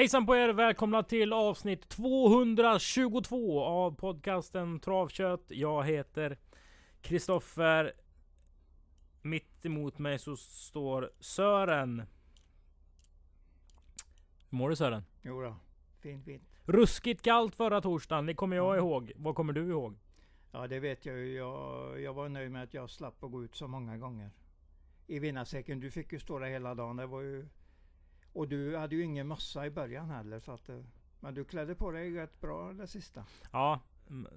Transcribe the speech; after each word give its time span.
Hejsan 0.00 0.26
på 0.26 0.36
er! 0.36 0.48
Välkomna 0.48 1.02
till 1.02 1.32
avsnitt 1.32 1.88
222 1.88 3.62
av 3.62 3.94
podcasten 3.96 4.80
Travkött. 4.80 5.44
Jag 5.48 5.84
heter 5.84 6.38
Kristoffer. 7.02 7.92
Mitt 9.22 9.66
emot 9.66 9.98
mig 9.98 10.18
så 10.18 10.36
står 10.36 11.10
Sören. 11.18 12.02
Hur 14.50 14.58
mår 14.58 14.70
du 14.70 14.76
Sören? 14.76 15.02
Jo 15.22 15.42
då, 15.42 15.56
fint 16.02 16.24
fint. 16.24 16.42
Ruskigt 16.64 17.22
kallt 17.22 17.54
förra 17.54 17.80
torsdagen, 17.80 18.26
det 18.26 18.34
kommer 18.34 18.56
jag 18.56 18.76
Ja. 18.76 18.78
ihåg. 18.78 19.12
Vad 19.16 19.34
kommer 19.34 19.52
du 19.52 19.68
ihåg? 19.68 19.98
Ja 20.52 20.66
det 20.66 20.80
vet 20.80 21.06
jag 21.06 21.16
ju. 21.16 21.34
Jag, 21.34 22.00
jag 22.00 22.14
var 22.14 22.28
nöjd 22.28 22.50
med 22.50 22.62
att 22.62 22.74
jag 22.74 22.90
slapp 22.90 23.24
att 23.24 23.30
gå 23.30 23.44
ut 23.44 23.54
så 23.54 23.68
många 23.68 23.96
gånger. 23.96 24.30
I 25.06 25.18
vinnarsäcken, 25.18 25.80
du 25.80 25.90
fick 25.90 26.12
ju 26.12 26.18
stå 26.18 26.38
där 26.38 26.46
hela 26.46 26.74
dagen. 26.74 26.96
Det 26.96 27.06
var 27.06 27.20
ju, 27.20 27.48
och 28.32 28.48
du 28.48 28.76
hade 28.76 28.96
ju 28.96 29.02
ingen 29.04 29.28
mössa 29.28 29.66
i 29.66 29.70
början 29.70 30.10
heller. 30.10 30.40
Så 30.40 30.52
att, 30.52 30.68
eh, 30.68 30.80
men 31.20 31.34
du 31.34 31.44
klädde 31.44 31.74
på 31.74 31.90
dig 31.90 32.10
rätt 32.16 32.40
bra 32.40 32.72
det 32.72 32.86
sista. 32.86 33.24
Ja, 33.52 33.80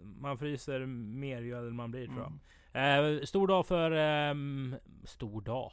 man 0.02 0.38
fryser 0.38 0.86
mer 0.86 1.42
ju 1.42 1.58
äldre 1.58 1.74
man 1.74 1.92
blir 1.92 2.08
tror 2.08 2.20
jag. 2.20 2.34
Mm. 2.74 3.16
Eh, 3.16 3.22
stor 3.24 3.48
dag 3.48 3.66
för... 3.66 3.92
ehm, 3.92 4.76
stor 5.04 5.42
dag? 5.42 5.72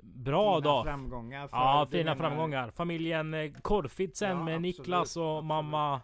Bra 0.00 0.54
Fina 0.60 0.64
dag. 0.72 0.84
framgångar. 0.84 1.48
för- 1.48 1.56
Ja, 1.56 1.88
fina 1.90 2.02
menar- 2.04 2.16
framgångar. 2.28 2.70
Familjen 2.70 3.34
eh, 3.34 3.52
Korfitsen 3.62 4.28
Ja, 4.38 4.44
med 4.44 4.54
absolut, 4.56 4.78
Niklas 4.78 5.16
och 5.16 5.22
absolut. 5.38 5.44
mamma 5.48 6.00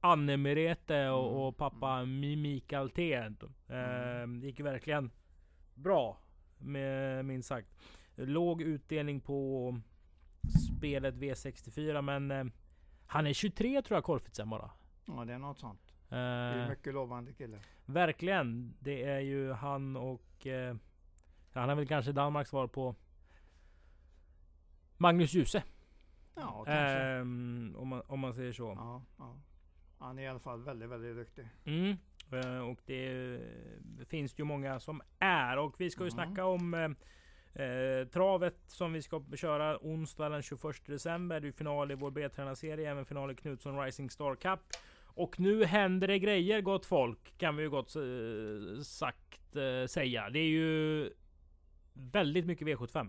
Anne 0.00 0.36
Merete 0.36 1.08
och, 1.08 1.28
Mm, 1.28 1.40
och 1.40 1.56
pappa 1.56 1.86
Mi- 2.04 2.36
Mikael 2.36 2.90
Ted. 2.90 3.42
Eh, 3.68 3.76
Mm. 4.22 4.42
gick 4.42 4.60
verkligen 4.60 5.10
bra. 5.74 6.18
Med, 6.58 7.24
minst 7.24 7.48
sagt. 7.48 7.68
Låg 8.14 8.62
utdelning 8.62 9.20
på 9.20 9.80
spelet 10.76 11.14
V64 11.14 12.02
men 12.02 12.30
eh, 12.30 12.44
han 13.06 13.26
är 13.26 13.32
23 13.32 13.82
tror 13.82 13.96
jag 13.96 14.04
Korfitsen 14.04 14.50
bara. 14.50 14.70
Ja, 15.06 15.24
det 15.24 15.32
är 15.32 15.38
något 15.38 15.58
sånt. 15.58 15.80
Eh, 16.08 16.08
Det 16.10 16.16
är 16.16 16.68
mycket 16.68 16.94
lovande 16.94 17.32
kille. 17.32 17.58
Verkligen. 17.86 18.74
Det 18.80 19.02
är 19.04 19.20
ju 19.20 19.52
han 19.52 19.96
och... 19.96 20.46
Eh, 20.46 20.76
han 21.52 21.70
är 21.70 21.74
väl 21.74 21.86
kanske 21.88 22.12
Danmarks 22.12 22.50
svar 22.50 22.66
på 22.66 22.94
Magnus 24.98 25.34
Djuse. 25.34 25.62
Ja, 26.34 26.64
kanske. 26.66 26.98
Ehm, 26.98 27.74
om, 27.78 27.88
man, 27.88 28.02
om 28.06 28.20
man 28.20 28.34
säger 28.34 28.52
så. 28.52 28.72
Ja, 28.76 29.02
ja. 29.18 29.36
Han 29.98 30.18
är 30.18 30.22
i 30.22 30.26
alla 30.28 30.38
fall 30.38 30.62
väldigt, 30.62 30.88
väldigt 30.88 31.16
duktig. 31.16 31.48
Mm. 31.64 31.96
Eh, 32.32 32.58
och 32.58 32.78
det 32.86 33.34
eh, 33.34 34.06
finns 34.06 34.34
det 34.34 34.40
ju 34.40 34.44
många 34.44 34.80
som 34.80 35.02
är. 35.18 35.56
Och 35.58 35.80
vi 35.80 35.90
ska 35.90 36.04
ju 36.04 36.10
Mm. 36.10 36.26
snacka 36.26 36.44
om 36.44 36.96
eh, 37.56 38.08
travet 38.08 38.56
som 38.66 38.92
vi 38.92 39.02
ska 39.02 39.22
köra 39.36 39.78
onsdag 39.80 40.28
den 40.28 40.42
21 40.42 40.86
december. 40.86 41.40
Det 41.40 41.48
är 41.48 41.52
final 41.52 41.90
i 41.90 41.94
vår 41.94 42.10
B-tränarserie, 42.10 42.90
även 42.90 43.04
final 43.04 43.30
i 43.30 43.34
Knutsson 43.34 43.80
Rising 43.80 44.10
Star 44.10 44.34
Cup. 44.34 44.60
Och 45.04 45.40
nu 45.40 45.64
händer 45.64 46.08
det 46.08 46.18
grejer 46.18 46.60
gott 46.60 46.86
folk, 46.86 47.38
kan 47.38 47.56
vi 47.56 47.62
ju 47.62 47.70
gott 47.70 47.96
eh, 47.96 48.82
sagt 48.82 49.56
eh, 49.56 49.86
säga. 49.86 50.30
Det 50.30 50.38
är 50.38 50.48
ju 50.48 51.10
väldigt 51.92 52.46
mycket 52.46 52.68
V75. 52.68 53.08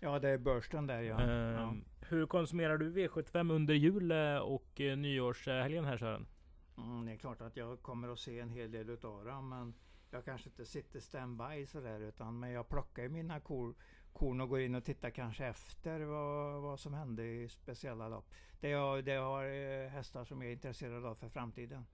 Ja, 0.00 0.18
det 0.18 0.28
är 0.28 0.38
börsen 0.38 0.86
där 0.86 1.02
ja. 1.02 1.20
Ehm, 1.20 1.54
ja. 1.54 1.74
Hur 2.08 2.26
konsumerar 2.26 2.78
du 2.78 2.92
V75 2.92 3.52
under 3.52 3.74
jul 3.74 4.10
eh, 4.10 4.36
och 4.36 4.80
eh, 4.80 4.96
nyårshelgen 4.96 5.84
här 5.84 5.96
Sören? 5.96 6.26
Mm, 6.78 7.06
det 7.06 7.12
är 7.12 7.16
klart 7.16 7.40
att 7.40 7.56
jag 7.56 7.82
kommer 7.82 8.08
att 8.08 8.18
se 8.18 8.40
en 8.40 8.50
hel 8.50 8.70
del 8.70 8.90
utav 8.90 9.24
dem, 9.24 9.48
men 9.48 9.74
jag 10.12 10.24
kanske 10.24 10.48
inte 10.48 10.64
sitter 10.66 11.00
standby 11.00 11.66
sådär, 11.66 12.00
utan 12.00 12.38
men 12.40 12.50
jag 12.50 12.68
plockar 12.68 13.02
ju 13.02 13.08
mina 13.08 13.40
kor, 13.40 13.74
korn 14.12 14.40
och 14.40 14.48
går 14.48 14.60
in 14.60 14.74
och 14.74 14.84
tittar 14.84 15.10
kanske 15.10 15.46
efter 15.46 16.00
vad, 16.00 16.62
vad 16.62 16.80
som 16.80 16.94
hände 16.94 17.24
i 17.24 17.48
speciella 17.48 18.08
lopp. 18.08 18.30
Det 18.60 18.68
jag, 18.68 19.04
det 19.04 19.12
jag 19.12 19.24
har 19.24 19.44
eh, 19.44 19.88
hästar 19.88 20.24
som 20.24 20.42
jag 20.42 20.48
är 20.48 20.52
intresserad 20.52 21.06
av 21.06 21.14
för 21.14 21.28
framtiden. 21.28 21.86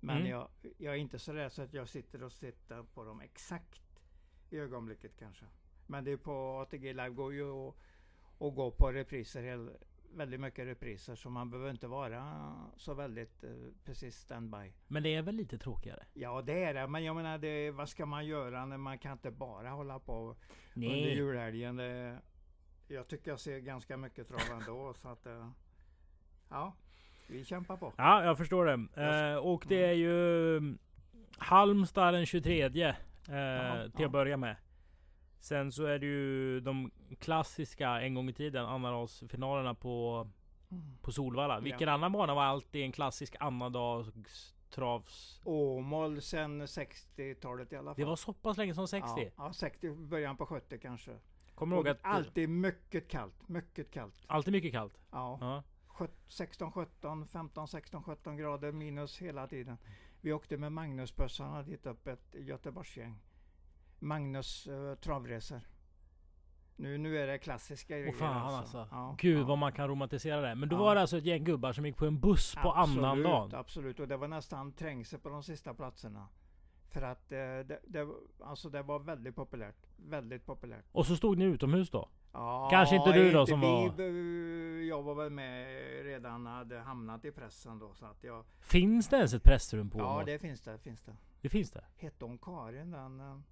Men 0.00 0.16
Mm. 0.16 0.30
jag, 0.30 0.48
jag 0.78 0.94
är 0.94 0.98
inte 0.98 1.18
så 1.18 1.32
där 1.32 1.48
så 1.48 1.62
att 1.62 1.74
jag 1.74 1.88
sitter 1.88 2.22
och 2.22 2.32
tittar 2.32 2.82
på 2.82 3.04
dem 3.04 3.20
exakt 3.20 3.82
i 4.50 4.58
ögonblicket 4.58 5.12
kanske. 5.18 5.44
Men 5.86 6.04
det 6.04 6.10
är 6.12 6.16
på 6.16 6.60
ATG 6.60 6.92
Live 6.92 7.10
går 7.10 7.32
ju 7.32 7.44
och, 7.44 7.76
och 8.38 8.54
gå 8.54 8.70
på 8.70 8.92
repriser, 8.92 9.42
hel, 9.42 9.70
väldigt 10.14 10.40
mycket 10.40 10.66
repriser, 10.66 11.14
så 11.14 11.30
man 11.30 11.50
behöver 11.50 11.70
inte 11.70 11.86
vara 11.86 12.54
så 12.76 12.94
väldigt 12.94 13.44
eh, 13.44 13.50
precis 13.84 14.16
standby. 14.16 14.72
Men 14.86 15.02
det 15.02 15.14
är 15.14 15.22
väl 15.22 15.34
lite 15.34 15.58
tråkigare? 15.58 16.02
Ja 16.12 16.42
det 16.42 16.64
är 16.64 16.74
det, 16.74 16.86
men 16.86 17.04
jag 17.04 17.16
menar 17.16 17.38
det, 17.38 17.70
vad 17.70 17.88
ska 17.88 18.06
man 18.06 18.26
göra 18.26 18.66
när 18.66 18.76
man 18.76 18.98
kan 18.98 19.12
inte 19.12 19.30
bara 19.30 19.70
hålla 19.70 19.98
på 19.98 20.36
under 20.74 20.88
Nej. 20.88 21.14
julhelgen. 21.14 21.76
Det, 21.76 22.18
jag 22.88 23.08
tycker 23.08 23.30
jag 23.30 23.40
ser 23.40 23.58
ganska 23.58 23.96
mycket 23.96 24.28
trav 24.28 24.60
ändå, 24.60 24.94
så 24.96 25.08
att 25.08 25.26
eh, 25.26 25.50
ja, 26.48 26.72
vi 27.28 27.44
kämpar 27.44 27.76
på. 27.76 27.92
Ja, 27.96 28.24
jag 28.24 28.38
förstår 28.38 28.64
det. 28.66 29.02
Eh, 29.32 29.36
och 29.36 29.64
det 29.68 29.84
är 29.84 29.92
ju 29.92 30.56
mm, 30.56 30.78
Halmstad 31.38 32.14
den 32.14 32.26
23 32.26 32.62
eh, 32.62 32.70
till 32.70 32.92
ja. 33.26 34.06
att 34.06 34.12
börja 34.12 34.36
med. 34.36 34.56
Sen 35.44 35.72
så 35.72 35.84
är 35.84 35.98
det 35.98 36.06
ju 36.06 36.60
de 36.60 36.90
klassiska 37.20 38.00
en 38.00 38.14
gång 38.14 38.28
i 38.28 38.32
tiden 38.32 38.66
annandagsfinalerna 38.66 39.74
på, 39.74 40.26
Mm. 40.70 40.82
på 41.02 41.12
Solvalla. 41.12 41.54
Ja. 41.54 41.60
Vilken 41.60 41.88
annan 41.88 42.12
bana 42.12 42.34
var 42.34 42.42
alltid 42.42 42.82
en 42.84 42.92
klassisk 42.92 43.36
annandags 43.40 44.54
travs... 44.70 45.40
Åmål 45.44 46.20
sen 46.22 46.62
60-talet 46.66 47.72
i 47.72 47.76
alla 47.76 47.90
fall. 47.90 47.94
Det 48.00 48.04
var 48.04 48.16
så 48.16 48.32
pass 48.32 48.56
länge 48.56 48.74
som 48.74 48.88
60. 48.88 49.08
Ja, 49.16 49.30
ja 49.36 49.52
60, 49.52 49.90
början 49.94 50.36
på 50.36 50.46
70 50.46 50.78
kanske. 50.78 51.18
Kommer 51.54 51.76
ihåg 51.76 51.88
att... 51.88 51.98
alltid 52.02 52.48
mycket 52.48 53.08
kallt, 53.08 53.48
mycket 53.48 53.90
kallt. 53.90 54.24
Alltid 54.26 54.52
mycket 54.52 54.72
kallt. 54.72 54.98
Ja. 55.10 55.38
Ja. 55.40 55.62
Sjut- 55.86 56.24
16, 56.28 56.72
17, 56.72 57.28
15, 57.28 57.68
16, 57.68 58.02
17 58.02 58.36
grader 58.36 58.72
minus 58.72 59.18
hela 59.22 59.46
tiden. 59.46 59.76
Vi 60.20 60.32
åkte 60.32 60.56
med 60.56 60.72
Magnusbussarna 60.72 61.62
dit 61.62 61.86
upp 61.86 62.06
ett 62.06 62.34
Göteborgsgäng. 62.34 63.20
Magnus 64.04 64.68
uh, 64.68 64.94
travresor. 64.94 65.60
Nu, 66.76 66.98
nu 66.98 67.18
är 67.18 67.26
det 67.26 67.38
klassiska 67.38 67.94
grejer. 67.98 68.08
Åh 68.14 68.18
fan 68.18 68.54
alltså. 68.54 68.88
Ja, 68.90 69.14
Gud 69.18 69.38
ja. 69.40 69.44
vad 69.44 69.58
man 69.58 69.72
kan 69.72 69.88
romantisera 69.88 70.40
det. 70.40 70.54
Men 70.54 70.68
då 70.68 70.76
Ja. 70.76 70.80
var 70.80 70.94
det 70.94 71.00
alltså 71.00 71.18
ett 71.18 71.24
gäng 71.24 71.44
gubbar 71.44 71.72
som 71.72 71.86
gick 71.86 71.96
på 71.96 72.06
en 72.06 72.20
buss 72.20 72.54
på 72.62 72.74
absolut, 72.74 73.04
annandagen. 73.04 73.54
Absolut, 73.54 74.00
och 74.00 74.08
det 74.08 74.16
var 74.16 74.28
nästan 74.28 74.72
trängsel 74.72 75.18
på 75.20 75.28
de 75.28 75.42
sista 75.42 75.74
platserna. 75.74 76.28
För 76.90 77.02
att 77.02 77.32
eh, 77.32 77.38
det, 77.38 77.80
det, 77.84 78.08
alltså 78.44 78.68
det 78.70 78.82
var 78.82 78.98
väldigt 78.98 79.36
populärt. 79.36 79.76
Väldigt 79.96 80.46
populärt. 80.46 80.84
Och 80.92 81.06
så 81.06 81.16
stod 81.16 81.38
ni 81.38 81.44
utomhus 81.44 81.90
då? 81.90 82.08
Ja, 82.32 82.68
Kanske 82.70 82.96
inte 82.96 83.12
du 83.12 83.30
då 83.32 83.46
som 83.46 83.60
vi, 83.60 83.66
var- 83.66 83.90
be- 83.96 84.84
Jag 84.84 85.02
var 85.02 85.14
väl 85.14 85.30
med 85.30 85.66
redan, 86.04 86.46
hade 86.46 86.78
hamnat 86.78 87.24
i 87.24 87.30
pressen 87.32 87.78
då. 87.78 87.94
Så 87.94 88.06
att 88.06 88.24
jag, 88.24 88.44
Finns 88.60 89.08
det 89.08 89.16
ens 89.16 89.34
ett 89.34 89.42
pressrum 89.42 89.90
på 89.90 89.98
ja, 89.98 90.22
det 90.26 90.38
finns 90.38 90.60
det. 90.60 90.78
Finns 90.78 91.02
det. 91.02 91.16
det 91.40 91.48
finns 91.48 91.70
det? 91.70 91.84
Hette 91.96 92.24
hon 92.24 92.38
Karin 92.38 92.90
den? 92.90 93.42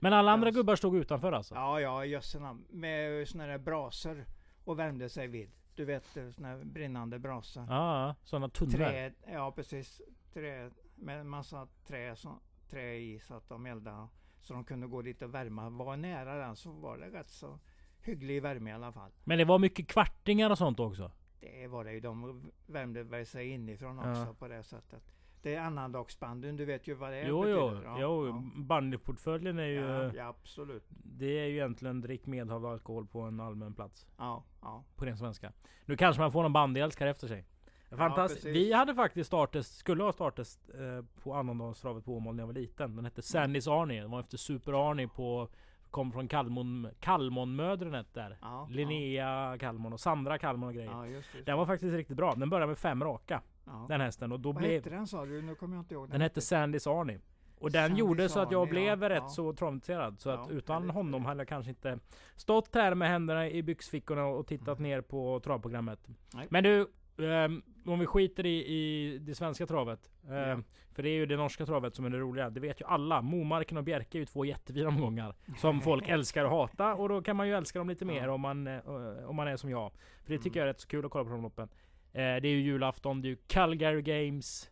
Men 0.00 0.12
alla 0.12 0.30
andra 0.32 0.50
gubbar 0.50 0.76
stod 0.76 0.96
utanför 0.96 1.32
alltså? 1.32 1.54
Ja, 1.54 1.80
ja, 1.80 2.04
jösse 2.04 2.38
namn. 2.38 2.64
Med 2.70 3.28
såna 3.28 3.46
där 3.46 3.58
brasor 3.58 4.24
och 4.64 4.78
värmde 4.78 5.08
sig 5.08 5.26
vid. 5.26 5.50
Du 5.74 5.84
vet, 5.84 6.16
eh, 6.16 6.30
såna 6.30 6.56
brinnande 6.56 7.18
brasor. 7.18 7.66
Ja, 7.68 8.14
sådana 8.24 8.48
tunnor. 8.48 8.72
Trä, 8.72 9.12
ja 9.26 9.52
precis. 9.52 10.00
Trä, 10.32 10.70
med 10.94 11.26
massa 11.26 11.68
trä, 11.86 12.16
så, 12.16 12.38
trä 12.70 12.94
i 12.96 13.20
så 13.20 13.34
att 13.34 13.48
de 13.48 13.66
eldade. 13.66 14.08
Så 14.40 14.54
de 14.54 14.64
kunde 14.64 14.86
gå 14.86 15.02
dit 15.02 15.22
och 15.22 15.34
värma. 15.34 15.70
Var 15.70 15.96
nära 15.96 16.34
den 16.34 16.56
så 16.56 16.70
var 16.70 16.98
det 16.98 17.10
rätt 17.10 17.28
så 17.30 17.58
hygglig 18.02 18.42
värme 18.42 18.70
i 18.70 18.72
alla 18.72 18.92
fall. 18.92 19.10
Men 19.24 19.38
det 19.38 19.44
var 19.44 19.58
mycket 19.58 19.88
kvartingar 19.88 20.50
och 20.50 20.58
sånt 20.58 20.80
också? 20.80 21.10
Det 21.40 21.66
var 21.66 21.84
det 21.84 21.92
ju. 21.92 22.00
De 22.00 22.42
värmde 22.66 23.24
sig 23.24 23.48
inifrån 23.48 23.98
också 23.98 24.10
Ja. 24.10 24.34
på 24.38 24.48
det 24.48 24.62
sättet. 24.62 25.02
Det 25.42 25.54
är 25.54 25.60
annandagsbanden, 25.60 26.56
du 26.56 26.64
vet 26.64 26.88
ju 26.88 26.94
vad 26.94 27.10
det 27.10 27.20
Jo, 27.22 27.48
jo, 27.48 27.70
betyder. 27.70 27.84
Ja, 27.84 27.96
jo. 28.00 28.26
ja. 28.26 28.42
Bandyportföljen 28.56 29.58
är 29.58 29.64
ju... 29.66 29.80
Ja, 29.80 30.12
ja, 30.16 30.26
absolut. 30.28 30.84
Det 30.90 31.38
är 31.40 31.46
ju 31.46 31.54
egentligen 31.54 32.00
drick 32.00 32.26
medhavd 32.26 32.66
alkohol 32.66 33.06
på 33.06 33.20
en 33.20 33.40
allmän 33.40 33.74
plats. 33.74 34.06
Ja, 34.18 34.44
ja. 34.62 34.84
På 34.96 35.04
ren 35.04 35.16
svenska. 35.16 35.52
Nu 35.84 35.96
kanske 35.96 36.22
man 36.22 36.32
får 36.32 36.42
någon 36.42 36.52
bandyälskare 36.52 37.10
efter 37.10 37.26
sig. 37.28 37.44
Fantastiskt. 37.90 38.44
precis. 38.44 38.56
Vi 38.56 38.72
hade 38.72 38.94
faktiskt 38.94 39.26
startat, 39.26 39.66
skulle 39.66 40.02
ha 40.02 40.12
startat 40.12 40.46
eh, 40.74 41.04
på 41.22 41.34
annandagstravet 41.34 42.04
på 42.04 42.16
Åmål 42.16 42.34
när 42.34 42.42
jag 42.42 42.46
var 42.46 42.54
liten. 42.54 42.96
Den 42.96 43.04
hette 43.04 43.22
Sandys 43.22 43.68
Arnie. 43.68 44.00
Den 44.00 44.10
var 44.10 44.20
efter 44.20 44.36
Super 44.36 44.90
Arnie 44.90 45.08
på... 45.08 45.48
Kom 45.90 46.12
från 46.12 46.28
Kalmon, 46.28 46.88
Kalmonmödrenet 47.00 48.14
där. 48.14 48.38
ja 48.42 48.68
Linnea 48.70 49.58
Kalmon 49.60 49.92
och 49.92 50.00
Sandra 50.00 50.38
Kalmon 50.38 50.68
och 50.68 50.74
grejer. 50.74 50.90
Ja, 50.90 51.06
just 51.06 51.32
det. 51.32 51.42
Den 51.42 51.58
var 51.58 51.66
faktiskt 51.66 51.94
riktigt 51.94 52.16
bra. 52.16 52.34
Den 52.34 52.50
började 52.50 52.66
med 52.66 52.78
fem 52.78 53.04
raka. 53.04 53.42
Ja. 53.64 53.86
Den 53.88 54.00
hästen. 54.00 54.32
Och 54.32 54.40
då 54.40 54.52
Vad 54.52 54.62
blev... 54.62 54.72
hette 54.72 54.90
den 54.90 55.06
sa 55.06 55.26
du? 55.26 55.42
Nu 55.42 55.54
kommer 55.54 55.76
jag 55.76 55.82
inte 55.82 55.94
ihåg. 55.94 56.10
Den 56.10 56.20
hette 56.20 56.40
Sandys 56.40 56.86
Arnie. 56.86 57.20
Och 57.58 57.70
den 57.70 57.82
Sandys 57.82 57.98
gjorde 57.98 58.28
så 58.28 58.40
att 58.40 58.50
jag 58.50 58.62
Arnie, 58.62 58.70
blev 58.70 59.02
ja, 59.02 59.08
rätt 59.08 59.22
ja. 59.22 59.28
så 59.28 59.52
traumatiserad. 59.52 60.20
Så 60.20 60.30
att 60.30 60.50
utan 60.50 60.90
honom 60.90 61.24
hade 61.24 61.40
jag 61.40 61.48
kanske 61.48 61.70
inte 61.70 61.98
stått 62.36 62.74
här 62.74 62.94
med 62.94 63.08
händerna 63.08 63.48
i 63.48 63.62
byxfickorna 63.62 64.26
och 64.26 64.46
tittat 64.46 64.78
Mm. 64.78 64.90
ner 64.90 65.00
på 65.00 65.40
travprogrammet. 65.40 66.08
Nej. 66.34 66.46
Men 66.50 66.64
du, 66.64 66.86
Um, 67.20 67.62
om 67.86 67.98
vi 67.98 68.06
skiter 68.06 68.46
i, 68.46 68.66
i 68.66 69.18
det 69.18 69.34
svenska 69.34 69.66
travet. 69.66 70.10
Um, 70.28 70.34
ja. 70.34 70.58
För 70.92 71.02
det 71.02 71.08
är 71.08 71.14
ju 71.14 71.26
det 71.26 71.36
norska 71.36 71.66
travet 71.66 71.94
som 71.94 72.04
är 72.04 72.10
det 72.10 72.18
roliga. 72.18 72.50
Det 72.50 72.60
vet 72.60 72.80
ju 72.80 72.84
alla. 72.86 73.22
Momarken 73.22 73.76
och 73.78 73.84
Bjerke 73.84 74.18
är 74.18 74.20
ju 74.20 74.26
två 74.26 74.44
jättefina 74.44 74.88
omgångar. 74.88 75.34
Som 75.58 75.80
folk 75.80 76.08
älskar 76.08 76.44
och 76.44 76.50
hatar. 76.50 77.00
Och 77.00 77.08
då 77.08 77.22
kan 77.22 77.36
man 77.36 77.48
ju 77.48 77.54
älska 77.54 77.78
dem 77.78 77.88
lite 77.88 78.04
mer 78.04 78.28
om, 78.28 78.40
man, 78.40 78.66
uh, 78.66 79.28
om 79.28 79.36
man 79.36 79.48
är 79.48 79.56
som 79.56 79.70
jag. 79.70 79.92
För 80.24 80.32
det 80.32 80.38
tycker 80.38 80.50
mm. 80.50 80.58
jag 80.58 80.62
är 80.62 80.72
rätt 80.72 80.80
så 80.80 80.88
kul 80.88 81.04
att 81.04 81.10
kolla 81.10 81.24
på 81.24 81.30
de 81.30 81.42
loppen. 81.42 81.68
Uh, 82.14 82.20
det 82.20 82.20
är 82.22 82.52
ju 82.52 82.60
julafton, 82.60 83.22
det 83.22 83.28
är 83.28 83.30
ju 83.30 83.36
Calgary 83.46 84.02
Games. 84.02 84.70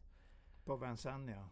På 0.64 0.76
Vincennes 0.76 1.36
ja. 1.36 1.48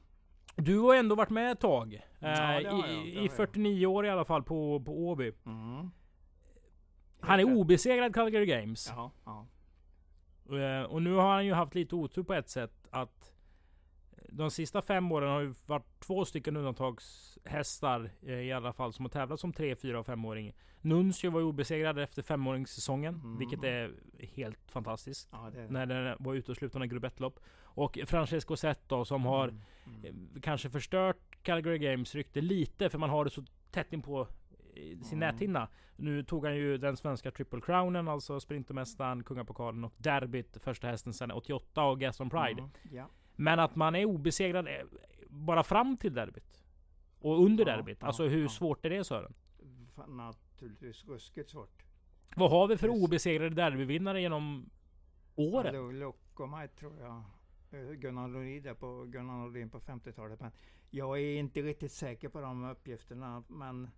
Du 0.63 0.79
har 0.79 0.95
ändå 0.95 1.15
varit 1.15 1.31
med 1.31 1.53
ett 1.53 1.61
tag. 1.61 2.01
Ja, 2.19 2.61
uh, 2.61 2.91
I, 2.91 3.25
i 3.25 3.29
49 3.29 3.87
år 3.87 4.07
i 4.07 4.11
alla 4.11 4.25
fall 4.25 4.43
på, 4.43 4.81
på 4.81 5.09
Åby. 5.09 5.33
Mm. 5.47 5.91
Han 7.21 7.41
är 7.41 7.45
obesegrad 7.45 8.15
Calgary 8.15 8.47
Games. 8.47 8.93
Ja, 8.97 9.11
ja. 9.25 9.47
Eh, 10.51 10.83
och 10.83 11.03
nu 11.03 11.15
har 11.15 11.33
han 11.33 11.47
ju 11.47 11.53
haft 11.53 11.75
lite 11.75 11.95
otur 11.95 12.23
på 12.23 12.35
ett 12.35 12.49
sätt 12.49 12.89
att 12.91 13.36
de 14.37 14.51
sista 14.51 14.83
fem 14.83 15.13
åren 15.13 15.29
har 15.29 15.41
ju 15.41 15.55
varit 15.67 16.01
två 16.01 16.25
stycken 16.25 16.57
undantagshästar 16.57 18.11
eh, 18.23 18.35
i 18.35 18.53
alla 18.53 18.73
fall 18.73 18.93
som 18.93 19.05
har 19.05 19.11
tävlat 19.11 19.41
som 19.41 19.53
3, 19.53 19.77
4 19.77 20.01
och 20.01 20.07
5-åring. 20.07 20.53
Nuncio 20.81 21.31
var 21.31 21.41
ju 21.41 21.47
obesegrad 21.47 21.99
efter 21.99 22.23
femåringssäsongen, 22.23 23.15
mm. 23.15 23.39
vilket 23.39 23.65
är 23.65 23.93
helt 24.19 24.71
fantastiskt. 24.71 25.29
Ja, 25.33 25.51
det... 25.55 25.71
När 25.71 25.87
den 25.87 26.17
var 26.19 26.35
ute 26.35 26.51
och 26.51 26.57
slutade 26.57 26.79
med 26.79 26.91
grupp 26.91 27.05
1-lopp. 27.05 27.41
Och 27.63 27.99
Francesco 28.07 28.57
Zet 28.57 28.89
då, 28.89 29.05
som 29.05 29.25
har 29.25 29.49
mm. 29.49 29.61
Mm. 29.87 30.29
Eh, 30.35 30.41
kanske 30.41 30.71
förstört 30.71 31.43
Calgary 31.43 31.79
Games 31.79 32.15
rykte 32.15 32.41
lite, 32.41 32.91
för 32.91 32.99
man 32.99 33.11
har 33.11 33.25
det 33.25 33.31
så 33.31 33.45
tätt 33.71 33.93
in 33.93 34.03
på 34.03 34.29
sin 34.75 34.99
mm. 35.03 35.19
näthinna. 35.19 35.69
Nu 35.97 36.23
tog 36.23 36.45
han 36.45 36.57
ju 36.57 36.79
den 36.79 36.97
svenska 36.97 37.31
Triple 37.31 37.61
Crownen, 37.61 38.09
alltså 38.09 38.41
Sprintermästaren, 38.41 39.25
Kungapokalen 39.25 39.85
och 39.85 39.93
derbyt, 39.97 40.57
första 40.63 40.89
hästen 40.89 41.13
sedan 41.13 41.31
88 41.31 41.85
och 41.85 42.01
Gaston 42.01 42.31
Pride. 42.31 42.61
Mm. 42.61 42.71
Yeah. 42.93 43.09
Men 43.37 43.59
att 43.59 43.77
man 43.77 43.95
är 43.95 44.05
obesegrad 44.05 44.69
eh, 44.69 44.75
bara 45.29 45.63
fram 45.63 45.97
till 45.97 46.15
derbyt. 46.15 46.63
Och 47.19 47.45
under 47.45 47.67
ja, 47.67 47.77
derbyt. 47.77 48.03
Alltså 48.03 48.29
hur 48.29 48.43
ja. 48.43 48.49
svårt 48.49 48.85
är 48.85 48.91
det 48.91 49.05
Sören? 49.05 49.35
Naturligtvis 50.07 51.05
ruskigt 51.05 51.51
svårt. 51.51 51.83
Vad 52.37 52.51
har 52.51 52.69
vi 52.69 52.77
för 52.77 52.89
obesegrade 52.89 53.55
derbyvinnare 53.55 54.21
genom 54.21 54.71
åren? 55.35 55.75
Ja, 55.75 55.91
Lockomaj 55.91 56.69
tror 56.69 57.01
jag. 57.01 57.23
Eh, 57.71 57.93
Gunnar 57.93 58.29
Lodin 58.29 58.77
på, 58.77 59.05
Gunnar 59.05 59.47
Lodin 59.47 59.71
på 59.71 59.81
50-talet. 59.81 60.41
Men 60.41 60.51
jag 60.91 61.21
är 61.21 61.39
inte 61.39 61.63
riktigt 61.63 61.93
säker 61.93 62.29
på 62.29 62.41
de 62.41 62.65
uppgifterna. 62.65 63.45
Men 63.49 63.91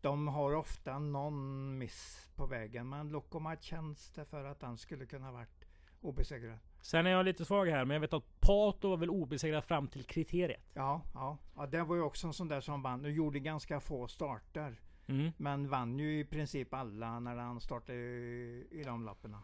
de 0.00 0.28
har 0.28 0.54
ofta 0.54 0.98
någon 0.98 1.78
miss 1.78 2.30
på 2.34 2.46
vägen. 2.46 2.88
Men 2.88 3.08
Lockomaj 3.08 3.58
känns 3.60 4.12
det 4.12 4.24
för 4.24 4.44
att 4.44 4.62
han 4.62 4.78
skulle 4.78 5.06
kunna 5.06 5.32
varit 5.32 5.64
obesegrad. 6.00 6.58
Sen 6.80 7.06
är 7.06 7.10
jag 7.10 7.24
lite 7.24 7.44
svag 7.44 7.66
här, 7.66 7.84
men 7.84 7.94
jag 7.94 8.00
vet 8.00 8.12
att 8.12 8.40
Pato 8.40 8.88
var 8.88 8.96
väl 8.96 9.10
obesegrad 9.10 9.64
fram 9.64 9.88
till 9.88 10.04
kriteriet? 10.04 10.70
Ja, 10.74 11.02
ja. 11.14 11.38
ja 11.56 11.66
det 11.66 11.82
var 11.82 11.96
ju 11.96 12.02
också 12.02 12.26
en 12.26 12.32
sån 12.32 12.48
där 12.48 12.60
som 12.60 12.82
vann. 12.82 13.04
Och 13.04 13.10
gjorde 13.10 13.38
ganska 13.38 13.80
få 13.80 14.08
starter. 14.08 14.80
Mm. 15.06 15.32
Men 15.36 15.68
vann 15.68 15.98
ju 15.98 16.20
i 16.20 16.24
princip 16.24 16.74
alla 16.74 17.20
när 17.20 17.36
han 17.36 17.60
startade 17.60 17.98
i, 17.98 18.66
i 18.70 18.82
de 18.82 19.04
lapparna. 19.04 19.42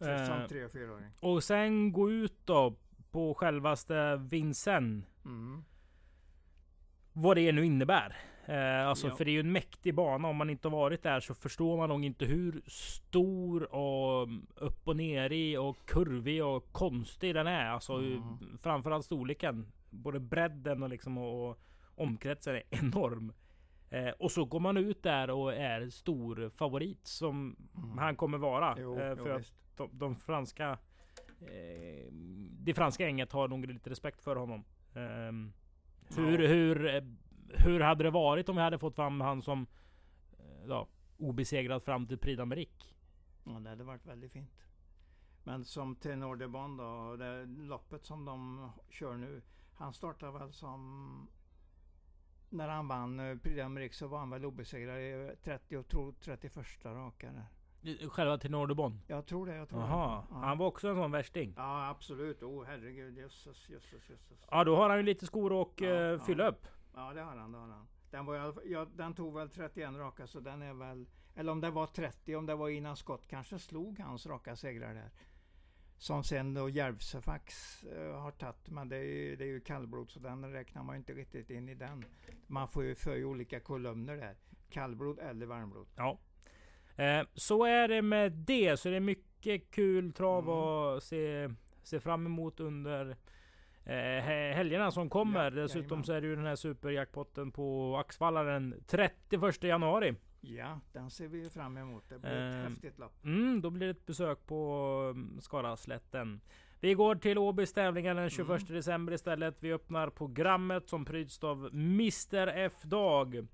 Eh, 0.00 0.26
som 0.26 0.48
tre 0.48 0.64
och 0.64 0.72
fyraåring. 0.72 1.10
Och 1.20 1.44
sen 1.44 1.92
gå 1.92 2.10
ut 2.10 2.46
då 2.46 2.74
på 3.10 3.34
självaste 3.34 4.16
Vincennes. 4.16 5.04
Mm. 5.24 5.64
Vad 7.18 7.36
det 7.36 7.52
nu 7.52 7.66
innebär. 7.66 8.16
Eh, 8.46 8.88
alltså, 8.88 9.08
ja. 9.08 9.16
För 9.16 9.24
det 9.24 9.30
är 9.30 9.32
ju 9.32 9.40
en 9.40 9.52
mäktig 9.52 9.94
bana. 9.94 10.28
Om 10.28 10.36
man 10.36 10.50
inte 10.50 10.68
har 10.68 10.76
varit 10.76 11.02
där 11.02 11.20
så 11.20 11.34
förstår 11.34 11.76
man 11.76 11.88
nog 11.88 12.04
inte 12.04 12.24
hur 12.24 12.62
stor 12.66 13.74
och 13.74 14.28
upp 14.54 14.88
och 14.88 14.96
ner 14.96 15.32
i 15.32 15.56
och 15.56 15.86
kurvig 15.86 16.44
och 16.44 16.72
konstig 16.72 17.34
den 17.34 17.46
är. 17.46 17.66
Alltså 17.66 17.92
mm. 17.92 18.58
framförallt 18.62 19.04
storleken. 19.04 19.72
Både 19.90 20.20
bredden 20.20 20.82
och 20.82 20.88
liksom 20.88 21.18
och, 21.18 21.50
och 21.50 21.58
omkretsen 21.94 22.54
är 22.54 22.62
enorm. 22.70 23.32
Eh, 23.90 24.08
och 24.08 24.32
så 24.32 24.44
går 24.44 24.60
man 24.60 24.76
ut 24.76 25.02
där 25.02 25.30
och 25.30 25.54
är 25.54 25.90
stor 25.90 26.50
favorit 26.50 27.06
som 27.06 27.56
mm. 27.76 27.98
han 27.98 28.16
kommer 28.16 28.38
vara. 28.38 28.76
Jo, 28.78 28.98
eh, 28.98 29.16
för 29.16 29.28
jo, 29.28 29.36
att 29.36 29.52
de, 29.76 29.98
de, 29.98 30.16
franska 30.16 30.78
eh, 31.40 32.12
Det 32.50 32.74
franska 32.74 33.04
gänget 33.04 33.32
har 33.32 33.48
nog 33.48 33.66
lite 33.66 33.90
respekt 33.90 34.22
för 34.22 34.36
honom. 34.36 34.64
Ehm, 34.94 35.52
hur, 36.08 36.38
ja. 36.38 36.48
hur 36.48 36.94
eh, 36.94 37.02
hur 37.48 37.80
hade 37.80 38.04
det 38.04 38.10
varit 38.10 38.48
om 38.48 38.56
vi 38.56 38.62
hade 38.62 38.78
fått 38.78 38.94
fram 38.94 39.20
han 39.20 39.42
som 39.42 39.66
eh, 40.38 40.68
ja, 40.68 40.88
obesegrad 41.18 41.82
fram 41.82 42.06
till 42.06 42.18
Prix 42.18 42.40
d'Amérique? 42.40 42.94
Ja, 43.44 43.52
det 43.52 43.70
hade 43.70 43.84
varit 43.84 44.06
väldigt 44.06 44.32
fint. 44.32 44.50
Men 45.44 45.64
som 45.64 45.96
Tenor 45.96 46.36
de 46.36 46.48
Bon 46.48 46.76
då, 46.76 47.16
det 47.16 47.44
loppet 47.46 48.04
som 48.04 48.24
de 48.24 48.70
kör 48.88 49.16
nu. 49.16 49.42
Han 49.74 49.92
startar 49.92 50.30
väl 50.30 50.52
som... 50.52 51.28
När 52.48 52.68
han 52.68 52.88
vann 52.88 53.20
eh, 53.20 53.36
Prix 53.38 53.56
d'Amérique 53.56 53.92
så 53.92 54.06
var 54.06 54.18
han 54.18 54.30
väl 54.30 54.44
obesegrad 54.44 55.00
i 55.00 55.36
30 55.42 55.76
och 55.76 55.88
tror 55.88 56.14
31 56.20 56.84
raka 56.84 57.32
där. 57.32 57.46
Själva 58.08 58.38
Tenor 58.38 58.66
de 58.66 58.74
Bon? 58.74 59.00
Jag 59.06 59.26
tror 59.26 59.46
det. 59.46 59.56
Jag 59.56 59.68
tror 59.68 59.80
Aha, 59.80 60.26
det. 60.28 60.34
Ja. 60.34 60.40
Han 60.40 60.58
var 60.58 60.66
också 60.66 60.88
en 60.88 60.94
sån 60.94 61.10
värsting? 61.10 61.54
Ja 61.56 61.88
absolut. 61.88 62.42
Oh 62.42 62.64
herregud. 62.64 63.18
Jösses, 63.18 63.68
jösses, 63.68 64.10
jösses. 64.10 64.46
Ja 64.50 64.64
då 64.64 64.76
har 64.76 64.88
han 64.88 64.98
ju 64.98 65.04
lite 65.04 65.26
skor 65.26 65.62
att 65.62 65.80
ja, 65.80 66.12
uh, 66.12 66.24
fylla 66.24 66.44
ja. 66.44 66.50
upp. 66.50 66.66
Ja 66.94 67.12
det 67.12 67.20
har 67.20 67.36
han, 67.36 67.52
det 67.52 67.58
har 67.58 67.68
han. 67.68 67.86
Den, 68.10 68.26
var, 68.26 68.54
ja, 68.64 68.86
den 68.94 69.14
tog 69.14 69.34
väl 69.34 69.50
31 69.50 69.94
raka 69.94 70.26
så 70.26 70.40
den 70.40 70.62
är 70.62 70.74
väl... 70.74 71.06
Eller 71.34 71.52
om 71.52 71.60
det 71.60 71.70
var 71.70 71.86
30, 71.86 72.36
om 72.36 72.46
det 72.46 72.54
var 72.54 72.68
innan 72.68 72.96
skott 72.96 73.26
kanske 73.28 73.58
slog 73.58 74.00
hans 74.00 74.26
raka 74.26 74.56
segrar 74.56 74.94
där. 74.94 75.10
Som 75.98 76.24
sen 76.24 76.54
då 76.54 76.68
Järvsefax 76.68 77.54
uh, 77.84 78.12
har 78.12 78.30
tagit. 78.30 78.70
Men 78.70 78.88
det 78.88 78.96
är, 78.96 79.02
ju, 79.02 79.36
det 79.36 79.44
är 79.44 79.48
ju 79.48 79.60
kallblod 79.60 80.10
så 80.10 80.20
den 80.20 80.52
räknar 80.52 80.82
man 80.82 80.96
inte 80.96 81.12
riktigt 81.12 81.50
in 81.50 81.68
i 81.68 81.74
den. 81.74 82.04
Man 82.46 82.68
får 82.68 82.84
ju 82.84 82.94
för 82.94 83.24
olika 83.24 83.60
kolumner 83.60 84.16
där. 84.16 84.36
Kallblod 84.70 85.18
eller 85.18 85.46
varmblod. 85.46 85.86
Ja. 85.96 86.18
Eh, 86.96 87.26
så 87.34 87.64
är 87.64 87.88
det 87.88 88.02
med 88.02 88.32
det. 88.32 88.76
Så 88.76 88.88
det 88.88 88.96
är 88.96 89.00
mycket 89.00 89.70
kul 89.70 90.12
trav 90.12 90.44
mm. 90.44 90.56
att 90.56 91.02
se, 91.02 91.48
se 91.82 92.00
fram 92.00 92.26
emot 92.26 92.60
under 92.60 93.16
eh, 93.84 94.24
helgerna 94.24 94.90
som 94.90 95.10
kommer. 95.10 95.44
Ja, 95.44 95.50
Dessutom 95.50 96.04
så 96.04 96.12
är 96.12 96.20
det 96.20 96.26
ju 96.26 96.36
den 96.36 96.46
här 96.46 96.56
superjackpotten 96.56 97.52
på 97.52 97.96
Axvalla 97.96 98.42
den 98.42 98.74
31 98.86 99.62
januari. 99.62 100.14
Ja, 100.40 100.80
den 100.92 101.10
ser 101.10 101.28
vi 101.28 101.50
fram 101.50 101.76
emot. 101.76 102.04
Det 102.08 102.18
blir 102.18 102.30
ett 102.30 102.54
eh, 102.54 102.70
häftigt 102.70 102.98
lopp. 102.98 103.24
Mm, 103.24 103.60
då 103.60 103.70
blir 103.70 103.86
det 103.86 103.90
ett 103.90 104.06
besök 104.06 104.46
på 104.46 105.12
mm, 105.14 105.40
Skaraslätten. 105.40 106.40
Vi 106.80 106.94
går 106.94 107.14
till 107.14 107.38
Åbys 107.38 107.72
tävlingar 107.72 108.14
den 108.14 108.30
21 108.30 108.48
mm. 108.48 108.74
december 108.74 109.12
istället. 109.12 109.56
Vi 109.60 109.72
öppnar 109.72 110.10
programmet 110.10 110.88
som 110.88 111.04
pryds 111.04 111.44
av 111.44 111.66
Mr 111.72 112.46
F-dag. 112.46 113.46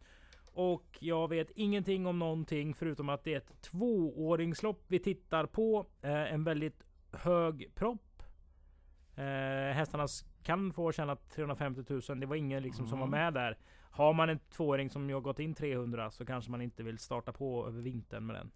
Och 0.54 0.98
jag 1.00 1.28
vet 1.28 1.50
ingenting 1.50 2.06
om 2.06 2.18
någonting 2.18 2.74
förutom 2.74 3.08
att 3.08 3.24
det 3.24 3.34
är 3.34 3.38
ett 3.38 3.62
tvååringslopp 3.62 4.84
vi 4.86 4.98
tittar 4.98 5.46
på. 5.46 5.86
Eh, 6.02 6.32
en 6.32 6.44
väldigt 6.44 6.84
hög 7.12 7.74
propp. 7.74 8.22
Eh, 9.16 9.74
hästarna 9.74 10.06
kan 10.42 10.72
få 10.72 10.92
tjäna 10.92 11.16
350 11.16 11.84
000. 12.08 12.20
Det 12.20 12.26
var 12.26 12.36
ingen 12.36 12.62
liksom 12.62 12.84
mm. 12.84 12.90
som 12.90 12.98
var 12.98 13.06
mm. 13.06 13.24
med 13.24 13.34
där. 13.34 13.58
Har 13.90 14.12
man 14.12 14.28
en 14.28 14.38
tvååring 14.38 14.90
som 14.90 15.10
har 15.10 15.20
gått 15.20 15.38
in 15.38 15.54
300 15.54 16.10
så 16.10 16.26
kanske 16.26 16.50
man 16.50 16.62
inte 16.62 16.82
vill 16.82 16.98
starta 16.98 17.32
på 17.32 17.66
över 17.66 17.82
vintern 17.82 18.26
med 18.26 18.36
den. 18.36 18.50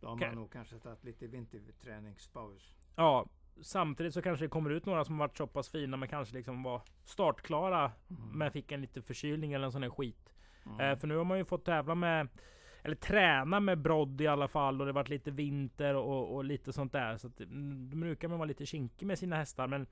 Då 0.00 0.08
har 0.08 0.16
man 0.16 0.30
K 0.30 0.34
nog 0.34 0.52
kanske 0.52 0.78
tagit 0.78 1.04
lite 1.04 1.26
vinterträningspaus. 1.26 2.74
Ja, 2.96 3.26
samtidigt 3.62 4.14
så 4.14 4.22
kanske 4.22 4.44
det 4.44 4.48
kommer 4.48 4.70
ut 4.70 4.86
några 4.86 5.04
som 5.04 5.18
varit 5.18 5.36
så 5.36 5.46
pass 5.46 5.68
fina 5.68 5.96
men 5.96 6.08
kanske 6.08 6.34
liksom 6.34 6.62
var 6.62 6.82
startklara. 7.04 7.92
Mm. 8.10 8.38
Men 8.38 8.50
fick 8.50 8.72
en 8.72 8.80
lite 8.80 9.02
förkylning 9.02 9.52
eller 9.52 9.64
en 9.64 9.72
sån 9.72 9.82
här 9.82 9.90
skit. 9.90 10.33
Mm. 10.66 10.80
Eh, 10.80 10.98
för 10.98 11.06
nu 11.06 11.16
har 11.16 11.24
man 11.24 11.38
ju 11.38 11.44
fått 11.44 11.64
tävla 11.64 11.94
med 11.94 12.28
eller 12.82 12.96
träna 12.96 13.60
med 13.60 13.78
brodd 13.78 14.20
i 14.20 14.26
alla 14.26 14.48
fall 14.48 14.80
och 14.80 14.86
det 14.86 14.92
varit 14.92 15.08
lite 15.08 15.30
vinter 15.30 15.94
och, 15.94 16.34
och 16.34 16.44
lite 16.44 16.72
sånt 16.72 16.92
där. 16.92 17.16
Så 17.16 17.26
att, 17.26 17.40
mm, 17.40 17.90
då 17.90 17.96
brukar 17.96 18.28
man 18.28 18.38
vara 18.38 18.46
lite 18.46 18.66
kinkig 18.66 19.06
med 19.06 19.18
sina 19.18 19.36
hästar. 19.36 19.66
Men 19.66 19.86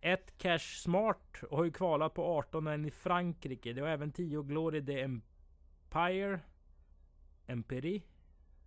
ett 0.00 0.38
Cash 0.38 0.58
Smart 0.58 1.42
har 1.50 1.64
ju 1.64 1.70
kvalat 1.70 2.14
på 2.14 2.24
18 2.24 2.84
i 2.84 2.90
Frankrike. 2.90 3.72
Det 3.72 3.80
var 3.80 3.88
även 3.88 4.12
10 4.12 4.42
Glory 4.42 4.80
de 4.80 5.02
Empire. 5.02 6.40
Empiri. 7.46 8.02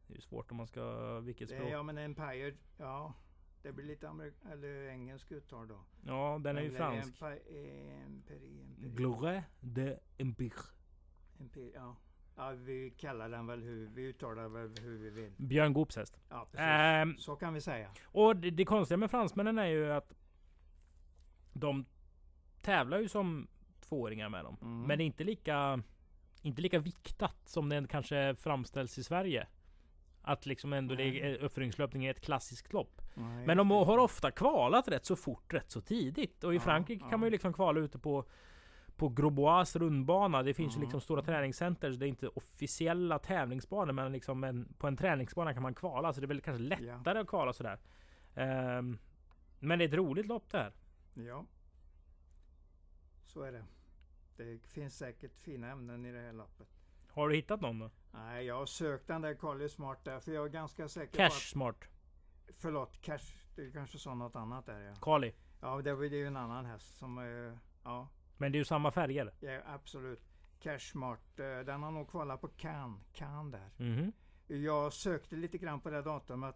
Det 0.08 0.16
är 0.18 0.22
svårt 0.22 0.52
om 0.52 0.58
man 0.58 0.68
ska... 0.68 1.20
Vilket 1.20 1.50
språk? 1.50 1.70
Ja 1.72 1.84
men 1.84 1.98
Empire, 1.98 2.54
ja. 2.78 3.14
Det 3.62 3.72
blir 3.72 3.86
lite 3.86 4.10
amerik 4.10 4.34
eller 4.52 4.88
engelsk 4.88 5.32
uttal 5.32 5.68
då. 5.68 5.80
Ja, 6.06 6.40
den 6.44 6.58
är 6.58 6.62
ju 6.62 6.72
fransk. 6.72 7.22
Empiri, 7.22 7.92
empiri, 8.06 8.62
empiri. 8.62 8.90
Glory 8.96 9.42
de 9.60 9.98
Empire. 10.18 10.64
Empire, 11.44 11.72
ja. 11.76 11.96
Ja, 12.36 12.52
vi 12.52 12.92
kallar 12.98 13.30
den 13.30 13.48
väl 13.48 13.62
hur 13.64 13.88
vi 13.90 14.02
uttalar 14.02 14.48
väl 14.48 14.76
hur 14.82 14.98
vi 14.98 15.10
vill. 15.10 15.32
Björn 15.38 15.74
Goops 15.74 15.96
häst. 15.96 16.20
Ja. 16.30 16.48
Ähm, 16.64 17.18
så 17.18 17.36
kan 17.36 17.54
vi 17.54 17.62
säga. 17.62 17.90
Och 18.06 18.36
det, 18.36 18.52
det 18.52 18.66
konstiga 18.66 18.98
med 18.98 19.12
fransmännen 19.12 19.58
är 19.58 19.66
ju 19.66 19.92
att 19.92 20.14
de 21.54 21.86
tävlar 22.62 23.00
ju 23.00 23.08
som 23.08 23.48
tvååringar 23.82 24.30
med 24.30 24.44
dem. 24.46 24.58
Mm. 24.62 24.82
Men 24.82 24.98
det 24.98 25.04
är 25.04 25.06
inte 25.06 25.24
lika, 25.24 25.84
inte 26.42 26.62
lika 26.62 26.80
viktat 26.80 27.36
som 27.46 27.70
den 27.70 27.88
kanske 27.88 28.36
framställs 28.36 28.98
i 28.98 29.04
Sverige. 29.04 29.48
Att 30.22 30.46
liksom 30.46 30.74
ändå 30.74 30.96
det 30.96 31.04
är 31.04 31.38
uppföringslöpning 31.38 32.06
är 32.06 32.12
ett 32.12 32.22
klassiskt 32.22 32.74
lopp. 32.74 33.02
Nej, 33.14 33.46
Men 33.48 33.58
de 33.58 33.68
det. 33.70 33.76
har 33.76 33.98
ofta 33.98 34.32
kvalat 34.32 34.88
rätt 34.88 35.06
så 35.06 35.16
fort, 35.16 35.54
rätt 35.54 35.72
så 35.72 35.82
tidigt. 35.82 36.44
Och 36.44 36.54
i 36.54 36.56
Ja, 36.58 36.62
Frankrike 36.62 37.04
ja. 37.06 37.10
kan 37.10 37.20
man 37.20 37.28
ju 37.28 37.32
liksom 37.32 37.54
kvala 37.54 37.80
ute 37.80 38.00
på 38.00 38.26
på 38.98 39.10
Grosbois 39.10 39.76
rundbana. 39.76 40.44
Det 40.44 40.54
finns 40.54 40.74
ju 40.74 40.78
Mm. 40.78 40.82
liksom 40.86 41.02
stora 41.02 41.22
träningscenter. 41.22 41.92
så 41.92 42.00
Det 42.00 42.06
är 42.06 42.10
inte 42.10 42.28
officiella 42.28 43.20
tävlingsbanor. 43.20 43.94
Men 43.94 44.12
liksom 44.12 44.44
en, 44.44 44.74
på 44.78 44.88
en 44.88 44.98
träningsbana 44.98 45.54
kan 45.54 45.64
man 45.64 45.74
kvala. 45.74 46.14
Så 46.14 46.22
det 46.22 46.26
är 46.26 46.28
väl 46.28 46.42
kanske 46.42 46.64
lättare 46.64 47.20
att 47.20 47.28
kvala 47.28 47.54
sådär. 47.54 47.80
Ehm, 48.36 48.98
men 49.60 49.80
det 49.80 49.86
är 49.86 49.88
ett 49.90 49.94
roligt 49.94 50.26
lopp 50.26 50.50
det 50.52 50.58
här. 50.58 50.74
Ja. 51.14 51.46
Så 53.26 53.42
är 53.42 53.52
det. 53.52 53.66
Det 54.38 54.68
finns 54.68 54.98
säkert 54.98 55.40
fina 55.40 55.72
ämnen 55.72 56.06
i 56.06 56.12
det 56.12 56.20
här 56.20 56.34
loppet. 56.34 56.68
Har 57.12 57.30
du 57.30 57.36
hittat 57.36 57.62
någon 57.62 57.80
då? 57.80 57.90
Nej, 58.12 58.46
jag 58.46 58.56
har 58.56 58.66
sökt 58.66 59.08
den 59.08 59.22
där 59.22 59.34
Carly 59.34 59.70
Smart 59.70 60.04
där, 60.04 60.20
för 60.20 60.32
jag 60.32 60.46
är 60.46 60.50
ganska 60.50 60.88
säker 60.88 61.18
Cash 61.18 61.30
på 61.30 61.36
Smart. 61.36 61.76
att... 61.82 62.56
Förlåt, 62.58 63.02
Cash. 63.02 63.36
Du 63.56 63.72
kanske 63.72 63.98
sa 63.98 64.14
något 64.16 64.36
annat 64.36 64.66
där 64.66 64.80
ja. 64.80 64.96
Kali. 65.02 65.34
Ja, 65.62 65.82
det 65.82 65.94
var 65.96 66.04
är 66.04 66.10
ju 66.10 66.28
en 66.28 66.38
annan 66.38 66.66
häst 66.66 66.98
som... 66.98 67.18
Ja, 67.84 68.08
Men 68.38 68.52
det 68.52 68.56
är 68.56 68.60
ju 68.60 68.66
samma 68.66 68.92
färger. 68.92 69.34
ja 69.40 69.62
absolut. 69.66 70.22
Cash 70.60 70.80
Smart, 70.80 71.40
eh, 71.40 71.60
den 71.60 71.84
har 71.84 71.92
nog 71.92 72.10
kvalat 72.10 72.42
på 72.42 72.48
Cannes, 72.48 73.02
Cannes 73.14 73.52
där. 73.52 73.86
Mhm. 73.86 74.12
Jag 74.48 74.94
sökte 74.94 75.36
lite 75.36 75.58
grann 75.58 75.80
på 75.82 75.90
det 75.90 76.02
datumet. 76.02 76.56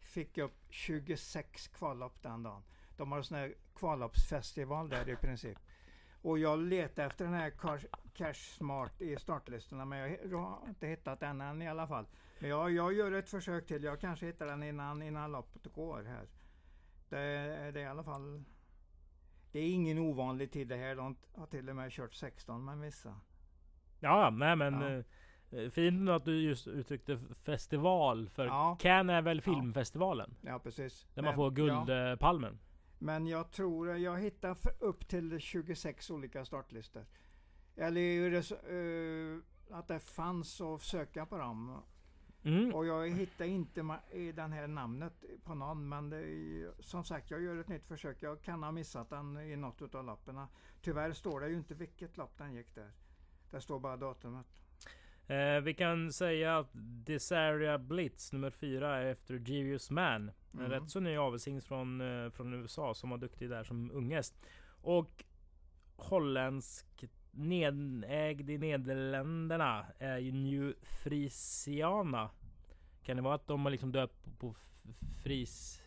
Fick 0.00 0.38
upp 0.38 0.56
26 0.70 1.68
kvallopp 1.68 2.22
den 2.22 2.42
dagen. 2.42 2.62
De 2.96 3.12
har 3.12 3.18
en 3.18 3.24
sån 3.24 3.36
här 3.36 3.54
kvalloppsfestival 3.74 4.88
där 4.88 5.08
i 5.08 5.16
princip. 5.16 5.58
Och 6.22 6.38
jag 6.38 6.58
letade 6.58 7.06
efter 7.06 7.24
den 7.24 7.34
här 7.34 7.52
Cash, 8.14 8.34
Smart 8.34 9.00
i 9.00 9.16
startlistorna 9.16 9.84
men 9.84 9.98
jag, 9.98 10.18
jag 10.30 10.38
har 10.38 10.68
inte 10.68 10.86
hittat 10.86 11.20
den 11.20 11.40
än 11.40 11.62
i 11.62 11.68
alla 11.68 11.86
fall. 11.86 12.06
Men 12.38 12.50
jag, 12.50 12.70
jag 12.70 12.92
gör 12.92 13.12
ett 13.12 13.28
försök 13.28 13.66
till. 13.66 13.82
Jag 13.84 14.00
kanske 14.00 14.26
hittar 14.26 14.46
den 14.46 14.62
innan, 14.62 15.02
innan 15.02 15.32
loppet 15.32 15.72
går 15.72 16.02
här. 16.02 16.28
Det, 17.08 17.16
det 17.72 17.80
är 17.80 17.84
i 17.84 17.86
alla 17.86 18.04
fall... 18.04 18.44
Det 19.52 19.58
är 19.58 19.70
ingen 19.70 19.98
ovanlig 19.98 20.52
tid 20.52 20.68
det 20.68 20.76
här. 20.76 20.96
De 20.96 21.16
har 21.36 21.46
till 21.46 21.68
och 21.68 21.76
med 21.76 21.92
kört 21.92 22.14
16 22.14 22.64
med 22.64 22.78
vissa. 22.80 23.20
Ja, 24.00 24.30
nej 24.30 24.56
men. 24.56 25.04
Ja. 25.50 25.58
eh, 25.58 25.70
Fint 25.70 26.08
att 26.10 26.24
du 26.24 26.40
just 26.42 26.66
uttryckte 26.66 27.18
festival. 27.44 28.28
För 28.28 28.46
Ja. 28.46 28.76
Cannes 28.80 29.14
är 29.14 29.22
väl 29.22 29.40
filmfestivalen? 29.40 30.34
Ja 30.42 30.58
precis. 30.58 31.06
Där 31.14 31.22
man 31.22 31.28
Men- 31.28 31.36
får 31.36 31.58
ja. 31.68 31.84
Guldpalmen. 31.86 32.58
Men 32.98 33.26
jag 33.26 33.50
tror 33.50 33.96
jag 33.98 34.18
hittar 34.18 34.56
upp 34.80 35.08
till 35.08 35.40
26 35.40 36.10
olika 36.10 36.44
startlistor. 36.44 37.06
Eller 37.76 38.30
det 38.30 38.50
eh, 38.52 39.78
att 39.78 39.88
det 39.88 39.98
fanns 39.98 40.60
att 40.60 40.82
söka 40.82 41.26
på 41.26 41.38
dem. 41.38 41.82
Mm. 42.44 42.74
Och 42.74 42.86
jag 42.86 43.08
hittar 43.10 43.44
inte 43.44 43.98
den 44.34 44.52
här 44.52 44.66
namnet 44.66 45.24
på 45.44 45.54
någon. 45.54 45.88
Men 45.88 46.12
är, 46.12 46.82
som 46.82 47.04
sagt, 47.04 47.30
jag 47.30 47.42
gör 47.42 47.56
ett 47.56 47.68
nytt 47.68 47.86
försök. 47.86 48.22
Jag 48.22 48.42
kan 48.42 48.62
ha 48.62 48.72
missat 48.72 49.10
den 49.10 49.36
i 49.40 49.56
något 49.56 49.94
av 49.94 50.04
loppen. 50.04 50.40
Tyvärr 50.82 51.12
står 51.12 51.40
det 51.40 51.48
ju 51.48 51.56
inte 51.56 51.74
vilket 51.74 52.16
lopp 52.16 52.38
den 52.38 52.54
gick 52.54 52.74
där. 52.74 52.90
Det 53.50 53.60
står 53.60 53.80
bara 53.80 53.96
datumet. 53.96 54.46
Eh, 55.26 55.60
vi 55.60 55.74
kan 55.74 56.12
säga 56.12 56.58
att 56.58 56.70
Desaria 57.06 57.78
Blitz 57.78 58.32
nummer 58.32 58.50
fyra 58.50 58.96
är 58.96 59.06
efter 59.06 59.34
Genius 59.38 59.90
Man. 59.90 60.30
En 60.52 60.58
Mm. 60.60 60.70
rätt 60.70 60.90
så 60.90 61.00
ny 61.00 61.16
avelsings 61.16 61.64
från, 61.64 62.00
eh, 62.00 62.30
från 62.30 62.54
USA 62.54 62.94
som 62.94 63.10
var 63.10 63.18
duktig 63.18 63.50
där 63.50 63.64
som 63.64 63.90
ungest. 63.90 64.34
Och 64.82 65.24
holländsk 65.96 67.04
nedägd 67.38 68.50
i 68.50 68.58
Nederländerna 68.58 69.86
är 69.98 70.18
ju 70.18 70.32
New 70.32 70.74
Frisiana. 70.82 72.30
Kan 73.02 73.16
det 73.16 73.22
vara 73.22 73.34
att 73.34 73.46
de 73.46 73.64
har 73.64 73.70
liksom 73.70 73.92
döpt 73.92 74.38
på 74.38 74.50
F- 74.50 74.96
Fris... 75.24 75.82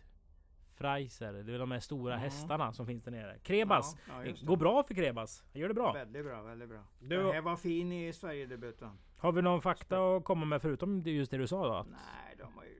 Freiser? 0.75 1.33
Det 1.33 1.53
är 1.53 1.59
de 1.59 1.71
här 1.71 1.79
stora 1.79 2.13
Mm. 2.13 2.23
hästarna 2.23 2.73
som 2.73 2.85
finns 2.85 3.03
där 3.03 3.11
nere. 3.11 3.39
Krebas! 3.43 3.97
Ja, 4.07 4.25
ja. 4.25 4.33
Går 4.41 4.57
bra 4.57 4.83
för 4.83 4.93
Krebas. 4.93 5.43
Han 5.53 5.61
gör 5.61 5.67
det 5.67 5.73
bra. 5.73 5.93
Väldigt 5.93 6.25
bra, 6.25 6.41
väldigt 6.41 6.69
bra. 6.69 6.83
Du- 6.99 7.17
Den 7.17 7.25
här 7.33 7.41
var 7.41 7.55
fin 7.55 7.91
i 7.91 8.13
Sverigedebuten. 8.13 8.89
Har 9.17 9.31
vi 9.31 9.41
någon 9.41 9.61
fakta 9.61 10.15
att 10.15 10.23
komma 10.23 10.45
med 10.45 10.61
förutom 10.61 11.01
just 11.01 11.31
det 11.31 11.37
du 11.37 11.47
sa 11.47 11.67
då? 11.67 11.73
Att 11.73 11.87
Nej, 11.87 12.35
de 12.37 12.53
har 12.53 12.63
ju... 12.63 12.77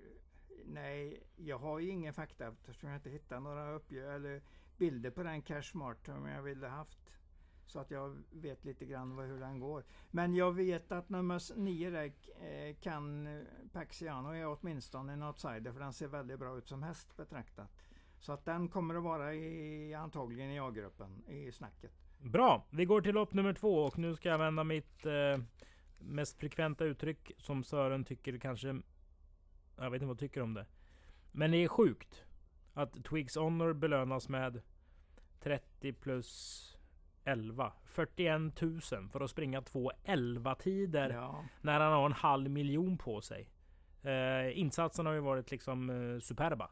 Nej, 0.66 1.24
jag 1.36 1.58
har 1.60 1.80
ju 1.80 1.90
ingen 1.90 2.14
fakta 2.14 2.48
eftersom 2.48 2.90
jag 2.90 2.98
inte 2.98 3.10
hittar 3.10 3.40
några 3.40 3.72
uppgö- 3.80 4.16
eller 4.16 4.42
bilder 4.78 5.10
på 5.10 5.24
den 5.24 5.42
Cash 5.42 5.62
Smart 5.62 6.06
som 6.06 6.26
jag 6.28 6.42
ville 6.42 6.68
haft. 6.68 7.00
Så 7.72 7.80
att 7.80 7.92
jag 7.92 8.18
vet 8.32 8.66
lite 8.66 8.86
grann 8.86 9.16
vad, 9.16 9.26
hur 9.26 9.40
den 9.40 9.60
går. 9.60 9.84
Men 10.12 10.36
jag 10.36 10.52
vet 10.52 10.92
att 10.92 11.10
nummer 11.10 11.36
s- 11.36 11.52
nio 11.56 11.90
där 11.90 12.12
eh, 12.42 12.76
kan 12.76 13.28
eh, 13.28 13.44
Paxiano 13.74 14.30
är 14.30 14.48
åtminstone 14.48 15.14
en 15.14 15.24
outsider 15.24 15.72
för 15.72 15.80
den 15.80 15.94
ser 15.94 16.08
väldigt 16.08 16.40
bra 16.40 16.58
ut 16.58 16.68
som 16.68 16.84
häst 16.84 17.18
betraktat. 17.18 17.68
Så 18.20 18.32
att 18.34 18.46
den 18.46 18.68
kommer 18.68 18.96
att 18.96 19.04
vara 19.04 19.34
i, 19.36 19.94
antagligen 19.94 20.52
i 20.52 20.60
A-gruppen 20.60 21.24
i 21.28 21.52
snacket. 21.52 21.92
Bra! 22.20 22.66
Vi 22.70 22.86
går 22.86 23.02
till 23.02 23.14
lopp 23.16 23.34
nummer 23.34 23.54
två 23.54 23.84
och 23.84 23.98
nu 23.98 24.16
ska 24.16 24.30
jag 24.30 24.34
använda 24.34 24.64
mitt 24.64 25.06
eh, 25.06 25.42
mest 26.00 26.38
frekventa 26.40 26.86
uttryck 26.86 27.32
som 27.38 27.64
Sören 27.64 28.06
tycker 28.06 28.38
kanske... 28.38 28.82
Jag 29.78 29.92
vet 29.92 30.02
inte 30.02 30.06
vad 30.06 30.14
jag 30.14 30.20
tycker 30.20 30.42
om 30.42 30.54
det. 30.54 30.66
Men 31.32 31.52
det 31.52 31.58
är 31.58 31.68
sjukt 31.68 32.24
att 32.74 33.04
Twigs 33.04 33.36
Honor 33.36 33.74
belönas 33.74 34.30
med 34.30 34.62
30 35.40 35.94
plus 35.94 36.68
11. 37.24 37.74
41 37.86 38.62
000 38.62 38.82
för 39.12 39.22
att 39.22 39.30
springa 39.30 39.62
två 39.62 39.92
11 40.04 40.56
tider 40.56 41.10
Ja, 41.10 41.46
när 41.62 41.80
han 41.80 41.94
har 41.94 42.06
en 42.06 42.14
halv 42.14 42.50
miljon 42.50 42.98
på 42.98 43.22
sig. 43.22 43.50
Eh, 44.04 44.60
insatsen 44.60 45.06
har 45.06 45.14
ju 45.14 45.20
varit 45.20 45.52
liksom 45.52 45.90
eh, 45.90 46.20
superba. 46.20 46.70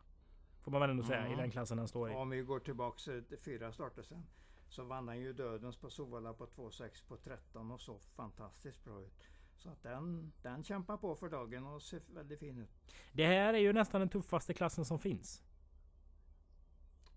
Får 0.61 0.71
man 0.71 0.81
väl 0.81 0.89
ändå 0.89 1.03
säga 1.03 1.19
Mm. 1.19 1.33
i 1.33 1.35
den 1.35 1.51
klassen 1.51 1.77
han 1.77 1.87
står 1.87 2.11
i. 2.11 2.15
Om 2.15 2.29
vi 2.29 2.41
går 2.41 2.59
tillbaks 2.59 3.07
eh, 3.07 3.21
till 3.21 3.37
fyra 3.39 3.71
starter 3.71 4.03
sen. 4.03 4.25
Så 4.69 4.83
vann 4.83 5.07
han 5.07 5.19
ju 5.19 5.33
Dödens 5.33 5.77
på 5.77 5.89
Solvalla 5.89 6.33
på 6.33 6.45
2,6 6.45 7.07
på 7.07 7.17
13 7.17 7.71
och 7.71 7.81
så 7.81 7.99
fantastiskt 7.99 8.83
bra 8.85 9.01
ut. 9.01 9.27
Så 9.55 9.69
att 9.69 9.83
den, 9.83 10.31
den 10.41 10.63
kämpar 10.63 10.97
på 10.97 11.15
för 11.15 11.29
dagen 11.29 11.65
och 11.65 11.81
ser 11.81 12.01
väldigt 12.13 12.39
fin 12.39 12.57
ut. 12.57 12.69
Det 13.13 13.25
här 13.25 13.53
är 13.53 13.57
ju 13.57 13.73
nästan 13.73 14.01
den 14.01 14.09
tuffaste 14.09 14.53
klassen 14.53 14.85
som 14.85 14.99
finns. 14.99 15.43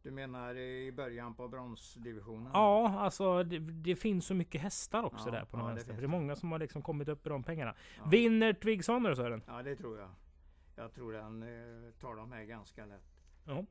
Du 0.02 0.10
menar 0.10 0.54
i 0.56 0.92
början 0.92 1.34
på 1.34 1.48
bronsdivisionen? 1.48 2.50
Ja, 2.54 2.88
alltså 2.98 3.42
det, 3.42 3.58
det 3.58 3.96
finns 3.96 4.26
så 4.26 4.34
mycket 4.34 4.60
hästar 4.60 5.02
också 5.02 5.28
Ja, 5.28 5.32
där 5.32 5.44
på 5.44 5.56
de 5.56 5.60
ja, 5.62 5.68
det 5.68 5.74
hästarna. 5.74 5.94
För 5.94 6.02
det 6.02 6.06
är 6.06 6.08
det. 6.08 6.18
många 6.20 6.36
som 6.36 6.52
har 6.52 6.58
liksom 6.58 6.82
kommit 6.82 7.08
upp 7.08 7.26
i 7.26 7.28
de 7.28 7.42
pengarna. 7.42 7.74
Ja. 7.98 8.04
Vinner 8.08 8.52
Twigs 8.52 8.88
Honor 8.88 9.14
Sören? 9.14 9.42
Ja, 9.46 9.62
det 9.62 9.76
tror 9.76 9.98
jag. 9.98 10.10
Jag 10.76 10.92
tror 10.92 11.12
den 11.12 11.42
eh, 11.42 11.92
tar 12.00 12.16
de 12.16 12.32
här 12.32 12.44
ganska 12.44 12.86
lätt. 12.86 13.04
Ja. 13.46 13.64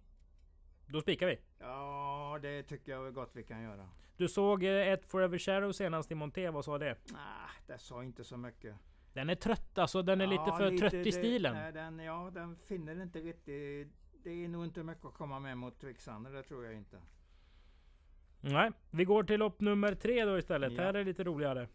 Då 0.87 1.01
spikar 1.01 1.27
vi. 1.27 1.37
Ja, 1.59 2.39
det 2.41 2.63
tycker 2.63 2.91
jag 2.91 3.13
gott 3.13 3.31
vi 3.33 3.43
kan 3.43 3.61
göra. 3.61 3.89
Du 4.17 4.27
såg 4.27 4.63
eh, 4.63 4.87
ett 4.87 5.05
Forever 5.05 5.37
Shadow 5.37 5.71
senast 5.71 6.11
i 6.11 6.15
Monté. 6.15 6.49
Vad 6.49 6.65
sa 6.65 6.77
det? 6.77 6.97
Nej, 7.13 7.21
det 7.67 7.77
sa 7.77 8.03
inte 8.03 8.23
så 8.23 8.37
mycket. 8.37 8.75
Den 9.13 9.29
är 9.29 9.35
trött 9.35 9.77
alltså. 9.77 10.01
Den 10.01 10.21
är 10.21 10.27
lite 10.27 10.43
Ja, 10.47 10.57
för 10.57 10.77
trött 10.77 10.93
i 10.93 11.03
det- 11.03 11.11
stilen. 11.11 11.53
nej, 11.53 11.71
den, 11.73 11.99
ja, 11.99 12.29
den 12.33 12.55
finner 12.55 13.01
inte 13.01 13.19
riktigt... 13.19 13.87
Det 14.23 14.43
är 14.43 14.47
nog 14.47 14.63
inte 14.63 14.83
mycket 14.83 15.05
att 15.05 15.13
komma 15.13 15.39
med 15.39 15.57
mot 15.57 15.79
Twixander, 15.79 16.31
det 16.31 16.43
tror 16.43 16.65
jag 16.65 16.73
inte. 16.73 16.97
Nej, 18.41 18.71
vi 18.89 19.05
går 19.05 19.23
till 19.23 19.39
lopp 19.39 19.59
nummer 19.61 19.95
tre 19.95 20.25
då 20.25 20.37
istället. 20.37 20.73
Ja. 20.73 20.81
Här 20.81 20.89
är 20.89 20.93
det 20.93 21.03
lite 21.03 21.23
roligare. 21.23 21.67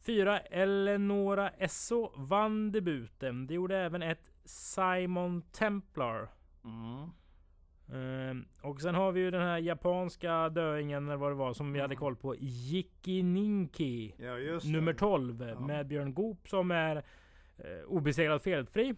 Fyra 0.00 0.40
Eleonora 0.40 1.48
Esso 1.50 2.10
vann 2.16 2.72
debuten. 2.72 3.46
Det 3.46 3.54
gjorde 3.54 3.78
även 3.78 4.02
ett 4.02 4.32
Simon 4.44 5.42
Templar. 5.42 6.28
Mm. 6.64 7.10
Ehm, 7.92 8.44
och 8.62 8.80
sen 8.80 8.94
har 8.94 9.12
vi 9.12 9.20
ju 9.20 9.30
den 9.30 9.42
här 9.42 9.58
japanska 9.58 10.48
döingen 10.48 11.06
eller 11.06 11.16
vad 11.16 11.30
det 11.30 11.34
var 11.34 11.52
som 11.52 11.72
vi 11.72 11.80
hade 11.80 11.92
Mm. 11.94 12.00
koll 12.00 12.16
på. 12.16 12.34
Jikininki. 12.38 14.14
Ja, 14.18 14.38
just 14.38 14.66
Nummer 14.66 14.92
det. 14.92 14.98
12 14.98 15.42
Ja. 15.48 15.60
med 15.60 15.86
Björn 15.86 16.14
Goop 16.14 16.48
som 16.48 16.70
är 16.70 16.96
eh, 17.58 17.84
obesegrad 17.86 18.42
felfri. 18.42 18.84
Mm. 18.84 18.96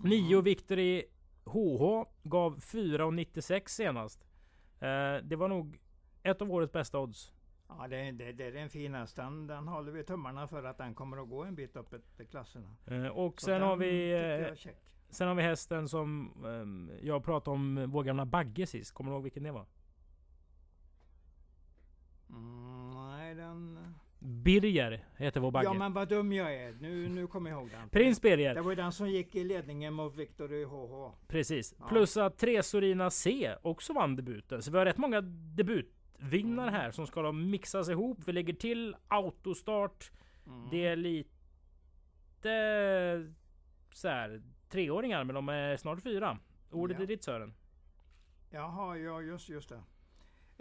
9 0.00 0.40
Victory 0.40 1.02
HH 1.44 2.04
gav 2.22 2.58
4,96 2.60 3.68
senast. 3.68 4.26
Eh, 4.80 5.16
det 5.22 5.36
var 5.36 5.48
nog 5.48 5.78
ett 6.22 6.42
av 6.42 6.52
årets 6.52 6.72
bästa 6.72 6.98
odds. 6.98 7.32
Ja, 7.68 7.88
det, 7.88 8.12
det, 8.12 8.32
det 8.32 8.44
är 8.46 8.56
en 8.56 8.70
fin 8.70 8.94
häst. 8.94 9.16
Den, 9.16 9.46
den 9.46 9.68
håller 9.68 9.92
vi 9.92 10.04
tummarna 10.04 10.48
för 10.48 10.64
att 10.64 10.78
den 10.78 10.94
kommer 10.94 11.22
att 11.22 11.28
gå 11.28 11.44
en 11.44 11.54
bit 11.54 11.76
upp 11.76 12.20
i 12.20 12.24
klasserna. 12.26 12.76
Eh, 12.86 13.06
och 13.06 13.40
Så 13.40 13.44
sen 13.44 13.52
den 13.54 13.62
har 13.62 13.76
vi 13.76 14.12
eh. 14.12 14.72
Sen 15.08 15.28
har 15.28 15.34
vi 15.34 15.42
hästen 15.42 15.88
som 15.88 16.32
ehm, 16.46 16.90
jag 17.02 17.24
pratade 17.24 17.54
om 17.54 17.90
vår 17.90 18.04
gamla 18.04 18.26
Bagge 18.26 18.66
sist. 18.66 18.92
Kommer 18.92 19.10
du 19.10 19.14
ihåg 19.14 19.22
vilken 19.22 19.42
det 19.42 19.52
var? 19.52 19.66
Mm, 22.30 22.90
nej, 22.90 23.34
den... 23.34 23.94
Birger 24.24 25.04
heter 25.16 25.40
vår 25.40 25.50
Bagge. 25.50 25.64
Ja, 25.64 25.72
men 25.72 25.92
vad 25.92 26.08
dum 26.08 26.32
jag 26.32 26.54
är. 26.54 26.72
Nu, 26.72 27.08
nu 27.08 27.26
kommer 27.26 27.50
jag 27.50 27.60
ihåg 27.60 27.70
den. 27.70 27.88
Prins 27.88 28.22
Birger. 28.22 28.54
Det 28.54 28.60
var 28.62 28.70
ju 28.70 28.76
den 28.76 28.92
som 28.92 29.08
gick 29.10 29.34
i 29.34 29.44
ledningen 29.44 29.94
mot 29.94 30.16
Victory 30.16 30.64
HH. 30.64 31.12
Precis. 31.28 31.74
Ja. 31.78 31.88
Plus 31.88 32.16
att 32.16 32.38
Tresorina 32.38 33.10
C 33.10 33.54
också 33.62 33.92
vann 33.92 34.16
debuten. 34.16 34.62
Så 34.62 34.70
vi 34.70 34.78
har 34.78 34.84
rätt 34.84 34.98
många 34.98 35.20
debutvinnare 35.56 36.68
Mm. 36.68 36.80
här 36.80 36.90
som 36.90 37.06
ska 37.06 37.32
mixas 37.32 37.88
ihop. 37.88 38.18
Vi 38.26 38.32
lägger 38.32 38.54
till 38.54 38.96
autostart. 39.08 40.10
Mm. 40.46 40.68
Det 40.70 40.86
är 40.86 40.96
lite 40.96 41.28
så 43.92 44.08
här, 44.08 44.42
treåringar, 44.68 45.24
men 45.24 45.34
de 45.34 45.48
är 45.48 45.76
snart 45.76 46.02
fyra. 46.02 46.38
Ordet 46.70 46.96
Ja. 46.96 47.02
är 47.02 47.06
ditt 47.06 47.24
Sören. 47.24 47.54
Jaha, 48.50 48.96
ja 48.96 49.20
just, 49.22 49.48
just 49.48 49.68
det. 49.68 49.82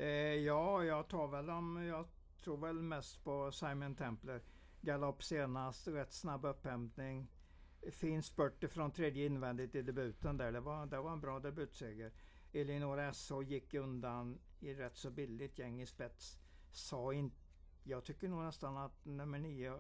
Eh, 0.04 0.36
ja, 0.36 0.84
jag 0.84 1.08
tar 1.08 1.28
väl 1.28 1.46
dem. 1.46 1.84
Jag 1.88 2.06
tror 2.42 2.58
väl 2.58 2.82
mest 2.82 3.24
på 3.24 3.52
Simon 3.52 3.96
Templer. 3.96 4.42
Galopp 4.82 5.24
senast, 5.24 5.88
rätt 5.88 6.14
snabb 6.14 6.46
upphämtning. 6.46 7.28
Fin 7.92 8.24
spurt 8.24 8.72
från 8.72 8.92
tredje 8.92 9.26
invändigt 9.26 9.76
i 9.76 9.82
debuten 9.82 10.38
där. 10.38 10.52
Det 10.52 10.60
var, 10.60 10.86
det 10.86 11.02
var 11.02 11.12
en 11.12 11.22
bra 11.22 11.40
debutseger. 11.40 12.12
Elinor 12.54 13.12
SH 13.12 13.52
gick 13.52 13.74
undan 13.74 14.40
i 14.60 14.74
rätt 14.74 14.98
så 14.98 15.10
billigt 15.10 15.60
gäng 15.60 15.82
i 15.82 15.86
spets. 15.86 16.38
Sa 16.72 17.14
in, 17.14 17.32
jag 17.84 18.04
tycker 18.04 18.28
nog 18.28 18.44
nästan 18.44 18.78
att 18.78 19.06
nummer 19.06 19.40
nio 19.40 19.80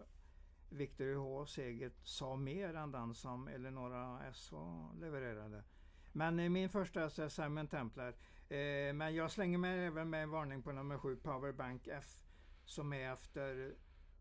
Victor 0.69 1.15
H 1.15 1.45
seger 1.45 1.91
sa 2.03 2.35
mer 2.35 2.73
än 2.73 2.91
den 2.91 3.13
som 3.13 3.47
Eleonora 3.47 4.33
SH 4.33 4.53
levererade. 4.99 5.63
Men 6.11 6.39
eh, 6.39 6.49
min 6.49 6.69
första 6.69 7.01
är 7.03 7.29
Simon 7.29 7.67
Templar. 7.67 8.15
Eh, 8.49 8.93
men 8.93 9.15
jag 9.15 9.31
slänger 9.31 9.57
mig 9.57 9.85
även 9.85 10.09
med 10.09 10.23
en 10.23 10.29
varning 10.29 10.63
på 10.63 10.71
nummer 10.71 10.97
7 10.97 11.15
Powerbank 11.15 11.87
F. 11.87 12.17
Som 12.65 12.93
är 12.93 13.13
efter 13.13 13.73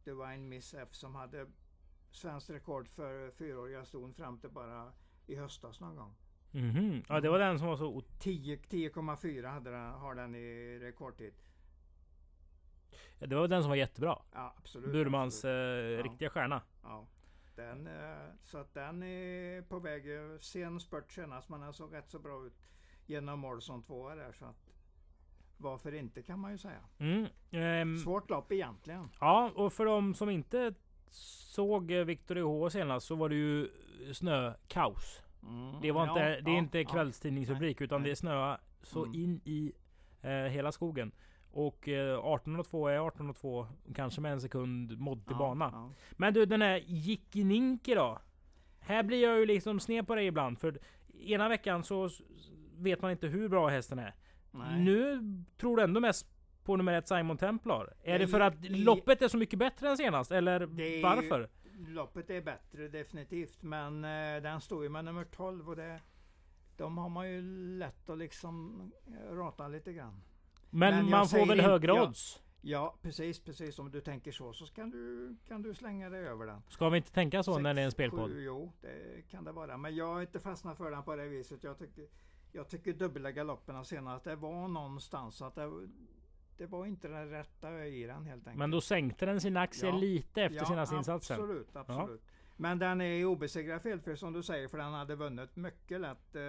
Divine 0.04 0.48
Miss 0.48 0.74
F 0.74 0.88
som 0.92 1.14
hade 1.14 1.46
svenskt 2.10 2.50
rekord 2.50 2.88
för 2.88 3.30
fyraåriga 3.30 3.84
ston 3.84 4.14
fram 4.14 4.38
till 4.38 4.50
bara 4.50 4.92
i 5.26 5.34
höstas 5.36 5.80
någon 5.80 5.96
gång. 5.96 6.14
Mhm. 6.50 7.02
Ja, 7.08 7.20
det 7.20 7.28
var 7.30 7.38
den 7.38 7.58
som 7.58 7.68
var 7.68 7.76
så... 7.76 7.86
ot- 7.86 8.20
10 8.20 8.56
10,4 8.56 9.46
hade 9.46 9.70
den, 9.70 9.90
har 9.92 10.14
den 10.14 10.34
i 10.34 10.78
rekordtid. 10.78 11.34
Ja, 13.18 13.26
det 13.26 13.36
var 13.36 13.48
den 13.48 13.62
som 13.62 13.68
var 13.70 13.76
jättebra. 13.76 14.18
Ja, 14.32 14.54
absolut. 14.58 14.92
Burmans 14.92 15.34
absolut. 15.34 15.54
eh, 15.84 15.90
Ja. 15.90 16.02
riktiga 16.02 16.30
stjärna. 16.30 16.62
Ja. 16.82 17.06
Den, 17.56 17.86
eh, 17.86 18.28
så 18.42 18.58
att 18.58 18.74
den 18.74 19.02
är 19.02 19.62
på 19.62 19.78
väg. 19.78 20.16
eh, 20.16 20.38
Sen 20.38 20.80
spurt 20.80 21.12
senast 21.12 21.48
men 21.48 21.60
den 21.60 21.72
såg 21.72 21.92
rätt 21.94 22.10
så 22.10 22.18
bra 22.18 22.46
ut 22.46 22.58
genom 23.06 23.38
mål 23.40 23.62
som 23.62 23.82
tvåa 23.82 24.14
där. 24.14 24.32
Så 24.32 24.44
att, 24.44 24.69
varför 25.60 25.94
inte 25.94 26.22
kan 26.22 26.38
man 26.38 26.52
ju 26.52 26.58
säga. 26.58 26.80
Mm. 26.98 27.26
Ehm, 27.50 27.96
Svårt 27.98 28.30
lopp 28.30 28.52
egentligen. 28.52 29.08
ja, 29.20 29.50
och 29.54 29.72
för 29.72 29.84
de 29.84 30.14
som 30.14 30.30
inte 30.30 30.74
såg 31.10 31.90
eh, 31.92 32.04
Victor 32.04 32.36
H 32.42 32.70
senast 32.70 33.06
så 33.06 33.14
var 33.14 33.28
det 33.28 33.34
ju 33.34 33.68
snökaos. 34.12 35.22
Mm, 35.42 35.80
Det 35.82 35.92
var 35.92 36.06
ja, 36.06 36.12
inte, 36.12 36.40
det 36.40 36.50
är 36.50 36.54
ja, 36.54 36.58
inte 36.58 36.78
ja. 36.78 36.88
kvällstidningsrubrik 36.88 37.80
utan 37.80 38.00
nej. 38.02 38.10
det 38.10 38.16
snöade 38.16 38.60
så 38.82 39.04
Mm. 39.04 39.14
in 39.20 39.40
i 39.44 39.72
eh, 40.22 40.30
hela 40.30 40.72
skogen. 40.72 41.12
Och 41.52 41.88
eh, 41.88 42.18
18.02 42.24 42.88
är 42.90 42.98
18.02 42.98 43.66
kanske 43.94 44.20
med 44.20 44.32
en 44.32 44.40
sekund 44.40 44.98
modd 44.98 45.26
till 45.26 45.36
Ja, 45.38 45.38
bana. 45.38 45.70
ja. 45.72 45.90
Men 46.16 46.34
du 46.34 46.46
den 46.46 46.62
här 46.62 46.82
Jickininki 46.86 47.94
då? 47.94 48.18
Här 48.80 49.02
blir 49.02 49.22
jag 49.22 49.38
ju 49.38 49.46
liksom 49.46 49.80
sned 49.80 50.06
på 50.06 50.14
dig 50.14 50.26
ibland. 50.26 50.58
För 50.58 50.78
ena 51.20 51.48
veckan 51.48 51.84
så 51.84 52.08
vet 52.76 53.02
man 53.02 53.10
inte 53.10 53.26
hur 53.26 53.48
bra 53.48 53.68
hästen 53.68 53.98
är. 53.98 54.14
Nej. 54.52 54.80
Nu 54.80 55.20
tror 55.60 55.76
du 55.76 55.82
ändå 55.82 56.00
mest 56.00 56.26
på 56.64 56.76
nummer 56.76 56.92
ett 56.92 57.08
Simon 57.08 57.36
Templar. 57.38 57.94
Är 58.02 58.18
det 58.18 58.24
I- 58.24 58.28
för 58.28 58.40
att 58.40 58.54
loppet 58.70 59.22
är 59.22 59.28
så 59.28 59.36
mycket 59.36 59.58
bättre 59.58 59.88
än 59.90 59.96
senast? 59.96 60.30
Eller 60.32 60.66
Det 60.66 61.02
varför? 61.02 61.48
Loppet 61.88 62.30
är 62.30 62.40
bättre 62.42 62.88
definitivt. 62.88 63.62
Men 63.62 64.04
eh, 64.04 64.42
den 64.42 64.60
står 64.60 64.82
ju 64.82 64.88
med 64.88 65.04
nummer 65.04 65.24
12 65.24 65.68
och 65.68 65.76
det, 65.76 66.00
de 66.76 66.98
har 66.98 67.08
man 67.08 67.30
ju 67.30 67.42
lätt 67.78 68.08
att 68.10 68.18
liksom 68.18 68.80
eh, 69.06 69.34
rata 69.34 69.68
lite 69.68 69.92
grann. 69.92 70.22
Men, 70.70 70.94
men 70.94 71.10
man 71.10 71.28
får 71.28 71.38
väl 71.38 71.50
inte- 71.50 71.62
högre 71.70 71.92
ja. 71.92 72.02
odds? 72.08 72.42
Ja, 72.62 72.96
precis, 73.02 73.40
precis. 73.40 73.78
Om 73.78 73.90
du 73.90 74.00
tänker 74.00 74.32
så 74.32 74.52
så 74.52 74.66
kan 74.66 74.90
du, 74.90 75.36
kan 75.48 75.62
du 75.62 75.74
slänga 75.74 76.10
dig 76.10 76.26
över 76.26 76.46
den. 76.46 76.62
Ska 76.68 76.88
vi 76.88 76.96
inte 76.96 77.12
tänka 77.12 77.42
så 77.42 77.58
när 77.58 77.70
Sex, 77.70 77.74
det 77.76 77.80
är 77.80 77.84
en 77.84 77.90
spelpodd? 77.92 78.30
sju, 78.30 78.42
jo, 78.42 78.72
det 78.80 79.22
kan 79.30 79.44
det 79.44 79.52
vara. 79.52 79.76
Men 79.76 79.94
jag 79.96 80.06
har 80.14 80.20
inte 80.20 80.40
fastnat 80.40 80.76
för 80.76 80.90
den 80.90 81.02
på 81.02 81.16
det 81.16 81.28
viset. 81.28 81.64
Jag 81.64 81.78
tycker, 81.78 82.04
jag 82.52 82.68
tycker 82.68 82.92
dubbla 82.92 83.32
galopperna 83.32 83.84
senast, 83.84 84.24
det 84.24 84.36
var 84.36 84.68
någonstans 84.68 85.42
att 85.42 85.54
det, 85.54 85.88
det 86.56 86.66
var 86.66 86.86
inte 86.86 87.08
den 87.08 87.30
rätta 87.30 87.86
i 87.86 88.06
den 88.06 88.26
helt 88.26 88.46
enkelt. 88.46 88.58
Men 88.58 88.70
då 88.70 88.80
sänkte 88.80 89.26
den 89.26 89.40
sina 89.40 89.60
aktier 89.60 89.90
Ja. 89.90 89.98
lite 89.98 90.42
efter 90.42 90.58
ja, 90.58 90.66
senaste 90.66 90.96
insatsen. 90.96 91.40
Absolut, 91.40 91.76
absolut. 91.76 92.22
Men 92.56 92.78
den 92.78 93.00
är 93.00 93.24
obesegrad 93.24 93.82
felfri 93.82 94.16
som 94.16 94.32
du 94.32 94.42
säger, 94.42 94.68
för 94.68 94.78
den 94.78 94.92
hade 94.92 95.14
vunnit 95.16 95.56
mycket 95.56 96.00
lätt 96.00 96.36
eh, 96.36 96.42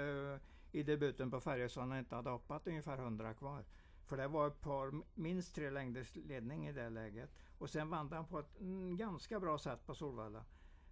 i 0.71 0.83
debuten 0.83 1.31
på 1.31 1.39
Färjestad 1.39 1.87
när 1.87 1.99
inte 1.99 2.15
hade 2.15 2.29
hoppat 2.29 2.67
ungefär 2.67 2.97
100 2.97 3.33
kvar. 3.33 3.63
För 4.05 4.17
det 4.17 4.27
var 4.27 4.47
ett 4.47 4.61
par, 4.61 5.01
minst 5.15 5.55
tre 5.55 5.69
längders 5.69 6.15
ledning 6.15 6.67
i 6.67 6.71
det 6.71 6.89
läget. 6.89 7.29
Och 7.57 7.69
sen 7.69 7.89
vann 7.89 8.09
den 8.09 8.25
på 8.25 8.39
ett 8.39 8.59
mm, 8.59 8.97
ganska 8.97 9.39
bra 9.39 9.57
sätt 9.57 9.85
på 9.85 9.95
Solvalla. 9.95 10.45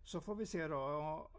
Så 0.04 0.22
får 0.22 0.36
vi 0.36 0.46
se 0.46 0.68
då 0.68 1.30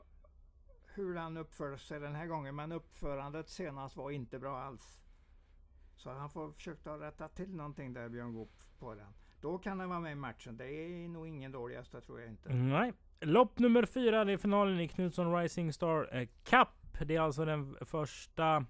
hur 0.94 1.16
han 1.16 1.36
uppförde 1.36 1.78
sig 1.78 2.00
den 2.00 2.14
här 2.14 2.26
gången. 2.26 2.56
Men 2.56 2.72
uppförandet 2.72 3.48
senast 3.48 3.96
var 3.96 4.10
inte 4.10 4.38
bra 4.38 4.58
alls. 4.58 5.00
Så 5.96 6.10
han 6.10 6.30
får 6.30 6.52
försöka 6.52 6.90
rätta 6.90 7.28
till 7.28 7.56
någonting 7.56 7.92
där 7.92 8.08
Björn 8.08 8.32
Goop 8.34 8.52
på 8.78 8.94
den. 8.94 9.12
Då 9.40 9.58
kan 9.58 9.78
den 9.78 9.88
vara 9.88 10.00
med 10.00 10.12
i 10.12 10.14
matchen. 10.14 10.56
Det 10.56 10.64
är 10.64 11.08
nog 11.08 11.28
ingen 11.28 11.52
dålig 11.52 11.76
häst, 11.76 11.92
det 11.92 12.00
tror 12.00 12.20
jag 12.20 12.28
inte. 12.28 12.52
Nej. 12.52 12.92
Lopp 13.20 13.58
nummer 13.58 13.86
fyra, 13.86 14.24
det 14.24 14.32
är 14.32 14.36
finalen 14.36 14.80
i 14.80 14.88
Knutsson 14.88 15.36
Rising 15.36 15.72
Star 15.72 16.16
eh, 16.16 16.28
Cup. 16.44 16.68
Det 17.06 17.16
är 17.16 17.20
alltså 17.20 17.44
den 17.44 17.76
första 17.80 18.66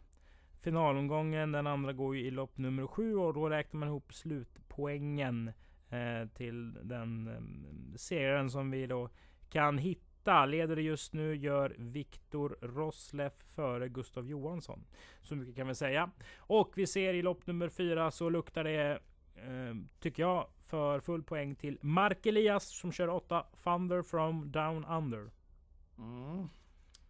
finalomgången. 0.60 1.52
Den 1.52 1.66
andra 1.66 1.92
går 1.92 2.16
ju 2.16 2.26
i 2.26 2.30
lopp 2.30 2.58
nummer 2.58 2.86
sju 2.86 3.16
och 3.16 3.34
då 3.34 3.48
räknar 3.48 3.78
man 3.78 3.88
ihop 3.88 4.14
slutpoängen 4.14 5.48
eh, 5.88 6.28
till 6.34 6.74
den 6.82 7.28
eh, 7.28 7.96
segraren 7.96 8.50
som 8.50 8.70
vi 8.70 8.86
då 8.86 9.08
kan 9.50 9.78
hitta. 9.78 10.09
Leder 10.26 10.76
det 10.76 10.82
just 10.82 11.12
nu 11.12 11.36
gör 11.36 11.74
Viktor 11.78 12.58
Rosleff 12.60 13.32
före 13.46 13.88
Gustav 13.88 14.26
Johansson. 14.26 14.84
Så 15.22 15.36
mycket 15.36 15.56
kan 15.56 15.68
vi 15.68 15.74
säga. 15.74 16.10
Och 16.38 16.72
vi 16.78 16.86
ser 16.86 17.14
i 17.14 17.22
lopp 17.22 17.46
nummer 17.46 17.68
fyra 17.68 18.10
så 18.10 18.28
luktar 18.28 18.64
det, 18.64 19.00
eh, 19.34 19.74
tycker 20.00 20.22
jag, 20.22 20.48
för 20.58 21.00
full 21.00 21.22
poäng 21.22 21.54
till 21.54 21.78
Mark 21.80 22.26
Elias 22.26 22.64
som 22.64 22.92
kör 22.92 23.08
8 23.08 23.46
Thunder 23.64 24.02
from 24.02 24.52
Down 24.52 24.84
Under. 24.84 25.30
Mm. 25.98 26.48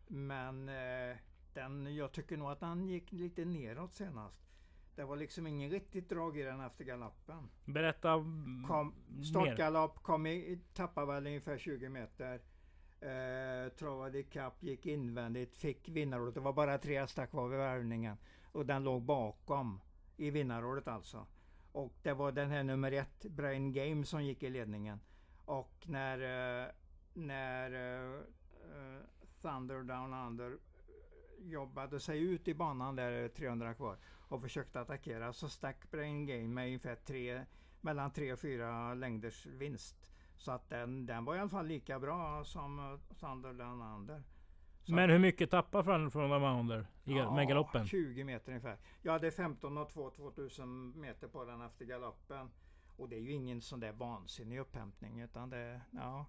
Men 0.07 0.69
eh, 0.69 1.17
den, 1.55 1.97
jag 1.97 2.13
tycker 2.13 2.37
nog 2.37 2.51
att 2.51 2.61
han 2.61 2.89
gick 2.89 3.13
lite 3.13 3.45
neråt 3.45 3.95
senast. 3.95 4.51
Det 4.97 5.05
var 5.05 5.17
liksom 5.17 5.47
ingen 5.47 5.71
riktigt 5.71 6.09
drag 6.09 6.39
i 6.39 6.43
den 6.43 6.61
efter 6.61 6.85
galoppen. 6.85 7.51
Berätta 7.65 8.25
Kom, 8.69 8.95
startgalopp, 9.31 10.03
kom 10.03 10.27
i, 10.27 10.59
tappade 10.75 11.07
väl 11.07 11.27
ungefär 11.27 11.59
20 11.59 11.89
meter. 11.89 12.41
Eh, 13.01 13.69
travade 13.69 14.19
ikapp, 14.19 14.63
gick 14.63 14.87
invändigt, 14.87 15.57
fick 15.57 15.89
vinnarrådet. 15.89 16.35
Det 16.35 16.41
var 16.41 16.53
bara 16.53 16.79
tre 16.79 17.01
hästar 17.01 17.27
kvar 17.27 17.49
vid 17.49 17.59
värvningen. 17.59 18.17
Och 18.53 18.67
den 18.67 18.85
låg 18.85 19.03
bakom 19.03 19.81
i 20.17 20.31
vinnarrådet 20.31 20.89
alltså. 20.89 21.27
Och 21.73 21.93
det 22.03 22.13
var 22.13 22.33
den 22.33 22.51
här 22.51 22.63
nummer 22.63 22.93
ett, 22.93 23.25
Brain 23.25 23.73
Game, 23.73 24.05
som 24.05 24.25
gick 24.25 24.43
i 24.43 24.51
ledningen. 24.51 25.01
Och 25.45 25.85
när, 25.87 26.19
eh, 26.19 26.69
när 27.15 27.73
eh, 27.73 28.15
eh 28.15 29.03
Thunder 29.43 29.83
Down 29.83 30.15
Under 30.15 30.59
jobbade 31.39 32.01
sig 32.01 32.23
ut 32.23 32.49
i 32.49 32.55
banan 32.55 32.97
där 32.97 33.23
eh, 33.23 33.29
300 33.29 33.75
kvar 33.75 33.97
och 34.29 34.43
försökte 34.43 34.81
attackera 34.81 35.33
så 35.33 35.49
stack 35.49 35.91
Brain 35.91 36.27
Game 36.27 36.49
med 36.49 36.67
ungefär 36.67 36.95
tre, 36.95 37.45
mellan 37.81 38.11
3 38.11 38.33
och 38.33 38.39
4 38.39 38.95
längders 38.95 39.47
vinst. 39.47 40.10
Så 40.41 40.53
att 40.53 40.69
den, 40.69 41.07
den 41.07 41.25
var 41.25 41.37
i 41.37 41.39
alla 41.39 41.49
fall 41.51 41.67
lika 41.67 41.99
bra 41.99 42.45
som 42.45 42.79
eh, 43.23 43.53
Down 43.53 43.83
Under. 43.83 44.23
Så 44.83 44.95
Men 44.95 45.11
hur 45.11 45.19
mycket 45.19 45.51
tappar 45.51 45.83
från, 45.83 46.11
från 46.11 46.33
Under 46.33 46.87
i, 47.05 47.13
Ja, 47.13 47.35
med 47.35 47.49
galoppen? 47.49 47.87
20 47.87 48.25
meter 48.25 48.49
ungefär. 48.49 48.77
Jag 49.03 49.13
hade 49.13 49.31
15 49.31 49.79
och 49.79 49.89
2 49.89 50.11
2000 50.11 51.01
meter 51.01 51.29
på 51.29 51.45
den 51.45 51.61
efter 51.61 51.85
galoppen. 51.85 52.51
Och 52.97 53.09
det 53.09 53.17
är 53.17 53.21
ju 53.21 53.33
ingen 53.33 53.61
sån 53.61 53.81
där 53.81 53.93
vansinnig 53.93 54.59
upphämtning 54.59 55.21
utan 55.21 55.51
det, 55.51 55.81
ja. 55.91 56.27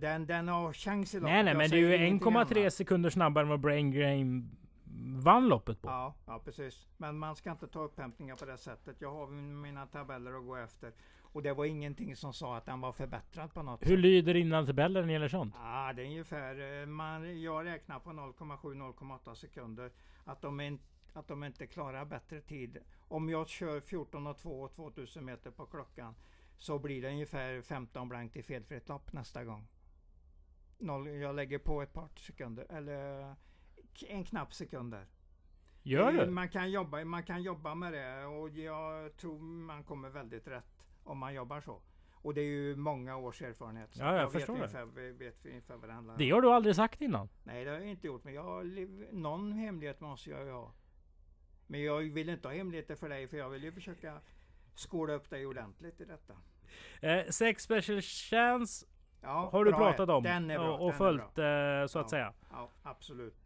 Den, 0.00 0.26
den 0.26 0.48
har 0.48 0.72
chans 0.72 1.14
i 1.14 1.16
loppet. 1.16 1.32
Nej, 1.32 1.44
nej, 1.44 1.54
men 1.54 1.70
det 1.70 1.76
är 1.76 1.78
ju 1.78 1.86
säger 1.86 2.06
ingenting 2.06 2.32
1,3 2.32 2.60
annat. 2.60 2.72
sekunder 2.72 3.10
snabbare 3.10 3.42
än 3.42 3.48
vad 3.48 3.60
Brain 3.60 3.90
Game 3.90 4.42
vann 5.04 5.48
loppet 5.48 5.82
på. 5.82 5.88
Ja, 5.88 6.14
ja, 6.26 6.38
precis. 6.44 6.86
Men 6.96 7.18
man 7.18 7.36
ska 7.36 7.50
inte 7.50 7.66
ta 7.68 7.80
upphämtningar 7.84 8.36
på 8.36 8.44
det 8.44 8.56
sättet. 8.58 9.00
Jag 9.00 9.12
har 9.12 9.26
min- 9.26 9.60
mina 9.60 9.86
tabeller 9.86 10.32
att 10.38 10.44
gå 10.44 10.56
efter. 10.56 10.92
Och 11.20 11.42
det 11.42 11.52
var 11.52 11.64
ingenting 11.64 12.16
som 12.16 12.32
sa 12.32 12.56
att 12.56 12.64
den 12.66 12.80
var 12.80 12.92
förbättrad 12.92 13.54
på 13.54 13.62
något 13.62 13.82
Hur 13.82 13.86
sätt. 13.90 13.98
lyder 13.98 14.34
innan 14.36 14.66
tabeller 14.66 15.00
när 15.00 15.06
det 15.06 15.12
gäller 15.12 15.28
sånt? 15.28 15.54
Ja, 15.58 15.92
det 15.92 16.02
är 16.02 16.06
ungefär, 16.06 16.80
eh, 16.82 16.86
man, 16.86 17.40
jag 17.42 17.64
räknar 17.66 17.98
på 18.00 18.10
0,7-0,8 18.12 19.34
sekunder. 19.34 19.90
Att 20.24 20.40
de, 20.42 20.60
in, 20.60 20.78
att 21.12 21.28
de 21.28 21.44
inte 21.44 21.66
klarar 21.66 22.04
bättre 22.04 22.40
tid. 22.40 22.78
Om 23.08 23.28
jag 23.28 23.48
kör 23.48 23.80
14 23.80 24.26
och 24.26 24.38
2 24.38 24.60
och 24.62 24.72
2000 24.72 25.24
meter 25.24 25.50
på 25.50 25.66
klockan 25.66 26.14
så 26.56 26.78
blir 26.78 27.02
det 27.02 27.08
ungefär 27.08 27.62
15 27.62 28.08
blankt 28.08 28.36
i 28.36 28.42
felfritt 28.42 28.88
lopp 28.88 29.12
nästa 29.12 29.44
gång. 29.44 29.66
Noll, 30.78 31.08
jag 31.08 31.34
lägger 31.36 31.58
på 31.58 31.82
ett 31.82 31.92
par 31.92 32.08
sekunder, 32.16 32.66
eller 32.70 33.34
en 34.02 34.24
knapp 34.24 34.54
sekund 34.54 34.92
där. 34.92 35.06
Gör 35.82 36.14
Eh, 36.14 36.24
du? 36.24 36.30
Man 36.30 36.48
kan, 36.48 36.70
jobba, 36.70 37.04
man 37.04 37.22
kan 37.22 37.42
jobba 37.42 37.74
med 37.74 37.92
det 37.92 38.24
och 38.24 38.48
jag 38.50 39.16
tror 39.16 39.38
man 39.40 39.84
kommer 39.84 40.08
väldigt 40.08 40.48
rätt 40.48 40.84
om 41.04 41.18
man 41.18 41.34
jobbar 41.34 41.60
så. 41.60 41.82
Och 42.14 42.34
det 42.34 42.40
är 42.40 42.44
ju 42.50 42.76
många 42.76 43.16
års 43.16 43.42
erfarenhet. 43.42 43.94
Så 43.94 44.02
Ja, 44.02 44.16
jag 44.16 44.22
vet 44.22 44.32
förstår 44.32 44.54
det. 44.54 44.58
ungefär, 44.60 45.12
vet 45.12 45.46
ungefär 45.46 45.76
vad 45.76 45.88
det 45.88 45.92
handlar 45.92 46.14
om. 46.14 46.18
Det 46.18 46.30
har 46.30 46.42
du 46.42 46.50
aldrig 46.52 46.76
sagt 46.76 47.00
innan. 47.00 47.28
Nej, 47.44 47.64
det 47.64 47.70
har 47.70 47.78
jag 47.78 47.88
inte 47.88 48.06
gjort. 48.06 48.24
Men 48.24 48.34
jag 48.34 48.66
någon 49.12 49.52
hemlighet 49.52 50.00
måste 50.00 50.30
jag 50.30 50.44
ju 50.44 50.50
ha. 50.52 50.72
Men 51.66 51.82
jag 51.82 51.98
vill 52.12 52.28
inte 52.28 52.48
ha 52.48 52.54
hemligheter 52.54 52.94
för 52.94 53.08
dig, 53.08 53.28
för 53.28 53.36
jag 53.36 53.48
vill 53.50 53.64
ju 53.64 53.72
försöka 53.72 54.20
skola 54.74 55.12
upp 55.12 55.30
dig 55.30 55.46
ordentligt 55.46 56.00
i 56.00 56.04
detta. 56.04 56.34
Eh, 57.00 57.24
sex 57.30 57.62
special 57.62 58.00
chance 58.02 58.86
Ja, 59.22 59.48
har 59.52 59.64
du 59.64 59.72
pratat 59.72 60.08
om 60.08 60.22
Den 60.22 60.50
är 60.50 60.58
bra. 60.58 60.68
och, 60.68 60.74
och 60.74 60.78
den 60.80 60.94
är 60.94 60.98
följt 60.98 61.34
bra. 61.34 61.80
eh, 61.80 61.86
så 61.86 61.98
att 61.98 62.04
Ja. 62.04 62.08
säga. 62.08 62.32
Ja, 62.50 62.70
absolut. 62.82 63.36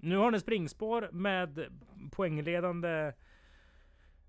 Nu 0.00 0.16
har 0.16 0.30
ni 0.30 0.40
springspår 0.40 1.08
med 1.12 1.66
poängledande 2.12 3.12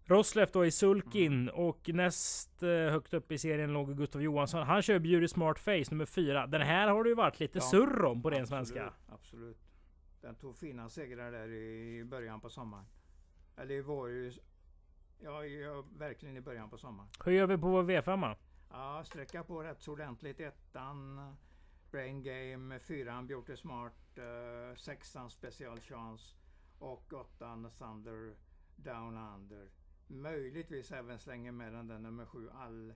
Rosleff 0.06 0.52
då 0.52 0.66
i 0.66 0.72
sulkin 0.72 1.34
Mm. 1.50 1.56
och 1.56 1.90
näst 1.94 2.64
eh, 2.64 2.70
högt 2.70 3.14
upp 3.14 3.32
i 3.32 3.38
serien 3.38 3.74
låg 3.74 3.98
Gustav 3.98 4.22
Johansson. 4.22 4.68
Han 4.68 4.82
kör 4.82 5.00
Beauty 5.00 5.28
Smart 5.28 5.60
Face 5.60 5.84
nummer 5.92 6.06
fyra. 6.06 6.48
Den 6.48 6.62
här 6.62 6.88
har 6.88 7.04
det 7.04 7.10
ju 7.10 7.16
varit 7.16 7.40
lite 7.40 7.58
Ja, 7.58 7.62
surr 7.62 8.06
om 8.06 8.22
på 8.22 8.30
ren 8.30 8.48
svenska. 8.48 8.94
Absolut. 9.08 9.58
Den 10.22 10.36
tog 10.36 10.58
fina 10.58 10.90
segrar 10.90 11.32
där 11.32 11.48
i 11.48 12.04
början 12.06 12.42
på 12.42 12.50
sommaren. 12.50 12.86
Eller 13.58 13.76
i 13.76 13.82
vår... 13.82 14.10
Ja, 15.22 15.46
ja, 15.46 15.84
verkligen 15.98 16.38
i 16.38 16.42
början 16.42 16.70
på 16.70 16.78
sommaren. 16.78 17.10
Hur 17.26 17.32
gör 17.32 17.48
vi 17.48 17.58
på 17.58 17.68
vår 17.68 17.84
V5? 17.84 18.36
Ja, 18.72 19.04
sträcka 19.06 19.44
på 19.44 19.64
rätt 19.64 19.82
så 19.82 19.92
ordentligt. 19.92 20.40
Ettan 20.40 21.20
Brain 21.92 22.24
Game, 22.24 22.80
fyran 22.80 23.28
Beauty 23.28 23.56
Smart, 23.56 23.94
eh, 24.20 24.76
sexan 24.76 25.30
Special 25.30 25.80
Chance 25.80 26.36
och 26.80 27.14
åttan 27.14 27.72
Thunder 27.78 28.34
Down 28.76 29.18
Under. 29.18 29.68
Möjligtvis 30.08 30.92
även 30.92 31.20
slänger 31.20 31.52
med 31.52 31.74
den 31.74 31.88
där 31.88 32.00
nummer 32.00 32.26
sju 32.26 32.50
All, 32.54 32.94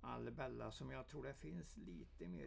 All 0.00 0.30
Bella 0.30 0.70
som 0.70 0.90
jag 0.90 1.06
tror 1.06 1.22
det 1.24 1.34
finns 1.34 1.76
lite 1.76 2.26
mer 2.28 2.44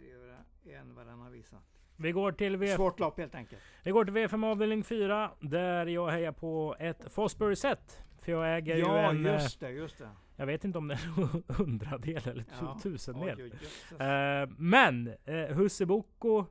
i 0.64 0.74
än 0.74 0.96
vad 0.96 1.06
den 1.08 1.20
har 1.20 1.30
visat. 1.30 1.64
Vi 1.96 2.12
går 2.12 2.32
till 2.32 2.58
V... 2.58 2.76
Svårt 2.76 3.00
lopp 3.00 3.18
helt 3.18 3.36
enkelt. 3.36 3.62
Vi 3.84 3.92
går 3.92 4.06
till 4.06 4.14
V5 4.14 4.46
avdelning 4.46 4.84
4 4.84 5.32
där 5.40 5.86
jag 5.86 6.08
hejar 6.10 6.32
på 6.32 6.76
ett 6.80 7.14
Fosbury 7.14 7.56
set. 7.56 8.04
För 8.22 8.32
jag 8.32 8.58
äger 8.58 8.76
ju 8.76 8.82
Ja, 8.82 8.98
en... 9.10 9.26
eh, 9.26 9.34
just 9.34 9.60
det, 9.60 9.70
just 9.72 9.98
det. 9.98 10.10
Jag 10.36 10.46
vet 10.46 10.64
inte 10.64 10.78
om 10.78 10.88
det 10.88 10.94
är 10.94 11.54
hundradel 11.54 12.28
eller 12.28 12.46
Ja. 12.62 12.80
tusendel. 12.84 13.42
Oj, 13.42 13.52
oj. 14.00 14.06
Eh, 14.06 14.50
men 14.58 15.14
eh, 15.26 15.56
Husse 15.56 15.86
Boko 15.86 16.46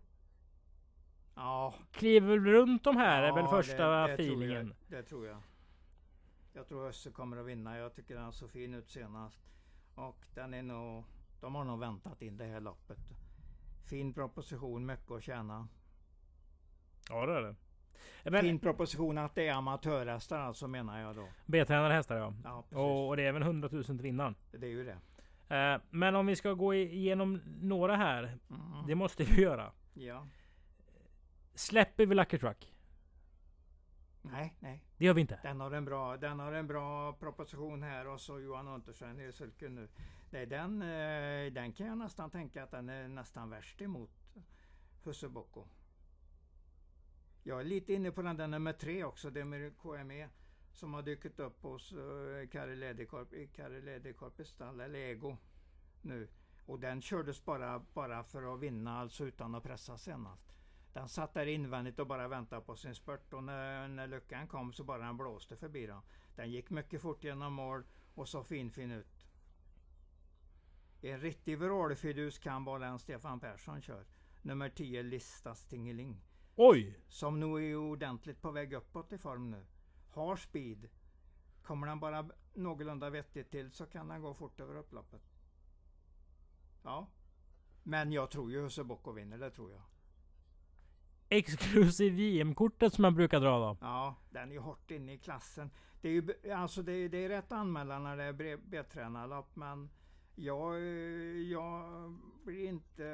ja, 1.37 1.75
kliver 1.92 2.38
runt 2.38 2.85
de 2.85 2.96
här 2.96 3.22
är 3.22 3.33
väl 3.33 3.44
Ja, 3.44 3.51
första 3.51 3.88
det- 3.88 4.07
det 4.07 4.16
tror 4.16 4.27
feelingen. 4.27 4.75
jag, 4.88 4.99
det 4.99 5.03
tror 5.03 5.27
jag. 5.27 5.42
Jag 6.53 6.68
tror 6.68 6.87
Össe 6.88 7.11
kommer 7.11 7.37
att 7.37 7.46
vinna. 7.46 7.79
Jag 7.79 7.94
tycker 7.94 8.14
den 8.16 8.33
såg 8.33 8.51
fin 8.51 8.75
ut 8.75 8.88
senast. 8.90 9.40
Och 9.94 10.25
den 10.35 10.55
är 10.55 10.62
nog... 10.62 11.05
De 11.40 11.55
har 11.55 11.64
nog 11.64 11.79
väntat 11.81 12.22
in 12.22 12.37
det 12.37 12.44
här 12.44 12.61
loppet. 12.61 12.99
Fin 13.90 14.14
proposition, 14.14 14.87
mycket 14.87 15.11
att 15.11 15.22
tjäna. 15.22 15.68
Ja 17.11 17.27
det 17.27 17.33
är 17.33 17.42
det. 17.42 17.55
Men 18.31 18.40
Fin 18.42 18.59
proposition 18.59 19.18
att 19.18 19.35
det 19.35 19.49
är 19.49 19.55
amatörhästar 19.55 20.38
alltså 20.38 20.68
menar 20.68 21.01
jag 21.01 21.16
då. 21.16 21.29
B-tränade 21.46 21.94
hästar 21.94 22.16
ja. 22.16 22.33
Ja. 22.44 22.64
Och, 22.81 23.09
och 23.09 23.16
det 23.16 23.22
är 23.22 23.33
väl 23.33 23.42
100 23.42 23.68
000 23.72 23.85
till 23.85 23.94
vinnaren. 24.01 24.35
Det 24.53 24.66
är 24.66 24.70
ju 24.70 24.85
det. 24.85 24.99
Eh, 25.57 25.81
men 25.90 26.14
om 26.16 26.27
vi 26.27 26.37
ska 26.37 26.53
gå 26.53 26.75
igenom 26.75 27.40
några 27.61 27.96
här. 27.96 28.22
Mm. 28.51 28.87
Det 28.87 28.94
måste 28.94 29.25
vi 29.25 29.42
göra. 29.42 29.72
Ja. 29.94 30.27
Släpper 31.57 32.07
vi 32.07 32.14
Lucky 32.14 32.38
Truck? 32.38 32.73
Nej, 34.23 34.57
nej. 34.61 34.85
Det 34.97 35.05
gör 35.05 35.14
vi 35.14 35.21
inte. 35.21 35.38
Den 35.42 35.61
har 35.61 35.71
en 35.71 35.85
bra, 35.85 36.16
den 36.16 36.40
har 36.40 36.53
en 36.53 36.66
bra 36.66 37.12
proposition 37.12 37.83
här 37.83 38.07
och 38.07 38.21
så 38.21 38.40
Johan 38.40 38.69
Untersen 38.69 39.21
i 39.21 39.33
sulken 39.33 39.75
nu. 39.75 39.88
Nej, 40.31 40.47
den, 40.47 40.83
eh, 40.83 41.53
den 41.53 41.73
kan 41.73 41.87
jag 41.87 41.99
nästan 41.99 42.31
tänka 42.31 42.62
att 42.62 42.71
den 42.71 42.88
är 42.88 43.09
nästan 43.09 43.51
värst 43.51 43.83
emot 43.83 44.11
Husse 45.05 45.29
Bocco. 45.29 45.64
Jag 47.42 47.61
är 47.61 47.64
lite 47.64 47.92
inne 47.92 48.11
på 48.11 48.23
den 48.23 48.37
där 48.37 48.47
nummer 48.47 48.73
tre 48.73 49.05
också, 49.05 49.31
det 49.31 49.45
med 49.45 49.79
KME. 49.79 50.29
Som 50.73 50.95
har 50.95 51.03
dykt 51.03 51.40
upp 51.40 51.62
hos 51.62 51.92
uh, 51.92 52.49
Kari 52.49 52.77
Ledikorp 52.77 54.40
i 54.40 54.45
stall, 54.45 54.81
eller 54.81 54.99
Ego. 54.99 55.37
Nu. 56.03 56.29
Och 56.66 56.81
den 56.81 57.03
kördes 57.03 57.45
bara, 57.45 57.85
bara 57.95 58.25
för 58.25 58.55
att 58.55 58.61
vinna, 58.61 58.99
alltså 58.99 59.25
utan 59.25 59.55
att 59.55 59.62
pressa 59.62 59.99
senast. 59.99 60.56
Den 60.97 61.09
satt 61.09 61.35
där 61.35 61.47
invändigt 61.47 61.99
och 61.99 62.07
bara 62.07 62.29
väntade 62.29 62.63
på 62.63 62.77
sin 62.77 62.95
spurt 62.95 63.33
och 63.33 63.45
när, 63.45 63.89
när 63.89 64.07
luckan 64.07 64.49
kom 64.49 64.73
så 64.73 64.85
bara 64.85 64.99
den 65.07 65.17
blåste 65.17 65.57
förbi 65.57 65.87
dem. 65.87 66.03
Den 66.37 66.51
gick 66.51 66.71
mycket 66.71 67.03
fort 67.03 67.25
genom 67.25 67.53
mål 67.53 67.85
och 68.15 68.29
så 68.29 68.45
fin 68.45 68.71
fin 68.71 68.91
ut. 68.91 69.27
En 71.01 71.21
riktig 71.21 71.59
viralfidus 71.59 72.39
kan 72.39 72.65
vara 72.65 72.79
den 72.79 72.99
Stefan 72.99 73.41
Persson 73.41 73.83
kör. 73.83 74.07
Nummer 74.43 74.69
10 74.69 75.03
Lista 75.03 75.55
Stingeling. 75.55 76.21
Oj! 76.55 76.99
Som 77.09 77.41
nog 77.41 77.63
är 77.63 77.77
ordentligt 77.77 78.43
på 78.43 78.51
väg 78.51 78.73
uppåt 78.73 79.13
i 79.13 79.19
form 79.19 79.51
nu. 79.51 79.67
Har 80.11 80.37
speed. 80.37 80.89
Kommer 81.63 81.87
den 81.87 82.01
bara 82.01 82.31
någorlunda 82.55 83.11
vettigt 83.11 83.51
till 83.51 83.71
så 83.71 83.87
kan 83.87 84.09
den 84.09 84.23
gå 84.23 84.35
fort 84.35 84.61
över 84.61 84.77
upploppet. 84.77 85.23
Ja. 86.83 87.07
Men 87.83 88.13
jag 88.13 88.31
tror 88.31 88.51
ju 88.51 88.63
Husse 88.63 88.85
Bocco 88.85 89.13
vinner, 89.13 89.39
det 89.39 89.51
tror 89.51 89.73
jag. 89.73 89.83
Exklusiv 91.29 92.19
JM-kortet 92.21 92.93
som 92.95 93.03
man 93.03 93.15
brukar 93.15 93.41
dra 93.41 93.59
då. 93.59 93.77
Ja, 93.81 94.15
den 94.31 94.49
är 94.49 94.53
ju 94.53 94.59
hårt 94.61 94.91
inne 94.91 95.12
i 95.12 95.19
klassen. 95.19 95.71
Det 96.01 96.09
är 96.09 96.12
ju 96.12 96.53
alltså 96.53 96.83
det, 96.83 96.93
är- 96.93 97.09
det 97.09 97.25
är 97.25 97.29
rätt 97.29 97.53
anmälan 97.53 98.03
när 98.05 98.17
det 98.17 98.25
är 98.25 98.57
B-tränarlopp 98.57 99.57
men 99.57 99.91
jag, 100.35 100.81
jag 101.47 101.85
blir 102.45 102.69
inte... 102.69 103.05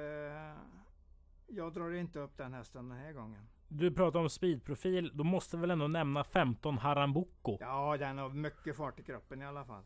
Jag 1.46 1.72
drar 1.72 1.90
inte 1.94 2.18
upp 2.20 2.37
den 2.37 2.53
hästen 2.55 2.88
den 2.88 2.98
här 2.98 3.12
gången. 3.12 3.48
Du 3.68 3.90
pratar 3.90 4.20
om 4.20 4.29
speedprofil. 4.31 5.11
Då 5.14 5.25
måste 5.25 5.57
väl 5.57 5.70
ändå 5.70 5.88
nämna 5.88 6.25
15 6.25 6.79
Harambuco. 6.79 7.57
Ja, 7.61 7.96
den 7.96 8.18
har 8.18 8.29
mycket 8.29 8.77
fart 8.77 9.01
i 9.01 9.03
kroppen 9.03 9.42
i 9.42 9.46
alla 9.46 9.64
fall. 9.64 9.83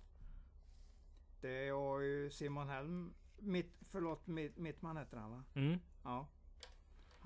Det 1.41 1.69
är 1.69 2.01
ju 2.01 2.31
Simon 2.31 2.69
Helm, 2.69 3.15
mitt, 3.39 3.73
förlåt, 3.91 4.27
mitt, 4.27 4.57
Mittman 4.59 4.97
heter 4.97 5.17
han 5.17 5.31
va? 5.31 5.43
Mm. 5.55 5.79
Ja. 6.05 6.27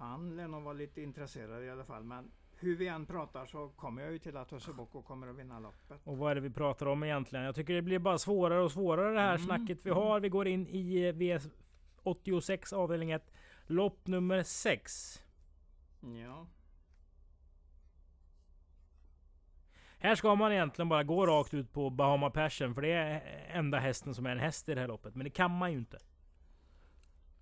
Han 0.01 0.37
lär 0.37 0.49
nog 0.49 0.63
vara 0.63 0.75
lite 0.75 1.03
intresserad 1.03 1.65
i 1.65 1.71
alla 1.71 1.85
fall 1.85 2.05
men 2.05 2.31
hur 2.57 2.77
vi 2.77 2.89
än 2.89 3.07
pratar 3.07 3.47
så 3.47 3.69
kommer 3.69 4.03
jag 4.03 4.13
ju 4.13 4.19
till 4.19 4.37
att 4.37 4.51
Husse 4.51 4.73
Bocco 4.73 5.03
kommer 5.03 5.29
att 5.29 5.37
vinna 5.37 5.61
loppet. 5.61 6.01
Och 6.05 6.19
vad 6.19 6.31
är 6.31 6.35
det 6.35 6.41
vi 6.41 6.51
pratar 6.51 6.87
om 6.87 7.03
egentligen? 7.05 7.45
Jag 7.45 7.55
tycker 7.55 7.75
det 7.75 7.83
blir 7.83 7.99
bara 7.99 8.19
svårare 8.19 8.63
och 8.63 8.73
svårare 8.73 9.15
det 9.15 9.21
här 9.21 9.35
Mm, 9.35 9.47
snacket 9.47 9.79
vi 9.83 9.91
har. 9.91 10.21
Vi 10.21 10.29
går 10.29 10.47
in 10.49 10.67
i 10.67 11.09
eh, 11.09 11.15
V86 12.05 12.75
avdelning 12.75 13.11
1. 13.11 13.33
Lopp 13.67 14.07
nummer 14.07 14.43
6. 14.43 15.23
Ja. 16.01 16.47
Här 19.99 20.15
ska 20.15 20.35
man 20.35 20.53
egentligen 20.53 20.89
bara 20.89 21.03
gå 21.03 21.27
rakt 21.27 21.55
ut 21.55 21.73
på 21.73 21.91
Bahama 21.91 22.31
Passion. 22.31 22.75
För 22.75 22.83
det 22.83 22.93
är 22.93 23.47
enda 23.53 23.79
hästen 23.79 24.15
som 24.15 24.27
är 24.27 24.31
en 24.31 24.39
häst 24.39 24.69
i 24.69 24.75
det 24.75 24.81
här 24.81 24.89
loppet. 24.89 25.15
Men 25.15 25.25
det 25.25 25.31
kan 25.31 25.51
man 25.51 25.73
ju 25.73 25.79
inte. 25.79 25.99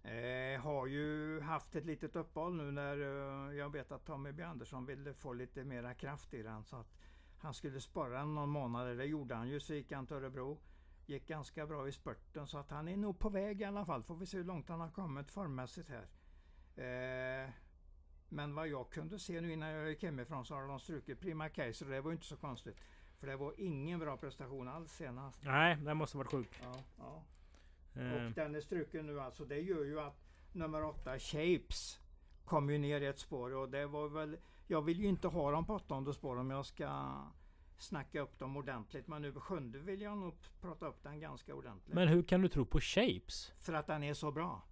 Eh, 0.03 0.61
har 0.61 0.87
ju 0.87 1.41
haft 1.41 1.77
ett 1.77 1.85
litet 1.85 2.17
uppehåll 2.17 2.57
nu 2.57 2.71
när 2.71 2.97
eh, 3.01 3.57
jag 3.57 3.73
vet 3.73 3.93
att 3.93 4.05
Tommy 4.05 4.33
B 4.33 4.43
Andersson 4.43 4.87
ville 4.87 5.15
få 5.15 5.33
lite 5.33 5.65
mera 5.65 5.95
kraft 5.95 6.35
i 6.35 6.43
den. 6.43 6.65
Så 6.65 6.77
att 6.77 6.99
han 7.39 7.55
skulle 7.55 7.81
spara 7.81 8.25
någon 8.25 8.49
månad. 8.49 8.97
Det 8.97 9.05
gjorde 9.05 9.35
han 9.35 9.49
ju. 9.49 9.61
Så 9.61 9.75
gick 9.75 9.93
han 9.93 10.07
till 10.07 10.17
Örebro. 10.17 10.59
Gick 11.07 11.27
ganska 11.27 11.67
bra 11.67 11.89
i 11.89 11.93
spurten. 11.93 12.47
Så 12.47 12.59
att 12.59 12.71
han 12.71 12.89
är 12.89 12.97
nog 12.97 13.19
på 13.19 13.29
väg 13.29 13.61
i 13.61 13.65
alla 13.65 13.85
fall. 13.87 14.03
Får 14.03 14.17
vi 14.17 14.27
se 14.27 14.37
hur 14.37 14.45
långt 14.45 14.69
han 14.69 14.81
har 14.81 14.91
kommit 14.91 15.31
formmässigt 15.31 15.89
här. 15.89 16.09
Eh, 16.77 17.51
men 18.29 18.55
vad 18.55 18.69
jag 18.69 18.91
kunde 18.91 19.19
se 19.19 19.41
nu 19.41 19.53
innan 19.53 19.69
jag 19.69 19.89
gick 19.89 20.03
hemifrån 20.03 20.45
så 20.45 20.55
har 20.55 20.69
de 20.69 20.81
strukit 20.81 21.21
Prima 21.21 21.49
Kaiser. 21.49 21.87
och 21.87 21.93
Det 21.93 22.01
var 22.01 22.13
inte 22.13 22.27
så 22.27 22.37
konstigt. 22.37 22.77
För 23.19 23.27
det 23.27 23.37
var 23.37 23.55
ingen 23.59 23.99
bra 23.99 24.17
prestation 24.17 24.69
alls 24.69 24.93
senast. 24.93 25.43
Nej, 25.45 25.77
det 25.77 25.95
måste 25.95 26.17
varit 26.17 26.31
sjukt. 26.31 26.61
Ja, 26.63 26.75
ja. 26.99 27.23
Eh, 27.95 28.13
Och 28.13 28.33
den 28.33 28.55
är 28.55 28.61
struken 28.61 29.07
nu 29.07 29.21
alltså. 29.21 29.45
Det 29.45 29.61
gör 29.61 29.85
ju 29.85 30.01
att 30.01 30.21
nummer 30.53 30.85
åtta 30.85 31.19
Shapes 31.19 32.01
kom 32.45 32.71
ju 32.71 32.79
ner 32.79 33.03
ett 33.03 33.19
spår 33.19 33.55
och 33.55 33.69
det 33.69 33.87
var 33.87 34.09
väl... 34.09 34.37
Jag 34.67 34.83
vill 34.83 35.01
ju 35.01 35.09
inte 35.09 35.29
ha 35.29 35.51
dem 35.51 35.67
på 35.67 35.75
åttonde 35.75 36.15
spår 36.15 36.37
om 36.37 36.51
jag 36.51 36.67
ska 36.67 37.17
snacka 37.79 38.21
upp 38.21 38.39
dem 38.39 38.57
ordentligt. 38.57 39.07
Men 39.09 39.23
nu 39.23 39.33
på 39.33 39.41
sjunde 39.41 39.79
vill 39.79 40.01
jag 40.01 40.19
nog 40.19 40.35
prata 40.61 40.87
upp 40.87 41.03
den 41.03 41.21
ganska 41.21 41.55
ordentligt. 41.55 41.95
Men 41.95 42.09
hur 42.09 42.23
kan 42.23 42.43
du 42.43 42.49
tro 42.49 42.65
på 42.67 42.81
Shapes? 42.81 43.53
För 43.59 43.73
att 43.73 43.87
den 43.87 44.03
är 44.03 44.15
så 44.15 44.33
bra. 44.33 44.63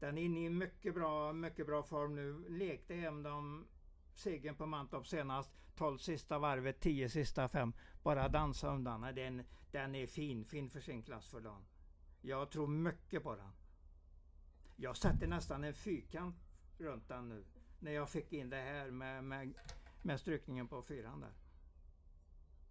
Den 0.00 0.18
är 0.18 0.22
inne 0.22 0.44
i 0.44 0.50
mycket 0.50 0.94
bra, 0.94 1.32
mycket 1.32 1.66
bra 1.66 1.82
form 1.82 2.14
nu. 2.14 2.48
Lekte 2.48 2.94
hem 2.94 3.22
dem 3.22 3.66
segern 4.14 4.54
på 4.54 4.66
Mantorp 4.66 5.06
senast. 5.06 5.50
12 5.76 5.98
sista 5.98 6.38
varvet, 6.38 6.80
10 6.80 7.08
sista 7.08 7.48
fem. 7.48 7.72
Bara 8.02 8.28
dansa 8.28 8.74
undan. 8.74 9.00
Den, 9.14 9.42
den 9.72 9.94
är 9.94 10.06
fin, 10.06 10.44
fin 10.44 10.70
för 10.70 10.80
sin 10.80 11.02
klass 11.02 11.28
för 11.28 11.40
dagen. 11.40 11.64
Jag 12.26 12.50
tror 12.50 12.66
mycket 12.66 13.22
på 13.22 13.36
den. 13.36 13.52
Jag 14.76 14.96
sätter 14.96 15.26
nästan 15.26 15.64
en 15.64 15.74
fyrkant 15.74 16.36
runt 16.78 17.08
den 17.08 17.28
nu. 17.28 17.44
När 17.78 17.92
jag 17.92 18.10
fick 18.10 18.32
in 18.32 18.50
det 18.50 18.56
här 18.56 18.90
med, 18.90 19.24
med, 19.24 19.54
med 20.02 20.20
strykningen 20.20 20.68
på 20.68 20.82
fyran 20.82 21.20
där. 21.20 21.32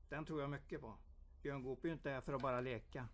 Den 0.09 0.25
tror 0.25 0.41
jag 0.41 0.49
mycket 0.49 0.81
på. 0.81 0.93
Björn 1.41 1.63
Goop 1.63 1.83
är 1.83 1.87
ju 1.87 1.93
inte 1.93 2.09
här 2.09 2.21
för 2.21 2.33
att 2.33 2.41
bara 2.41 2.61
leka. 2.61 3.07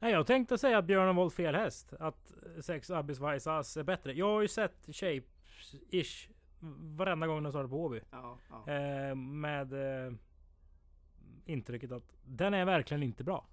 Nej, 0.00 0.12
jag 0.12 0.26
tänkte 0.26 0.58
säga 0.58 0.78
att 0.78 0.84
Björn 0.84 1.06
har 1.06 1.14
valt 1.14 1.34
fel 1.34 1.54
häst. 1.54 1.92
Att 1.92 2.32
6 2.60 2.90
Abyss 2.90 3.18
Vaisas 3.18 3.76
är 3.76 3.82
bättre. 3.82 4.12
Jag 4.12 4.26
har 4.26 4.42
ju 4.42 4.48
sett 4.48 4.86
Shapes-ish 4.86 6.28
varenda 6.96 7.26
gång 7.26 7.42
den 7.42 7.52
startar 7.52 7.68
på 7.68 7.84
Åby. 7.84 8.00
Ja, 8.10 8.38
ja. 8.50 8.72
Eh, 8.72 9.14
med 9.14 9.72
eh, 10.06 10.12
intrycket 11.44 11.92
att 11.92 12.16
den 12.24 12.54
är 12.54 12.64
verkligen 12.64 13.02
inte 13.02 13.24
bra. 13.24 13.46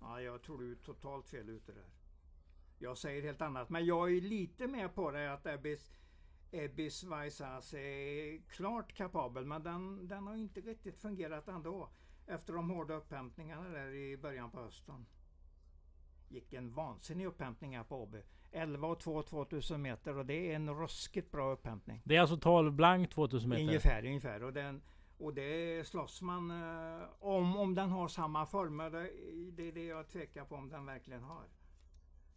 Ja, 0.00 0.20
jag 0.20 0.42
tror 0.42 0.58
du 0.58 0.72
är 0.72 0.76
totalt 0.76 1.28
fel 1.28 1.48
ute 1.48 1.72
där. 1.72 1.90
Jag 2.78 2.98
säger 2.98 3.22
helt 3.22 3.42
annat, 3.42 3.70
men 3.70 3.86
jag 3.86 4.16
är 4.16 4.20
lite 4.20 4.66
med 4.66 4.94
på 4.94 5.10
det 5.10 5.32
att 5.32 5.46
Ebbis, 5.46 5.92
Ebbis 6.50 7.04
Vaisas 7.04 7.74
är 7.74 8.38
klart 8.48 8.92
kapabel, 8.92 9.46
men 9.46 9.62
den, 9.62 10.08
den 10.08 10.26
har 10.26 10.36
inte 10.36 10.60
riktigt 10.60 10.98
fungerat 10.98 11.48
ändå. 11.48 11.88
Efter 12.26 12.52
de 12.52 12.70
hårda 12.70 12.94
upphämtningarna 12.94 13.68
där 13.68 13.94
i 13.94 14.16
början 14.16 14.50
på 14.50 14.60
hösten. 14.60 15.06
Gick 16.28 16.52
en 16.52 16.72
vansinnig 16.72 17.26
upphämtning 17.26 17.76
här 17.76 17.84
på 17.84 18.02
Åby. 18.02 18.22
11 18.52 18.88
och 18.88 19.00
2 19.00 19.22
2000 19.22 19.82
meter 19.82 20.16
och 20.18 20.26
det 20.26 20.52
är 20.52 20.56
en 20.56 20.74
ruskigt 20.74 21.30
bra 21.30 21.52
upphämtning. 21.52 22.02
Det 22.04 22.16
är 22.16 22.20
alltså 22.20 22.36
12 22.36 22.72
blank 22.72 23.10
2000 23.10 23.50
meter. 23.50 23.62
Ungefär, 23.62 24.04
ungefär. 24.06 24.42
Och, 24.42 24.52
den, 24.52 24.82
och 25.18 25.34
det 25.34 25.86
slåss 25.86 26.22
man 26.22 26.50
eh, 26.50 27.02
om, 27.20 27.56
om 27.56 27.74
den 27.74 27.90
har 27.90 28.08
samma 28.08 28.46
former. 28.46 28.90
Det, 29.52 29.68
är 29.68 29.72
det 29.72 29.84
jag 29.84 30.08
tvekar 30.08 30.44
på 30.44 30.54
om 30.54 30.68
den 30.68 30.86
verkligen 30.86 31.22
har. 31.22 31.44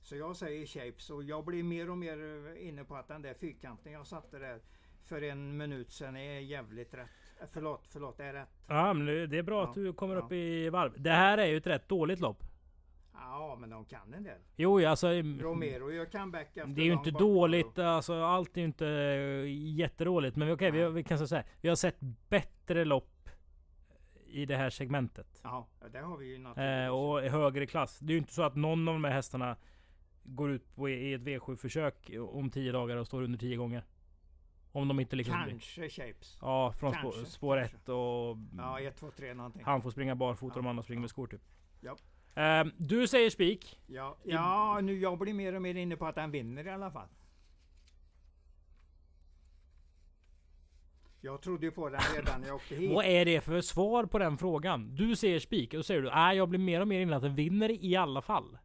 Så 0.02 0.16
jag 0.16 0.36
säger 0.36 0.66
shapes 0.66 1.10
och 1.10 1.24
jag 1.24 1.46
blir 1.46 1.64
mer 1.64 1.90
och 1.90 1.98
mer 1.98 2.48
eh, 2.58 2.68
inne 2.68 2.84
på 2.84 2.96
att 2.96 3.08
den 3.08 3.22
där 3.22 3.34
fyrkanten 3.34 3.92
jag 3.92 4.08
satte 4.08 4.40
där 4.40 4.60
för 5.06 5.22
en 5.22 5.58
minut 5.58 5.92
sedan 5.92 6.16
är 6.16 6.40
jävligt 6.40 6.94
rätt. 6.94 7.10
Eh, 7.42 7.48
Förlåt, 7.52 7.88
förlåt, 7.88 8.20
är 8.20 8.34
rätt. 8.34 8.50
Ja, 8.68 8.94
men 8.94 9.06
det 9.06 9.28
det 9.28 9.38
är 9.38 9.44
bra 9.44 9.62
Ja, 9.62 9.70
att 9.70 9.76
du 9.76 9.94
kommer 9.94 10.16
ja. 10.16 10.22
upp 10.22 10.32
i 10.32 10.70
varv. 10.70 11.02
Det 11.02 11.12
här 11.12 11.38
är 11.38 11.46
ju 11.46 11.58
ett 11.58 11.68
rätt 11.68 11.90
dåligt 11.90 12.20
lopp. 12.20 12.44
Ja, 13.22 13.58
men 13.60 13.70
de 13.70 13.86
kan 13.86 14.14
en 14.14 14.24
del. 14.24 14.38
Jo, 14.56 14.86
alltså... 14.88 15.08
Romero 15.08 15.92
gör 15.92 16.06
comeback 16.06 16.48
efter 16.58 16.68
Det 16.68 16.82
är 16.82 16.86
ju 16.86 16.94
inte 16.94 17.12
dåligt, 17.12 17.80
alltså 17.80 18.24
allt 18.24 18.58
är 18.58 18.62
ju 18.62 18.68
inte 18.68 18.88
eh, 18.88 19.76
jättedåligt. 19.76 20.36
Men 20.36 20.52
okej, 20.52 20.72
vi, 20.72 20.80
Nej. 20.80 20.92
vi 20.92 21.04
kan 21.04 21.28
säga. 21.28 21.44
Vi 21.62 21.70
har 21.70 21.76
sett 21.76 21.98
bättre 22.30 22.86
lopp 22.86 23.30
i 24.26 24.46
det 24.46 24.56
här 24.56 24.70
segmentet. 24.70 25.42
Ja, 25.44 25.68
det 25.92 26.00
har 26.00 26.18
vi 26.18 26.26
ju 26.26 26.38
naturligtvis. 26.38 26.88
Eh, 26.88 26.88
och 26.88 27.26
i 27.26 27.30
högre 27.30 27.66
klass. 27.66 28.00
Det 28.00 28.12
är 28.12 28.16
ju 28.16 28.20
inte 28.20 28.34
så 28.34 28.44
att 28.44 28.56
någon 28.56 28.88
av 28.88 28.94
de 28.94 29.04
här 29.04 29.12
hästarna 29.12 29.58
går 30.24 30.52
ut 30.52 30.76
på 30.76 30.90
i 30.90 31.14
ett 31.14 31.22
V7-försök 31.22 32.12
om 32.20 32.50
10 32.50 32.72
dagar 32.72 32.98
och 32.98 33.08
står 33.08 33.22
under 33.24 33.40
10 33.40 33.56
gånger. 33.56 33.84
Om 34.72 34.88
de 34.88 35.00
inte 35.00 35.16
liksom... 35.16 35.36
Kanske 35.36 35.90
shapes. 35.90 36.38
Ja, 36.42 36.72
från 36.72 36.94
Kanske, 36.94 37.26
spår 37.26 37.58
kanske. 37.58 37.78
1 37.78 37.90
och... 37.90 38.38
Ja, 38.58 38.80
1, 38.80 38.98
2, 38.98 39.12
3 39.12 39.34
någonting. 39.34 39.62
Han 39.66 39.82
får 39.82 39.92
springa 39.92 40.16
barfota 40.16 40.54
och 40.54 40.60
de 40.60 40.66
Ja, 40.66 40.70
andra 40.70 40.84
springer 40.84 41.02
med 41.02 41.10
skor 41.10 41.28
typ. 41.28 41.42
Ja. 41.82 41.96
Eh, 42.36 42.66
du 42.78 43.08
säger 43.08 43.30
spik. 43.30 43.80
Ja, 43.88 44.18
ja 44.24 44.80
nu 44.84 45.00
jag 45.00 45.18
blir 45.18 45.34
mer 45.34 45.56
och 45.56 45.62
mer 45.62 45.76
inne 45.76 45.96
på 45.98 46.06
att 46.06 46.16
han 46.16 46.32
vinner 46.32 46.68
i 46.68 46.70
alla 46.70 46.92
fall. 46.92 47.08
Jag 51.22 51.42
trodde 51.42 51.66
ju 51.66 51.72
på 51.72 51.90
den 51.90 52.02
redan 52.16 52.42
när 52.42 52.48
jag 52.48 52.56
åkte 52.56 52.76
hit. 52.76 52.92
Vad 52.94 53.06
är 53.06 53.26
det 53.26 53.42
för 53.42 53.62
svar 53.62 54.06
på 54.06 54.20
den 54.20 54.38
frågan? 54.38 54.96
Du 54.96 55.16
säger 55.16 55.40
spik 55.40 55.74
och 55.74 55.86
säger 55.86 56.02
du 56.02 56.10
nej 56.10 56.38
jag 56.38 56.50
blir 56.50 56.60
mer 56.60 56.82
och 56.82 56.88
mer 56.88 57.00
inne 57.00 57.16
att 57.16 57.22
den 57.22 57.36
vinner 57.36 57.86
i 57.86 57.96
alla 57.96 58.22
fall. 58.22 58.58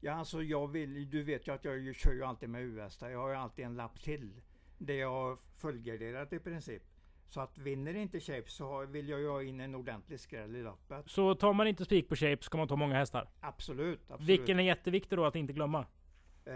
Ja, 0.00 0.12
alltså 0.12 0.42
jag 0.42 0.68
vill, 0.68 1.10
du 1.10 1.22
vet 1.22 1.48
ju 1.48 1.54
att 1.54 1.64
jag 1.64 1.96
kör 1.96 2.12
ju 2.12 2.24
alltid 2.24 2.48
med 2.48 2.62
US. 2.62 2.98
Jag 3.00 3.18
har 3.18 3.28
ju 3.28 3.34
alltid 3.34 3.64
en 3.64 3.76
lapp 3.76 4.00
till. 4.00 4.40
Det 4.78 4.94
jag 4.94 5.10
har 5.10 5.38
fullgarderat 5.56 6.32
i 6.32 6.38
princip. 6.38 6.82
Så 7.28 7.40
att 7.40 7.58
vinner 7.58 7.94
inte 7.94 8.20
Shapes 8.20 8.52
så 8.52 8.86
vill 8.86 9.08
jag 9.08 9.20
ju 9.20 9.28
ha 9.28 9.42
in 9.42 9.60
en 9.60 9.74
ordentlig 9.74 10.20
skräll 10.20 10.56
i 10.56 10.62
loppet. 10.62 11.10
Så 11.10 11.34
tar 11.34 11.52
man 11.52 11.66
inte 11.66 11.84
spik 11.84 12.08
på 12.08 12.16
shape 12.16 12.38
så 12.40 12.50
kan 12.50 12.58
man 12.58 12.68
ta 12.68 12.76
många 12.76 12.94
hästar. 12.94 13.28
Absolut. 13.40 14.00
absolut. 14.10 14.28
Vilken 14.28 14.60
är 14.60 14.64
jätteviktig 14.64 15.18
då 15.18 15.24
att 15.24 15.36
inte 15.36 15.52
glömma? 15.52 15.86
Eh, 16.44 16.54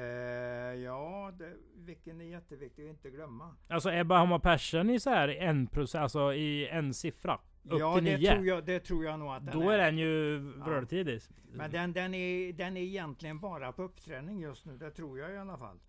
ja, 0.83 1.33
det, 1.39 1.57
vilken 1.75 2.21
är 2.21 2.25
jätteviktig 2.25 2.85
att 2.85 2.91
inte 2.91 3.11
glömma. 3.11 3.55
Alltså 3.69 3.93
Ebba 3.93 4.19
Hammar 4.19 4.39
Persson 4.39 4.91
i 4.91 5.01
så 5.01 5.11
här 5.11 5.29
en 5.29 5.67
procent, 5.67 6.03
alltså 6.03 6.35
i 6.35 6.69
en 6.69 6.95
siffra. 6.95 7.35
Upp 7.65 7.81
ja, 7.81 7.95
till 7.95 8.05
det 8.05 8.17
nio. 8.17 8.33
tror, 8.33 8.47
jag, 8.47 8.65
det 8.65 8.81
tror 8.81 9.05
jag 9.05 9.19
nog 9.19 9.29
att 9.29 9.47
den 9.47 9.61
Då 9.61 9.71
är. 9.71 9.79
är 9.79 9.79
den 9.79 9.99
ju 9.99 10.39
rörtidig. 10.53 11.21
Men 11.53 11.71
den, 11.71 11.93
den, 11.93 12.15
är, 12.15 12.53
den 12.53 12.77
är 12.77 12.81
egentligen 12.81 13.41
bara 13.41 13.73
på 13.73 13.83
uppträning 13.83 14.41
just 14.41 14.65
nu, 14.67 14.77
det 14.77 14.91
tror 14.91 15.19
jag 15.19 15.33
i 15.33 15.37
alla 15.37 15.59
fall. 15.59 15.81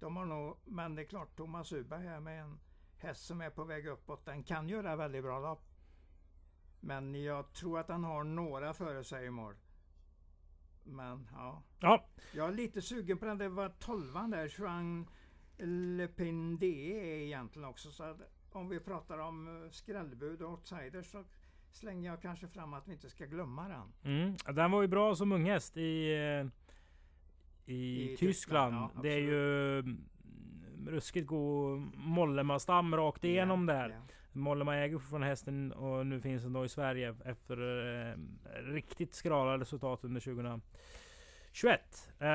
De 0.00 0.16
har 0.16 0.24
nog, 0.24 0.56
men 0.64 0.94
det 0.94 1.02
är 1.02 1.06
klart, 1.06 1.36
Thomas 1.36 1.72
Uberg 1.72 2.06
här 2.06 2.20
med 2.20 2.40
en 2.42 2.58
häst 3.02 3.26
som 3.26 3.40
är 3.40 3.50
på 3.50 3.64
väg 3.64 3.86
uppåt, 3.86 4.24
den 4.24 4.42
kan 4.42 4.68
göra 4.68 4.96
väldigt 4.96 5.22
bra 5.22 5.40
lopp. 5.40 5.66
Men 6.80 7.22
jag 7.22 7.52
tror 7.52 7.78
att 7.78 7.88
han 7.88 8.04
har 8.04 8.24
några 8.24 8.74
före 8.74 9.04
sig 9.04 9.26
i 9.26 9.30
mål. 9.30 9.54
Men 10.84 11.28
ja, 11.32 11.62
Ja, 11.80 12.04
jag 12.32 12.48
är 12.48 12.52
lite 12.52 12.82
sugen 12.82 13.18
på 13.18 13.24
den. 13.24 13.38
Det 13.38 13.48
var 13.48 13.68
tolvan 13.68 14.30
där, 14.30 14.48
Juan 14.58 15.06
Lepindé 15.96 17.24
egentligen 17.24 17.68
också. 17.68 17.90
Så 17.90 18.04
att 18.04 18.20
om 18.52 18.68
vi 18.68 18.80
pratar 18.80 19.18
om 19.18 19.64
eh, 19.64 19.70
skrällbud 19.70 20.42
och 20.42 20.50
outsiders 20.50 21.10
så 21.10 21.24
slänger 21.70 22.10
jag 22.10 22.22
kanske 22.22 22.48
fram 22.48 22.74
att 22.74 22.88
vi 22.88 22.92
inte 22.92 23.10
ska 23.10 23.26
glömma 23.26 23.68
den. 23.68 23.92
mm. 24.14 24.36
den 24.56 24.70
var 24.70 24.82
ju 24.82 24.88
bra 24.88 25.14
som 25.14 25.32
unghäst 25.32 25.76
i, 25.76 26.12
eh, 26.12 26.46
i, 27.74 28.12
I 28.12 28.16
Tyskland. 28.16 28.18
Tyskland, 28.18 28.90
ja, 28.94 29.02
det 29.02 29.08
är 29.08 29.20
ju 29.20 29.82
ruskigt 30.88 31.26
god 31.26 31.80
Mollema-stam 31.94 32.96
rakt 32.96 33.24
igenom 33.24 33.66
där. 33.66 33.88
Ja. 33.88 34.14
Mollema 34.32 34.76
äger 34.76 34.98
från 34.98 35.22
hästen 35.22 35.72
och 35.72 36.06
nu 36.06 36.20
finns 36.20 36.42
den 36.42 36.52
då 36.52 36.64
i 36.64 36.68
Sverige 36.68 37.14
efter 37.24 37.56
eh, 38.10 38.14
riktigt 38.72 39.14
skrala 39.14 39.58
resultat 39.58 40.04
under 40.04 40.20
2021. 40.20 40.62
Eh, 42.18 42.28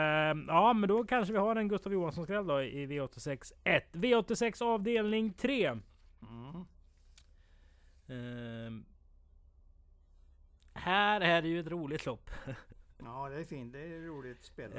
ja, 0.47 0.73
men 0.73 0.89
då 0.89 1.03
kanske 1.03 1.33
vi 1.33 1.39
har 1.39 1.55
en 1.55 1.67
Gustav 1.67 1.93
Johansson-skräll 1.93 2.47
då 2.47 2.61
i 2.61 2.85
V86 2.85 3.51
1. 3.63 3.85
V86 3.91 4.63
avdelning 4.63 5.33
3. 5.33 5.67
Mm. 5.67 6.65
Eh, 8.07 8.85
här 10.73 11.21
är 11.21 11.41
det 11.41 11.47
ju 11.47 11.59
ett 11.59 11.67
roligt 11.67 12.05
lopp. 12.05 12.29
Ja, 12.97 13.29
det 13.29 13.35
är 13.39 13.43
fint. 13.43 13.73
Det 13.73 13.79
är 13.79 14.01
roligt 14.01 14.43
spel. 14.43 14.71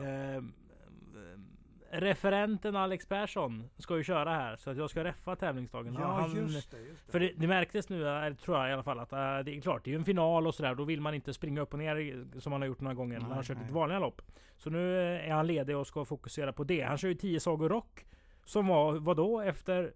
Eh, 1.90 2.00
referenten 2.00 2.76
Alex 2.76 3.06
Persson 3.06 3.70
ska 3.78 3.96
ju 3.96 4.02
köra 4.04 4.30
här 4.30 4.56
så 4.56 4.70
att 4.70 4.76
jag 4.76 4.90
ska 4.90 5.04
reffa 5.04 5.36
tävlingsdagen. 5.36 5.94
ja, 5.94 6.06
Han- 6.12 6.36
just 6.36 6.70
det. 6.70 6.80
Just 6.80 7.06
det. 7.06 7.12
För 7.12 7.20
det, 7.20 7.32
det 7.36 7.46
märktes 7.46 7.88
nu, 7.88 8.08
eh, 8.08 8.34
tror 8.34 8.58
jag 8.58 8.70
i 8.70 8.72
alla 8.72 8.82
fall, 8.82 8.98
att 8.98 9.12
eh, 9.12 9.18
det 9.18 9.56
är 9.56 9.60
klart, 9.60 9.84
det 9.84 9.90
är 9.90 9.92
ju 9.92 9.98
en 9.98 10.04
final 10.04 10.46
och 10.46 10.54
sådär. 10.54 10.74
Då 10.74 10.84
vill 10.84 11.00
man 11.00 11.14
inte 11.14 11.34
springa 11.34 11.60
upp 11.60 11.72
och 11.72 11.78
ner 11.78 11.96
i- 11.96 12.40
som 12.40 12.50
man 12.50 12.60
har 12.60 12.68
gjort 12.68 12.80
några 12.80 12.94
gånger 12.94 13.14
när 13.14 13.20
man 13.20 13.30
har 13.30 13.36
Nej, 13.36 13.44
kört 13.46 13.56
nej. 13.56 13.66
ett 13.66 13.72
vanliga 13.72 13.98
lopp. 13.98 14.22
Så 14.56 14.70
nu 14.70 14.98
eh, 15.00 15.28
är 15.30 15.34
han 15.34 15.46
ledig 15.46 15.76
och 15.76 15.86
ska 15.86 16.04
fokusera 16.04 16.52
på 16.52 16.64
det. 16.64 16.82
Han 16.82 16.98
kör 16.98 17.08
ju 17.08 17.14
10 17.14 17.40
Sagor 17.40 17.68
Rock. 17.68 18.06
Som 18.44 18.66
var, 18.66 18.92
vad 18.92 19.16
då 19.16 19.40
efter 19.40 19.92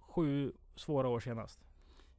sju 0.00 0.52
svåra 0.76 1.08
år 1.08 1.20
senast. 1.20 1.60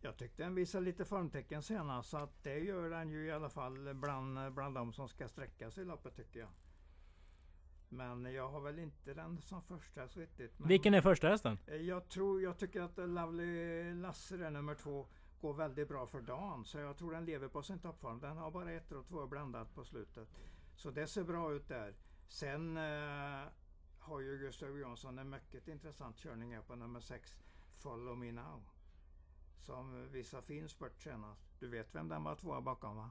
Jag 0.01 0.17
tyckte 0.17 0.43
den 0.43 0.55
visade 0.55 0.85
lite 0.85 1.05
formtecken 1.05 1.61
senast. 1.63 2.09
Så 2.09 2.17
att 2.17 2.43
det 2.43 2.59
gör 2.59 2.89
den 2.89 3.09
ju 3.09 3.25
i 3.25 3.31
alla 3.31 3.49
fall 3.49 3.93
bland, 3.93 4.53
bland 4.53 4.75
de 4.75 4.93
som 4.93 5.07
ska 5.09 5.27
sträcka 5.27 5.71
sig 5.71 5.83
i 5.83 5.85
loppet 5.85 6.15
tycker 6.15 6.39
jag. 6.39 6.49
Men 7.97 8.33
jag 8.33 8.49
har 8.49 8.59
väl 8.61 8.79
inte 8.79 9.13
den 9.13 9.41
som 9.41 9.61
första 9.61 10.01
häst 10.01 10.17
riktigt. 10.17 10.59
Men 10.59 10.67
Vilken 10.67 10.93
är 10.93 11.01
första 11.01 11.27
hästen? 11.29 11.57
eh, 11.67 11.75
Jag 11.75 12.09
tror, 12.09 12.41
jag 12.41 12.57
tycker 12.57 12.81
att 12.81 12.97
Lovely 12.97 13.93
Lasse, 13.93 14.37
där, 14.37 14.49
nummer 14.51 14.75
två, 14.75 15.07
går 15.41 15.53
väldigt 15.53 15.87
bra 15.87 16.07
för 16.07 16.21
dagen. 16.21 16.65
Så 16.65 16.77
jag 16.77 16.97
tror 16.97 17.11
den 17.11 17.25
lever 17.25 17.47
på 17.47 17.63
sin 17.63 17.79
toppform. 17.79 18.19
Den 18.19 18.37
har 18.37 18.51
bara 18.51 18.71
ett 18.71 18.91
och 18.91 19.05
två 19.07 19.27
blandat 19.27 19.75
på 19.75 19.83
slutet. 19.83 20.27
Så 20.75 20.91
det 20.91 21.07
ser 21.07 21.23
bra 21.23 21.53
ut 21.53 21.67
där. 21.67 21.95
Sen 22.27 22.77
eh, 22.77 23.43
har 23.99 24.19
ju 24.19 24.37
Gustav 24.37 24.77
Johansson 24.77 25.17
en 25.19 25.29
mycket 25.29 25.67
intressant 25.67 26.17
körning 26.17 26.53
här 26.55 26.61
på 26.61 26.75
nummer 26.75 26.99
6, 26.99 27.37
Follow 27.77 28.17
Me 28.17 28.31
Now. 28.31 28.63
Som 29.59 30.07
visar 30.11 30.41
fin 30.41 30.69
spurt 30.69 31.01
senast. 31.01 31.41
Du 31.59 31.67
vet 31.67 31.95
vem 31.95 32.07
den 32.07 32.23
var 32.23 32.35
tvåa 32.35 32.61
bakom 32.61 32.95
va? 32.95 33.09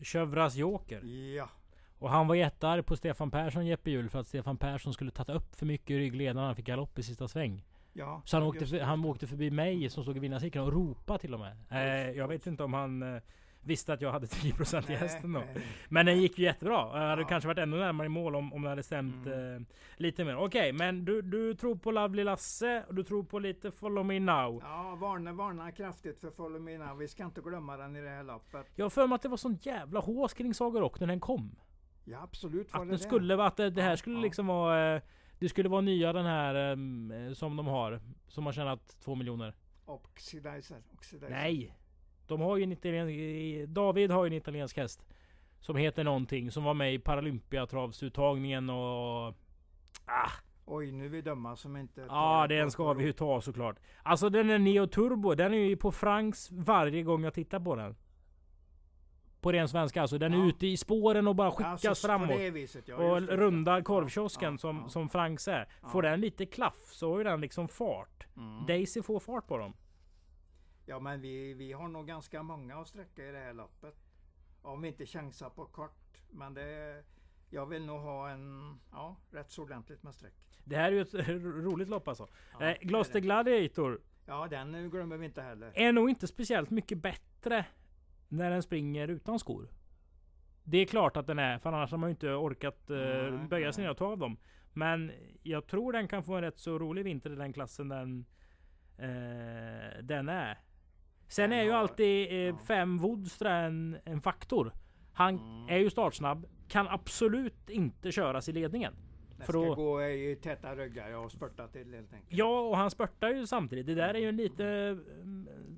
Chövras 0.00 0.54
Joker. 0.54 1.04
Ja, 1.04 1.48
Och 1.98 2.10
han 2.10 2.28
var 2.28 2.34
jättearg 2.34 2.86
på 2.86 2.96
Stefan 2.96 3.30
Persson 3.30 3.66
Jeppe 3.66 3.90
Hjul 3.90 4.08
för 4.08 4.20
att 4.20 4.26
Stefan 4.26 4.56
Persson 4.56 4.92
skulle 4.94 5.10
tagit 5.10 5.28
upp 5.36 5.54
för 5.56 5.66
mycket 5.66 5.90
i 5.90 5.98
ryggledaren 5.98 6.36
när 6.36 6.44
han 6.46 6.56
fick 6.56 6.66
galopp 6.66 6.98
i 6.98 7.02
sista 7.02 7.28
sväng. 7.28 7.64
ja. 7.92 8.22
Så 8.24 8.36
han 8.36 8.46
åkte, 8.46 8.66
för, 8.66 8.76
det. 8.78 8.84
han 8.84 9.04
åkte 9.04 9.26
förbi 9.26 9.50
mig 9.50 9.90
som 9.90 10.02
stod 10.02 10.16
i 10.16 10.20
vinnarcirkeln 10.20 10.64
och 10.64 10.72
ropade 10.72 11.18
till 11.18 11.34
och 11.34 11.40
med. 11.40 11.56
Eh, 11.70 12.10
jag 12.10 12.28
vet 12.28 12.46
inte 12.46 12.64
om 12.64 12.74
han 12.74 13.02
eh, 13.16 13.22
visste 13.62 13.92
att 13.92 14.00
jag 14.00 14.12
hade 14.12 14.26
10% 14.26 14.90
i 14.90 14.94
hästen 14.94 15.32
då. 15.32 15.38
nej. 15.54 15.62
Men 15.88 16.06
den 16.06 16.20
gick 16.22 16.38
ju 16.38 16.44
jättebra. 16.44 17.00
Jag 17.00 17.08
hade 17.08 17.22
Ja. 17.22 17.28
kanske 17.28 17.46
varit 17.48 17.58
ännu 17.58 17.76
närmare 17.78 18.06
i 18.06 18.08
mål 18.08 18.36
om, 18.36 18.52
om 18.52 18.62
det 18.62 18.68
hade 18.68 18.82
stämt 18.82 19.26
Mm. 19.26 19.56
eh, 19.56 19.62
lite 19.96 20.24
mer. 20.24 20.36
Okej, 20.36 20.72
men 20.72 21.04
du, 21.04 21.22
du 21.22 21.54
tror 21.54 21.74
på 21.76 21.90
Lovely 21.90 22.24
Lasse 22.24 22.84
och 22.88 22.94
du 22.94 23.02
tror 23.04 23.22
på 23.22 23.38
lite 23.38 23.70
Follow 23.70 24.04
Me 24.06 24.20
Now. 24.20 24.60
Ja, 24.64 24.96
varna, 25.00 25.32
varna 25.32 25.72
kraftigt 25.72 26.20
för 26.20 26.30
Follow 26.30 26.60
Me 26.62 26.78
Now. 26.78 26.96
Vi 26.98 27.08
ska 27.08 27.24
inte 27.24 27.40
glömma 27.40 27.76
den 27.76 27.96
i 27.96 28.00
det 28.00 28.08
här 28.08 28.22
loppet. 28.22 28.66
Jag 28.74 28.84
har 28.84 28.90
för 28.90 29.06
mig 29.06 29.14
att 29.16 29.22
det 29.22 29.28
var 29.28 29.36
sån 29.36 29.58
jävla 29.62 30.00
hås 30.00 30.34
kring 30.34 30.54
Saga 30.54 30.80
Rock 30.80 31.00
när 31.00 31.06
den 31.06 31.20
kom. 31.20 31.56
Ja, 32.08 32.22
absolut 32.22 32.72
var 32.72 32.80
Att 32.80 32.88
det 32.88 32.94
det. 32.94 32.98
skulle 32.98 33.36
vara, 33.36 33.46
att 33.46 33.56
det, 33.56 33.70
det 33.70 33.82
här 33.82 33.96
skulle 33.96 34.16
ja. 34.16 34.22
liksom 34.22 34.46
vara... 34.46 34.94
Eh, 34.94 35.02
det 35.38 35.48
skulle 35.48 35.68
vara 35.68 35.80
nya 35.80 36.12
den 36.12 36.26
här 36.26 36.70
eh, 36.70 37.32
som 37.32 37.56
de 37.56 37.66
har. 37.66 38.00
Som 38.28 38.46
har 38.46 38.52
tjänat 38.52 38.96
två 39.04 39.14
miljoner. 39.14 39.54
Oxidizer. 39.84 40.82
Oxidizer. 40.94 41.30
Nej! 41.30 41.78
De 42.26 42.40
har 42.40 42.56
ju 42.56 42.62
en 42.62 42.72
italiensk... 42.72 43.68
David 43.68 44.10
har 44.10 44.24
ju 44.24 44.26
en 44.26 44.32
italiensk 44.32 44.76
häst. 44.76 45.06
Som 45.60 45.76
heter 45.76 46.04
någonting. 46.04 46.50
Som 46.50 46.64
var 46.64 46.74
med 46.74 46.94
i 46.94 46.98
Paralympiatravsuttagningen 46.98 48.70
och... 48.70 49.34
Ah, 50.04 50.30
Oj, 50.64 50.92
nu 50.92 51.04
är 51.04 51.08
vi 51.08 51.22
dumma 51.22 51.56
som 51.56 51.76
inte... 51.76 52.00
ja, 52.08 52.46
det 52.48 52.56
den 52.58 52.70
ska 52.70 52.92
vi 52.92 53.04
ju 53.04 53.12
ta 53.12 53.40
såklart. 53.40 53.76
Alltså 54.02 54.28
den 54.28 54.50
är 54.50 54.58
Neo 54.58 54.86
Turbo. 54.86 55.34
Den 55.34 55.54
är 55.54 55.58
ju 55.58 55.76
på 55.76 55.92
Franks 55.92 56.50
varje 56.52 57.02
gång 57.02 57.24
jag 57.24 57.34
tittar 57.34 57.60
på 57.60 57.76
den. 57.76 57.96
På 59.46 59.52
ren 59.52 59.68
svenska 59.68 60.00
alltså. 60.02 60.18
Den 60.18 60.34
är 60.34 60.38
Ja. 60.38 60.46
ute 60.48 60.66
i 60.66 60.76
spåren 60.76 61.28
och 61.28 61.36
bara 61.36 61.50
skickas 61.50 61.84
Alltså, 61.84 62.06
framåt. 62.06 62.40
Viset, 62.40 62.88
ja, 62.88 62.96
och 62.96 63.20
rundar 63.20 63.82
korvkiosken 63.82 64.52
Ja, 64.52 64.58
som, 64.58 64.90
som 64.90 65.08
Franks 65.08 65.48
är. 65.48 65.68
Får 65.92 66.02
den 66.02 66.20
lite 66.20 66.46
klaff 66.46 66.86
så 66.92 67.10
har 67.10 67.18
ju 67.18 67.24
den 67.24 67.40
liksom 67.40 67.68
fart. 67.68 68.26
Mm. 68.36 68.66
Daisy 68.66 69.02
får 69.02 69.20
fart 69.20 69.46
på 69.46 69.56
dem. 69.58 69.72
Ja, 70.86 70.98
men 71.00 71.20
vi, 71.20 71.54
vi 71.54 71.72
har 71.72 71.88
nog 71.88 72.06
ganska 72.06 72.42
många 72.42 72.76
att 72.76 72.88
sträcka 72.88 73.28
i 73.28 73.32
det 73.32 73.38
här 73.38 73.52
loppet. 73.54 73.94
Om 74.62 74.82
vi 74.82 74.88
inte 74.88 75.06
chansar 75.06 75.50
på 75.50 75.64
kort. 75.66 76.22
Men 76.30 76.54
det... 76.54 77.02
Jag 77.50 77.66
vill 77.66 77.86
nog 77.86 78.00
ha 78.00 78.30
en... 78.30 78.78
Ja, 78.92 79.16
rätt 79.30 79.50
så 79.50 79.62
ordentligt 79.62 80.02
med 80.02 80.14
streck. 80.14 80.60
Det 80.64 80.76
här 80.76 80.92
är 80.92 80.92
ju 80.92 81.00
ett 81.00 81.14
roligt 81.64 81.88
lopp 81.88 82.08
alltså. 82.08 82.28
Ja, 82.60 82.66
eh, 82.66 82.76
det. 83.12 83.20
Gladiator 83.20 84.00
Ja, 84.26 84.46
den 84.50 84.90
glömmer 84.90 85.16
vi 85.16 85.26
inte 85.26 85.42
heller. 85.42 85.72
är 85.74 85.92
nog 85.92 86.10
inte 86.10 86.26
speciellt 86.26 86.70
mycket 86.70 86.98
bättre 86.98 87.64
när 88.28 88.50
den 88.50 88.62
springer 88.62 89.08
utan 89.08 89.38
skor. 89.38 89.68
Det 90.64 90.78
är 90.78 90.84
klart 90.86 91.16
att 91.16 91.26
den 91.26 91.38
är, 91.38 91.58
för 91.58 91.72
annars 91.72 91.90
har 91.90 91.98
man 91.98 92.08
ju 92.08 92.10
inte 92.10 92.28
orkat 92.30 92.90
eh, 92.90 93.46
böja 93.48 93.72
sig 93.72 93.84
ner 93.84 93.90
och 93.90 93.96
ta 93.96 94.06
av 94.06 94.18
dem. 94.18 94.36
Men 94.72 95.12
jag 95.42 95.66
tror 95.66 95.92
den 95.92 96.08
kan 96.08 96.22
få 96.22 96.34
en 96.34 96.40
rätt 96.42 96.58
så 96.58 96.78
rolig 96.78 97.04
vinter 97.04 97.30
i 97.32 97.36
den 97.36 97.52
klassen 97.52 97.88
den, 97.88 98.24
eh, 98.98 100.02
den 100.02 100.28
är. 100.28 100.58
Sen 101.28 101.50
Den 101.50 101.58
är 101.58 101.64
ju 101.64 101.70
har- 101.70 101.78
alltid 101.78 102.48
eh, 102.48 102.56
fem 102.56 102.98
Woodstra 102.98 103.56
en, 103.56 103.96
en 104.04 104.20
faktor. 104.20 104.72
Han 105.12 105.34
Mm. 105.38 105.68
är 105.68 105.78
ju 105.78 105.90
startsnabb, 105.90 106.46
kan 106.68 106.88
absolut 106.88 107.70
inte 107.70 108.12
köras 108.12 108.48
i 108.48 108.52
ledningen. 108.52 108.94
Den 109.36 109.46
för 109.46 109.52
ska 109.52 109.60
då- 109.64 109.74
gå 109.74 110.02
i 110.04 110.36
täta 110.42 110.74
ryggar 110.74 111.16
och 111.16 111.32
spurta 111.32 111.68
till 111.68 111.94
helt 111.94 112.12
enkelt. 112.12 112.32
Ja, 112.38 112.60
och 112.60 112.76
han 112.76 112.90
spurtar 112.90 113.28
ju 113.28 113.46
samtidigt. 113.46 113.86
Det 113.86 113.94
där 113.94 114.14
är 114.14 114.18
ju 114.18 114.32
lite... 114.32 114.98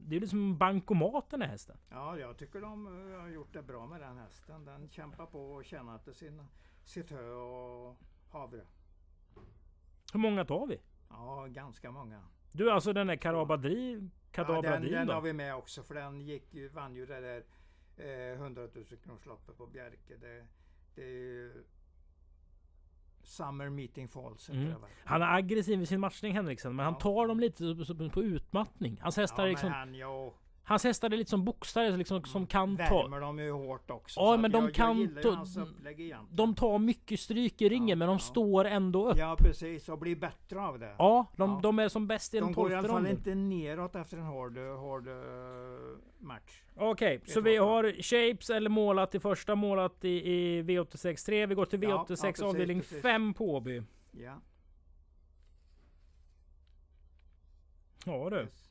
Det 0.08 0.16
är 0.16 0.20
liksom 0.20 0.58
bankomat 0.58 1.30
den 1.30 1.42
här 1.42 1.48
hästen. 1.48 1.76
Ja, 1.88 2.18
jag 2.18 2.36
tycker 2.36 2.60
de 2.60 2.86
eh, 2.86 3.20
har 3.20 3.28
gjort 3.28 3.52
det 3.52 3.62
bra 3.62 3.86
med 3.86 4.00
den 4.00 4.18
hästen. 4.18 4.64
Den 4.64 4.88
kämpar 4.88 5.26
på 5.26 5.52
och 5.52 5.64
tjänar 5.64 5.98
till 5.98 6.14
sin, 6.14 6.42
sitt 6.84 7.10
hö 7.10 7.30
och 7.30 7.96
havre. 8.30 8.66
Hur 10.12 10.20
många 10.20 10.44
tar 10.44 10.66
vi? 10.66 10.80
Ja, 11.08 11.46
ganska 11.48 11.90
många. 11.90 12.22
Du 12.52 12.70
alltså 12.70 12.92
den 12.92 13.06
där 13.06 13.16
Karabadri... 13.16 13.94
Ja, 13.94 14.08
Kadabradin 14.32 14.82
den, 14.82 14.92
den 14.92 15.06
då? 15.06 15.12
har 15.12 15.20
vi 15.20 15.32
med 15.32 15.54
också 15.54 15.82
för 15.82 15.94
den 15.94 16.20
gick 16.20 16.54
ju, 16.54 16.68
vann 16.68 16.94
ju 16.94 17.06
det 17.06 17.20
där 17.20 17.44
eh, 18.32 18.40
100 18.40 18.62
000 18.74 18.84
kronorsloppet 19.04 19.56
på 19.56 19.66
Bjerke. 19.66 20.16
Det, 20.16 20.46
det 20.94 21.02
är 21.02 21.08
ju 21.08 21.64
Summer 23.28 23.70
Meeting 23.70 24.08
Falls 24.08 24.48
Mm. 24.48 24.74
Han 25.04 25.22
är 25.22 25.34
aggressiv 25.34 25.82
i 25.82 25.86
sin 25.86 26.00
matchning 26.00 26.32
Henriksen, 26.34 26.76
men 26.76 26.84
han 26.84 26.94
Ja. 26.94 27.00
tar 27.00 27.26
dem 27.28 27.40
lite 27.40 27.64
på 28.10 28.22
utmattning. 28.22 28.98
Hans 29.02 29.16
hästar, 29.16 29.42
Ja, 29.42 29.46
är 29.46 29.50
liksom, 29.50 29.70
han, 29.72 29.94
hans 30.68 30.84
hästar 30.84 31.10
är 31.10 31.16
lite 31.16 31.30
som 31.30 31.44
boxare 31.44 31.96
liksom, 31.96 32.24
som 32.24 32.46
kan 32.46 32.76
ta... 32.76 33.02
värmer 33.02 33.20
dem 33.20 33.38
ju 33.38 33.50
hårt 33.52 33.90
också. 33.90 34.20
Ja, 34.20 34.32
så 34.34 34.40
men 34.40 34.50
de 34.50 34.64
jag, 34.64 34.74
kan 34.74 35.00
jag 35.14 35.22
ta-. 35.22 35.46
De 36.30 36.54
tar 36.54 36.78
mycket 36.78 37.20
stryk 37.20 37.62
i 37.62 37.68
ringen, 37.68 37.88
Ja, 37.88 37.96
men 37.96 38.08
de 38.08 38.14
ja. 38.14 38.18
står 38.18 38.64
ändå 38.64 39.08
upp. 39.10 39.16
Ja, 39.18 39.28
Ja, 39.28 39.36
precis. 39.36 39.88
Och 39.88 39.98
blir 39.98 40.16
bättre 40.16 40.60
av 40.60 40.78
det. 40.78 40.86
de, 40.86 40.94
Ja. 40.98 41.60
de 41.62 41.78
är 41.78 41.88
som 41.88 42.06
bäst 42.06 42.34
i 42.34 42.38
De 42.38 42.44
den 42.44 42.52
går 42.52 42.66
i 42.66 42.74
tolfte 42.74 42.78
alla 42.78 42.88
fall 42.88 42.96
ronden. 42.96 43.16
inte 43.16 43.34
neråt 43.34 43.96
efter 43.96 44.16
en 44.16 44.22
hård, 44.22 44.58
hård 44.58 45.08
eh, 45.08 45.14
match. 46.18 46.62
Okej, 46.76 47.20
så 47.26 47.40
Vet 47.40 47.52
vi 47.52 47.56
har 47.56 48.02
Shapes 48.02 48.50
eller 48.50 48.70
målat 48.70 49.14
i 49.14 49.20
första, 49.20 49.54
målat 49.54 50.04
i, 50.04 50.08
i 50.32 50.62
V86 50.62 51.26
3. 51.26 51.46
Vi 51.46 51.54
går 51.54 51.64
till 51.66 51.82
Ja, 51.82 51.88
V86 51.88 52.08
ja, 52.08 52.26
precis, 52.26 52.42
avdelning 52.42 52.80
precis. 52.80 53.02
5 53.02 53.34
på 53.34 53.54
Åby. 53.54 53.82
Ja. 54.10 54.40
Ja 58.04 58.30
du. 58.30 58.36
Yes. 58.36 58.67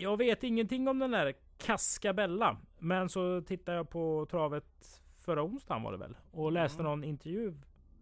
Jag 0.00 0.16
vet 0.16 0.44
ingenting 0.44 0.88
om 0.88 0.98
den 0.98 1.10
där 1.10 1.32
Cascabella. 1.58 2.56
Men 2.78 3.08
så 3.08 3.42
tittade 3.42 3.76
jag 3.76 3.90
på 3.90 4.26
travet 4.30 5.02
förra 5.20 5.42
onsdagen 5.42 5.82
var 5.82 5.92
det 5.92 5.98
väl. 5.98 6.16
Och 6.30 6.52
läste 6.52 6.80
Mm. 6.82 6.90
någon 6.90 7.04
intervju 7.04 7.54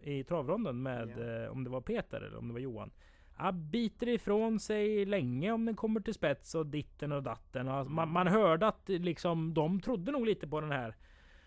i 0.02 0.24
travronden 0.24 0.82
med 0.82 1.12
Ja. 1.18 1.44
eh, 1.44 1.50
om 1.50 1.64
det 1.64 1.70
var 1.70 1.80
Peter 1.80 2.20
eller 2.20 2.36
om 2.38 2.48
det 2.48 2.52
var 2.54 2.60
Johan. 2.60 2.90
Ja, 3.38 3.52
biter 3.52 4.08
ifrån 4.08 4.60
sig 4.60 5.04
länge 5.06 5.52
om 5.52 5.64
den 5.64 5.76
kommer 5.76 6.00
till 6.00 6.14
spets 6.14 6.54
och 6.54 6.66
ditten 6.66 7.12
och 7.12 7.22
datten. 7.22 7.66
Man, 7.66 7.86
Mm. 7.86 8.10
man 8.12 8.26
hörde 8.26 8.66
att 8.66 8.88
liksom, 8.88 9.54
de 9.54 9.80
trodde 9.80 10.12
nog 10.12 10.26
lite 10.26 10.48
på 10.48 10.60
den 10.60 10.72
här. 10.72 10.96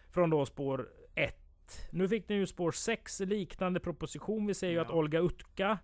Från 0.10 0.30
då 0.30 0.46
spår 0.46 0.90
1. 1.16 1.36
Nu 1.92 2.08
fick 2.10 2.28
den 2.28 2.38
ju 2.38 2.48
spår 2.48 2.72
6 2.72 3.20
liknande 3.20 3.80
proposition. 3.80 4.46
Vi 4.48 4.54
ser 4.54 4.70
ju 4.70 4.76
Ja. 4.76 4.82
att 4.82 4.92
Olga 4.92 5.20
Utka 5.20 5.78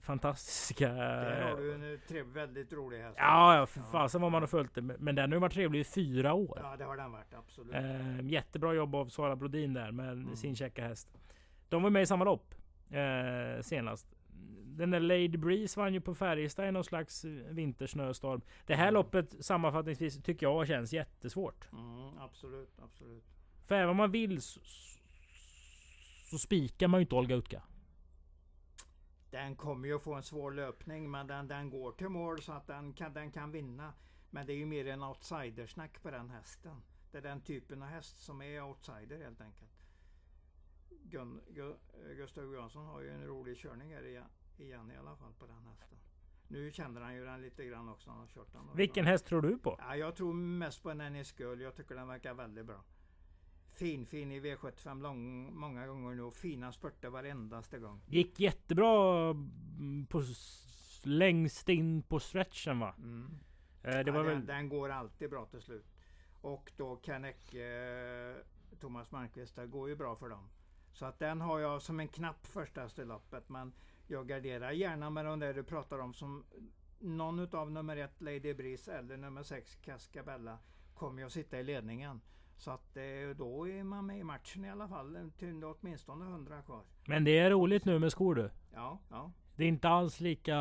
Fantastiska... 0.00 0.88
Där 0.92 1.42
har 1.42 1.56
du 1.56 1.74
en 1.74 1.92
eh, 1.92 1.98
trev, 2.08 2.26
väldigt 2.26 2.72
rolig 2.72 2.98
häst. 3.02 3.16
Ja, 3.18 3.56
ja 3.56 3.66
för 3.66 3.80
fasen 3.80 4.20
vad 4.20 4.32
man 4.32 4.42
har 4.42 4.46
följt 4.46 4.74
det. 4.74 4.82
Men 4.82 5.14
den 5.14 5.30
har 5.30 5.36
ju 5.36 5.40
varit 5.40 5.52
trevlig 5.52 5.80
i 5.80 5.84
fyra 5.84 6.32
år. 6.34 6.58
Ja, 6.62 6.76
det 6.76 6.84
har 6.84 6.96
den 6.96 7.12
varit. 7.12 7.34
Absolut. 7.34 7.74
Eh, 7.74 8.20
jättebra 8.26 8.74
jobb 8.74 8.94
av 8.94 9.08
Sara 9.08 9.36
Brodin 9.36 9.74
där 9.74 9.92
med 9.92 10.12
Mm. 10.12 10.36
sin 10.36 10.56
käcka 10.56 10.84
häst. 10.88 11.08
De 11.68 11.82
var 11.82 11.90
med 11.90 12.02
i 12.02 12.06
samma 12.06 12.24
lopp 12.24 12.54
eh, 12.90 13.62
senast. 13.62 14.06
Den 14.64 14.90
där 14.90 15.00
Lady 15.00 15.28
Breeze 15.28 15.80
vann 15.80 15.94
ju 15.94 16.00
på 16.00 16.14
Färjestad 16.14 16.68
i 16.68 16.72
någon 16.72 16.84
slags 16.84 17.24
vintersnöstorm. 17.50 18.40
Det 18.66 18.74
här 18.74 18.82
Mm. 18.88 18.94
loppet 18.94 19.44
sammanfattningsvis 19.44 20.22
tycker 20.22 20.46
jag 20.46 20.66
känns 20.68 20.92
jättesvårt. 20.92 21.68
Mm, 21.72 22.18
absolut, 22.18 22.78
absolut. 22.84 23.24
För 23.66 23.74
även 23.74 23.88
om 23.90 23.96
man 23.96 24.10
vill 24.10 24.42
så, 24.42 24.60
så 26.30 26.38
spikar 26.38 26.88
man 26.88 27.00
ju 27.00 27.02
inte 27.02 27.14
Olga 27.14 27.34
Utka. 27.36 27.62
Den 29.30 29.56
kommer 29.56 29.88
ju 29.88 29.96
att 29.96 30.02
få 30.02 30.14
en 30.14 30.22
svår 30.22 30.50
löpning 30.50 31.10
men 31.10 31.26
den, 31.26 31.48
den 31.48 31.70
går 31.70 31.92
till 31.92 32.08
mål 32.08 32.42
så 32.42 32.52
att 32.52 32.66
den 32.66 32.92
kan, 32.92 33.12
den 33.12 33.30
kan 33.30 33.52
vinna. 33.52 33.92
Men 34.30 34.46
det 34.46 34.52
är 34.52 34.56
ju 34.56 34.66
mer 34.66 34.86
en 34.86 35.02
outsidersnack 35.02 36.02
på 36.02 36.10
den 36.10 36.30
hästen. 36.30 36.82
Det 37.10 37.18
är 37.18 37.22
den 37.22 37.40
typen 37.40 37.82
av 37.82 37.88
häst 37.88 38.20
som 38.20 38.42
är 38.42 38.62
outsider 38.62 39.18
helt 39.18 39.40
enkelt. 39.40 39.70
Gun, 41.02 41.40
Gu, 41.48 41.74
Gustav 42.16 42.44
Johansson 42.44 42.86
har 42.86 43.00
ju 43.00 43.10
en 43.10 43.26
rolig 43.26 43.56
körning 43.56 43.94
här 43.94 44.06
igen, 44.06 44.28
igen 44.58 44.90
i 44.90 44.96
alla 44.96 45.16
fall 45.16 45.32
på 45.38 45.46
den 45.46 45.66
hästen. 45.66 45.98
Nu 46.48 46.70
känner 46.70 47.00
han 47.00 47.14
ju 47.14 47.24
den 47.24 47.42
lite 47.42 47.64
grann 47.64 47.88
också. 47.88 48.10
Han 48.10 48.20
har 48.20 48.26
kört 48.26 48.52
den. 48.52 48.76
Vilken 48.76 49.06
häst 49.06 49.26
tror 49.26 49.42
du 49.42 49.58
på? 49.58 49.76
Ja, 49.78 49.96
jag 49.96 50.16
tror 50.16 50.32
mest 50.32 50.82
på 50.82 50.90
en 50.90 51.00
Ennis 51.00 51.32
Gull. 51.32 51.60
Jag 51.60 51.74
tycker 51.74 51.94
den 51.94 52.08
verkar 52.08 52.34
väldigt 52.34 52.66
bra. 52.66 52.84
Fin, 53.78 54.06
fin 54.06 54.32
i 54.32 54.40
V75 54.40 55.02
lång, 55.02 55.54
många 55.54 55.86
gånger 55.86 56.14
nu 56.14 56.22
och 56.22 56.34
fina 56.34 56.72
spurter 56.72 57.08
varendaste 57.08 57.78
gång. 57.78 58.00
Gick 58.06 58.40
jättebra 58.40 59.30
mm, 59.30 60.06
på 60.10 60.22
längst 61.02 61.68
in 61.68 62.02
på 62.02 62.20
stretchen 62.20 62.80
va? 62.80 62.94
Mm. 62.98 63.38
Eh, 63.82 63.90
det 63.90 64.02
ja, 64.06 64.12
var 64.12 64.24
den, 64.24 64.38
väl... 64.38 64.46
den 64.46 64.68
går 64.68 64.88
alltid 64.88 65.30
bra 65.30 65.46
till 65.46 65.60
slut. 65.60 65.86
Och 66.40 66.72
då 66.76 66.96
Kanek, 66.96 67.54
eh, 67.54 68.36
Thomas 68.80 69.10
Malmqvist, 69.10 69.56
det 69.56 69.66
går 69.66 69.88
ju 69.88 69.96
bra 69.96 70.16
för 70.16 70.28
dem. 70.28 70.48
Så 70.92 71.06
att 71.06 71.18
den 71.18 71.40
har 71.40 71.58
jag 71.58 71.82
som 71.82 72.00
en 72.00 72.08
knapp 72.08 72.46
första 72.46 72.88
loppet. 72.96 73.48
Men 73.48 73.72
jag 74.06 74.28
garderar 74.28 74.70
gärna 74.70 75.10
med 75.10 75.24
de 75.24 75.38
där 75.38 75.54
du 75.54 75.62
pratar 75.62 75.98
om 75.98 76.14
som 76.14 76.44
någon 76.98 77.38
utav 77.38 77.70
nummer 77.70 77.96
ett 77.96 78.20
Lady 78.20 78.54
Breeze 78.54 78.92
eller 78.92 79.16
nummer 79.16 79.42
sex 79.42 79.76
Cascabella 79.76 80.58
kommer 80.94 81.24
att 81.24 81.32
sitta 81.32 81.60
i 81.60 81.64
ledningen. 81.64 82.20
Så 82.58 82.70
att 82.70 82.96
eh, 82.96 83.02
då 83.36 83.68
är 83.68 83.84
man 83.84 84.06
med 84.06 84.18
i 84.18 84.24
matchen 84.24 84.64
i 84.64 84.70
alla 84.70 84.88
fall. 84.88 85.30
Till 85.38 85.64
åtminstone 85.64 86.24
100 86.24 86.62
kvar. 86.62 86.82
Men 87.06 87.24
det 87.24 87.38
är 87.38 87.50
roligt 87.50 87.84
nu 87.84 87.98
med 87.98 88.12
skor 88.12 88.34
du. 88.34 88.50
Ja, 88.74 88.98
ja. 89.10 89.32
Det 89.56 89.64
är 89.64 89.68
inte 89.68 89.88
alls 89.88 90.20
lika... 90.20 90.54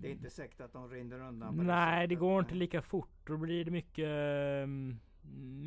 Det 0.00 0.08
är 0.08 0.12
inte 0.12 0.30
säkert 0.30 0.60
att 0.60 0.72
de 0.72 0.88
rinner 0.90 1.20
undan. 1.20 1.56
Nej, 1.56 2.06
det 2.06 2.14
sättet. 2.14 2.20
går 2.20 2.40
inte 2.40 2.54
lika 2.54 2.82
fort. 2.82 3.08
Då 3.26 3.36
blir 3.36 3.64
det 3.64 3.70
mycket... 3.70 4.08
ehm, 4.08 4.98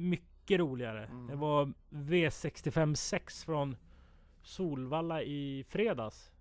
Mycket 0.10 0.60
roligare. 0.60 1.06
Mm. 1.06 1.28
Det 1.28 1.36
var 1.36 1.74
V65 1.90 2.94
6 2.96 3.44
från 3.44 3.76
Solvalla 4.42 5.24
i 5.24 5.66
fredags. 5.70 6.32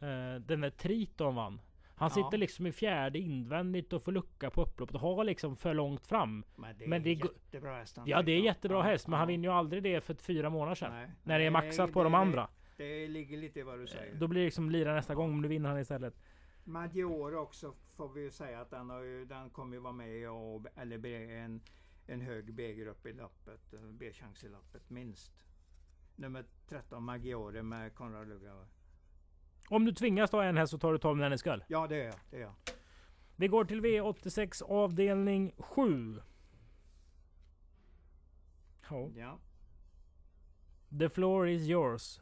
Eh, 0.00 0.40
Den 0.40 0.60
där 0.60 0.70
Triton 0.70 1.34
vann. 1.34 1.60
Han 1.94 2.10
Ja. 2.16 2.24
sitter 2.24 2.38
liksom 2.38 2.66
i 2.66 2.72
fjärde 2.72 3.18
invändigt 3.18 3.92
och 3.92 4.02
får 4.02 4.12
lucka 4.12 4.50
på 4.50 4.62
upploppet 4.62 4.94
och 4.94 5.00
har 5.00 5.24
liksom 5.24 5.56
för 5.56 5.74
långt 5.74 6.06
fram. 6.06 6.44
Men 6.56 6.78
det 6.78 6.84
är, 6.84 6.88
Men 6.88 7.02
det 7.02 7.12
jättebra 7.12 7.74
häst. 7.78 7.96
han 7.96 8.06
Ja, 8.08 8.22
det 8.22 8.32
är 8.32 8.40
jättebra 8.40 8.76
Ja, 8.78 8.82
häst, 8.82 9.06
men 9.08 9.18
han 9.18 9.28
ja. 9.28 9.32
vinner 9.32 9.48
ju 9.48 9.54
aldrig 9.54 9.82
det 9.82 10.00
för 10.00 10.14
fyra 10.14 10.50
månader 10.50 10.74
sedan. 10.74 10.92
Nej, 10.92 11.10
När 11.22 11.38
det 11.38 11.44
är 11.44 11.50
nej, 11.50 11.66
maxat 11.66 11.92
på 11.92 11.98
det- 12.00 12.04
de 12.04 12.14
andra. 12.14 12.48
Det 12.76 13.08
ligger 13.08 13.36
lite 13.38 13.60
i 13.60 13.62
vad 13.62 13.78
du 13.78 13.86
säger. 13.86 14.14
Då 14.14 14.26
blir 14.28 14.40
det 14.40 14.44
liksom 14.44 14.70
lira 14.70 14.94
nästa 14.94 15.14
gång, 15.14 15.30
men 15.32 15.40
nu 15.42 15.48
vinner 15.48 15.68
han 15.68 15.78
istället. 15.78 16.14
Maggiore 16.64 17.36
också 17.36 17.74
får 17.96 18.08
vi 18.08 18.20
ju 18.22 18.30
säga 18.30 18.60
att 18.60 18.70
den, 18.70 18.90
har 18.90 19.00
ju, 19.02 19.24
den 19.24 19.50
kommer 19.50 19.76
ju 19.76 19.80
vara 19.82 19.92
med 19.92 20.30
och, 20.30 20.66
eller 20.76 21.06
en, 21.06 21.60
en 22.06 22.20
hög 22.20 22.54
B-grupp 22.54 23.06
i 23.06 23.12
loppet. 23.12 23.72
en 23.72 23.98
B-chans 23.98 24.44
i 24.44 24.48
loppet 24.48 24.90
minst. 24.90 25.32
Nummer 26.16 26.44
13 26.68 27.02
Maggiore 27.02 27.62
med 27.62 27.94
Konrad 27.94 28.28
Lugauer. 28.28 28.66
Om 29.72 29.84
du 29.84 29.92
tvingas 29.92 30.30
ta 30.30 30.44
en 30.44 30.56
häst 30.56 30.70
så 30.70 30.78
tar 30.78 30.92
du 30.92 30.98
Tom 30.98 31.18
Nenneskull. 31.18 31.64
Ja 31.68 31.86
det 31.86 31.96
är 31.96 32.04
jag. 32.04 32.14
Det 32.30 32.36
är 32.36 32.40
jag. 32.40 32.52
Vi 33.36 33.48
går 33.48 33.64
till 33.64 33.80
V86 33.80 34.62
avdelning 34.62 35.52
7. 35.58 36.20
Ja. 38.90 39.10
Ja. 39.16 39.38
The 40.98 41.08
floor 41.08 41.48
is 41.48 41.62
yours. 41.68 42.20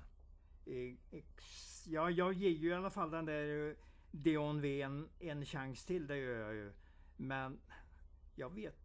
Ex- 1.10 1.86
Ja, 1.86 2.10
jag 2.10 2.32
ger 2.32 2.50
ju 2.50 2.68
i 2.68 2.74
alla 2.74 2.90
fall 2.90 3.10
den 3.10 3.24
där 3.24 3.68
eh, 3.68 3.74
Dion 4.10 4.60
V 4.60 4.82
en, 4.82 5.08
en 5.18 5.44
chans 5.44 5.84
till, 5.84 6.06
det 6.06 6.16
gör 6.16 6.38
jag 6.40 6.54
ju. 6.54 6.72
Men 7.16 7.60
jag 8.34 8.54
vet, 8.54 8.76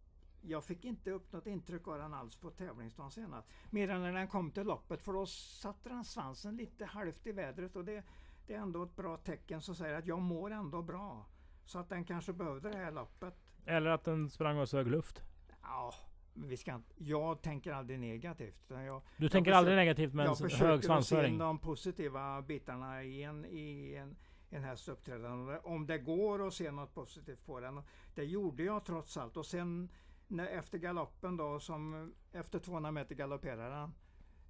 jag 0.42 0.64
fick 0.64 0.86
inte 0.86 1.12
upp 1.12 1.32
något 1.32 1.48
intryck 1.48 1.88
av 1.88 1.98
den 1.98 2.14
alls 2.14 2.36
på 2.36 2.50
tävlingsdagen 2.50 3.12
senast. 3.12 3.48
Mer 3.70 3.90
än 3.90 4.02
när 4.02 4.14
den 4.14 4.28
kom 4.28 4.52
till 4.52 4.64
loppet, 4.64 5.02
för 5.02 5.14
då 5.14 5.26
satte 5.26 5.90
den 5.90 6.04
svansen 6.04 6.58
lite 6.58 6.86
halvt 6.86 7.28
i 7.28 7.32
vädret 7.32 7.76
och 7.76 7.86
det, 7.86 8.04
det 8.48 8.54
är 8.54 8.60
ändå 8.60 8.84
ett 8.84 8.96
bra 8.96 9.18
tecken 9.18 9.62
som 9.62 9.76
säger 9.76 9.96
att 9.98 10.06
jag 10.08 10.20
mår 10.22 10.52
ändå 10.52 10.82
bra. 10.82 11.26
Så 11.66 11.80
att 11.80 11.90
den 11.90 12.04
kanske 12.06 12.34
behövde 12.34 12.70
det 12.70 12.78
här 12.78 12.92
loppet. 12.92 13.34
Eller 13.66 13.90
att 13.90 14.04
den 14.04 14.30
sprang 14.30 14.58
och 14.58 14.70
sög 14.70 14.88
luft. 14.88 15.22
Ja, 15.62 15.94
vi 16.34 16.58
ska 16.58 16.76
inte, 16.76 16.94
jag 16.98 17.42
tänker 17.42 17.74
aldrig 17.74 18.00
negativt. 18.00 18.66
Jag, 18.70 19.02
Du 19.18 19.30
tänker 19.30 19.52
försöker- 19.52 19.52
aldrig 19.58 19.76
negativt 19.78 20.14
med 20.14 20.24
en 20.24 20.28
jag 20.28 20.34
s- 20.34 20.42
hög 20.42 20.52
försöker 20.52 20.78
se 20.82 20.86
svansföring? 20.88 21.38
de 21.38 21.60
positiva 21.60 22.42
bitarna 22.42 23.04
i 23.04 23.24
en, 23.24 23.46
i 23.46 23.96
en, 23.96 24.16
en 24.50 24.64
hästs 24.64 24.88
uppträdande. 24.88 25.58
Om 25.64 25.88
det 25.88 25.98
går 25.98 26.48
att 26.48 26.54
se 26.54 26.72
något 26.72 26.94
positivt 26.94 27.46
på 27.46 27.60
den. 27.60 27.82
Det 28.16 28.24
gjorde 28.24 28.64
jag 28.64 28.86
trots 28.86 29.18
allt. 29.18 29.38
Och 29.38 29.46
sen 29.46 29.90
när, 30.28 30.48
efter 30.48 30.78
galoppen 30.78 31.38
då, 31.38 31.60
som 31.60 32.14
efter 32.32 32.60
200 32.60 32.92
meter 32.92 33.16
galopperade 33.16 33.76
han. 33.76 33.94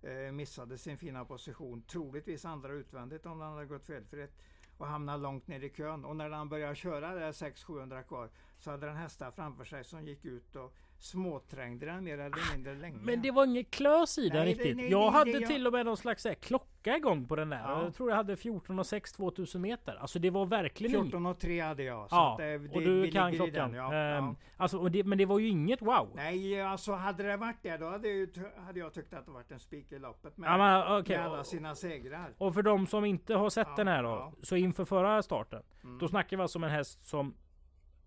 Eh, 0.05 0.31
missade 0.31 0.77
sin 0.77 0.97
fina 0.97 1.25
position. 1.25 1.81
Troligtvis 1.81 2.45
andra 2.45 2.73
utvändigt 2.73 3.25
om 3.25 3.39
den 3.39 3.51
hade 3.53 3.65
gått 3.65 3.85
felfritt. 3.85 4.31
Och 4.77 4.87
hamnade 4.87 5.23
långt 5.23 5.47
ner 5.47 5.59
i 5.63 5.69
kön. 5.69 6.05
Och 6.05 6.15
när 6.15 6.29
han 6.29 6.49
började 6.49 6.75
köra 6.75 7.13
där 7.15 7.31
600-700 7.31 8.03
kvar 8.03 8.29
så 8.59 8.71
hade 8.71 8.85
den 8.87 8.95
hästar 8.95 9.31
framför 9.31 9.63
sig 9.65 9.83
som 9.83 10.07
gick 10.07 10.25
ut 10.25 10.55
och 10.55 10.73
småträngde 10.99 11.85
den 11.85 12.03
mer 12.03 12.17
eller 12.19 12.53
mindre 12.53 12.75
länge. 12.75 12.97
Men 13.03 13.21
det 13.21 13.31
var 13.31 13.45
inget 13.45 13.71
klös 13.71 14.17
i 14.17 14.29
den 14.29 14.37
Nej, 14.37 14.45
det- 14.45 14.59
riktigt. 14.59 14.77
nej, 14.77 14.91
jag 14.91 15.13
det- 15.13 15.17
hade 15.17 15.31
det- 15.31 15.39
jag- 15.39 15.49
till 15.49 15.67
och 15.67 15.73
med 15.73 15.85
någon 15.85 15.97
slags 15.97 16.25
här, 16.25 16.33
klocka 16.33 16.65
igång 16.93 17.27
på 17.27 17.35
den 17.35 17.49
där. 17.49 17.59
Ja. 17.59 17.83
Jag 17.83 17.95
tror 17.95 18.09
jag 18.09 18.15
hade 18.17 18.37
14 18.37 18.79
och 18.79 18.85
6 18.85 19.11
2000 19.11 19.61
meter. 19.61 19.95
Alltså 19.95 20.19
det 20.19 20.29
var 20.29 20.45
verkligen 20.45 20.95
inget. 20.95 21.05
14 21.05 21.25
och 21.25 21.39
3 21.39 21.59
hade 21.61 21.83
jag. 21.83 22.09
Så 22.09 22.15
Ja, 22.15 22.31
att 22.31 22.37
det, 22.37 22.55
och 22.55 22.79
det, 22.81 22.85
du 22.85 23.01
vi 23.01 23.11
kan 23.11 23.31
klockan. 23.31 23.71
Den, 23.71 23.73
ja, 23.73 23.93
Ehm. 23.93 24.35
Alltså, 24.57 24.77
och 24.77 24.91
det, 24.91 25.03
men 25.03 25.17
det 25.17 25.25
var 25.25 25.39
ju 25.39 25.47
inget 25.47 25.81
wow. 25.81 26.09
Nej, 26.15 26.61
alltså 26.61 26.91
hade 26.91 27.23
det 27.23 27.37
varit 27.37 27.57
det 27.61 27.77
då 27.77 27.89
hade, 27.89 28.07
ju, 28.07 28.27
hade 28.65 28.79
jag 28.79 28.93
tyckt 28.93 29.13
att 29.13 29.25
det 29.25 29.31
varit 29.31 29.51
en 29.51 29.59
spik 29.59 29.91
i 29.91 29.99
loppet 29.99 30.37
med, 30.37 30.47
Ja, 30.49 30.57
men, 30.57 30.99
okej. 30.99 31.17
med 31.17 31.25
alla 31.25 31.43
sina 31.43 31.75
segrar. 31.75 32.33
Och 32.37 32.53
för 32.53 32.61
de 32.61 32.87
som 32.87 33.05
inte 33.05 33.35
har 33.35 33.49
sett 33.49 33.75
den 33.75 33.87
här 33.87 34.03
då. 34.03 34.33
Så 34.41 34.55
inför 34.55 34.85
förra 34.85 35.23
starten. 35.23 35.63
Mm. 35.83 35.97
Då 35.99 36.07
snackar 36.07 36.37
vi 36.37 36.41
alltså 36.43 36.59
om 36.59 36.63
en 36.63 36.69
häst 36.71 37.07
som 37.07 37.33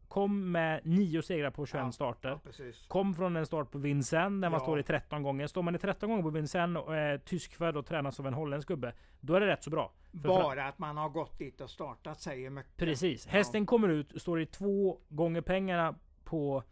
kom 0.09 0.53
med 0.53 0.81
nio 0.87 1.23
segrar 1.23 1.51
på 1.51 1.67
21 1.67 1.85
Ja, 1.85 1.93
starter. 1.93 2.39
Ja. 2.59 2.73
Kom 2.89 3.15
från 3.15 3.37
en 3.37 3.47
start 3.47 3.71
på 3.71 3.79
Vincennes 3.79 4.41
där 4.43 4.51
man 4.51 4.53
Ja. 4.53 4.65
står 4.65 4.79
i 4.81 4.83
13 4.83 5.23
gånger. 5.23 5.47
Står 5.47 5.63
man 5.63 5.75
i 5.75 5.79
13 5.79 6.09
gånger 6.11 6.23
på 6.23 6.31
Vincennes 6.31 6.83
och 6.83 6.97
är 6.97 7.19
tyskfödd 7.19 7.77
och 7.77 7.87
tränas 7.87 8.21
av 8.21 8.27
en 8.27 8.35
holländsk 8.35 8.69
gubbe. 8.69 8.93
Då 9.21 9.35
är 9.35 9.41
det 9.41 9.47
rätt 9.47 9.63
så 9.65 9.71
bra. 9.71 9.93
För 10.23 10.29
Bara 10.29 10.65
att 10.69 10.79
man 10.79 10.97
har 10.97 11.09
gått 11.09 11.39
dit 11.39 11.61
och 11.61 11.71
startat 11.71 12.21
säger 12.21 12.51
mycket. 12.51 12.77
Precis. 12.77 13.27
Hästen 13.27 13.67
kommer 13.67 13.89
ut, 13.89 14.21
står 14.23 14.41
i 14.41 14.47
två 14.47 14.99
gånger 15.09 15.41
pengarna 15.41 15.95
på 16.25 16.63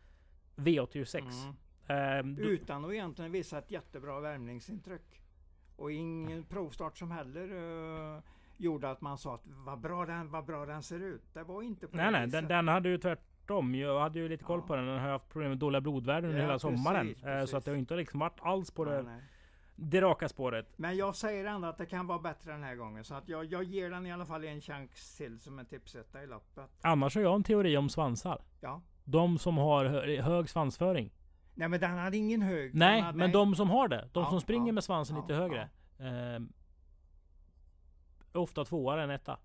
V86. 0.57 1.19
Mm. 1.45 1.57
Ehm, 2.19 2.37
då- 2.37 2.43
Utan 2.43 2.85
att 2.85 2.93
egentligen 2.93 3.33
visa 3.33 3.59
ett 3.59 3.71
jättebra 3.71 4.21
värmningsintryck. 4.21 5.23
Och 5.77 5.93
ingen 5.93 6.45
provstart 6.45 6.99
som 6.99 7.11
heller 7.11 7.53
uh, 7.53 8.19
gjorde 8.57 8.91
att 8.91 9.01
man 9.01 9.19
sa 9.19 9.35
att 9.35 9.43
vad 9.47 9.81
bra 9.81 10.07
den, 10.07 10.31
vad 10.31 10.45
bra 10.45 10.67
den 10.67 10.83
ser 10.83 11.01
ut. 11.01 11.23
Det 11.35 11.43
var 11.43 11.63
inte 11.63 11.87
på 11.87 11.97
nej, 11.97 12.05
det 12.07 12.11
nej, 12.13 12.27
den, 12.29 12.49
den 12.49 12.69
hade 12.69 12.89
ju 12.89 12.99
tvärtom. 12.99 13.75
Jag 13.75 14.01
hade 14.01 14.19
ju 14.19 14.29
lite 14.29 14.45
koll 14.45 14.61
Ja. 14.63 14.67
på 14.67 14.77
den. 14.77 14.87
Den 14.87 14.99
har 15.01 15.09
haft 15.11 15.29
problem 15.29 15.49
med 15.51 15.59
dåliga 15.59 15.81
blodvärden 15.81 16.31
Ja, 16.31 16.37
hela 16.37 16.59
sommaren. 16.59 17.07
precis, 17.07 17.25
Eh, 17.25 17.45
Så 17.45 17.57
att 17.57 17.65
det 17.65 17.71
har 17.71 17.79
inte 17.79 17.97
liksom 17.97 18.21
varit 18.21 18.39
alls 18.41 18.71
på 18.71 18.85
Nej, 18.85 18.95
det, 18.97 19.03
nej. 19.03 19.21
det 19.77 20.01
raka 20.01 20.29
spåret. 20.29 20.69
Men 20.77 20.97
jag 20.97 21.17
säger 21.17 21.45
ändå 21.45 21.69
att 21.69 21.79
det 21.79 21.87
kan 21.87 22.07
vara 22.07 22.19
bättre 22.19 22.53
den 22.53 22.63
här 22.63 22.75
gången. 22.75 23.05
Så 23.05 23.15
att 23.15 23.29
jag, 23.29 23.45
jag 23.45 23.65
ger 23.65 23.91
den 23.91 24.07
i 24.07 24.13
alla 24.13 24.27
fall 24.27 24.45
en 24.45 24.61
chans 24.61 25.17
till 25.17 25.41
som 25.41 25.59
en 25.59 25.67
tipsetta 25.67 26.23
i 26.23 26.27
loppet. 26.27 26.71
Annars 26.83 27.15
har 27.15 27.23
jag 27.23 27.35
en 27.35 27.43
teori 27.45 27.77
om 27.77 27.89
svansar. 27.89 28.43
Ja. 28.61 28.81
De 29.05 29.39
som 29.39 29.59
har 29.59 29.85
hö- 29.85 30.21
hög 30.23 30.49
svansföring. 30.49 31.11
Nej 31.55 31.69
men 31.69 31.81
den 31.81 31.99
hade 31.99 32.17
ingen 32.17 32.43
hög. 32.43 32.75
Nej, 32.75 33.01
hade, 33.01 33.19
men 33.19 33.33
de 33.33 33.55
som 33.55 33.71
har 33.71 33.89
det. 33.89 34.09
De 34.13 34.23
Ja, 34.23 34.31
som 34.31 34.41
springer 34.41 34.73
med 34.73 34.85
svansen 34.85 35.17
lite 35.17 35.35
högre. 35.35 35.69
är 35.99 36.47
ofta 38.37 38.65
tvåa 38.65 39.03
än 39.03 39.11
etta. 39.11 39.39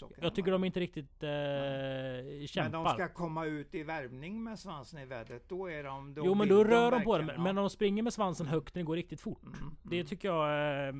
Jag 0.00 0.10
det 0.20 0.30
tycker 0.30 0.52
de 0.52 0.64
inte 0.64 0.80
riktigt 0.80 1.22
eh, 1.22 1.28
Men 1.30 2.46
kämpar. 2.46 2.84
de 2.84 2.94
ska 2.94 3.08
komma 3.08 3.44
ut 3.44 3.74
i 3.74 3.82
värmning 3.82 4.44
med 4.44 4.58
svansen 4.58 5.00
i 5.00 5.06
vädret. 5.06 5.48
Då 5.48 5.70
är 5.70 5.84
de... 5.84 6.14
Då 6.14 6.22
jo 6.26 6.34
men 6.34 6.48
då 6.48 6.64
rör 6.64 6.90
de 6.90 7.04
på 7.04 7.12
verkligen, 7.12 7.34
den. 7.34 7.42
Men 7.42 7.54
de 7.56 7.70
springer 7.70 8.02
med 8.02 8.12
svansen 8.12 8.46
högt 8.46 8.74
när 8.74 8.82
det 8.82 8.86
går 8.86 8.96
riktigt 8.96 9.20
fort. 9.20 9.42
Mm, 9.44 9.76
Det 9.82 9.96
mm. 9.96 10.06
tycker 10.06 10.28
jag, 10.28 10.86
eh, 10.88 10.94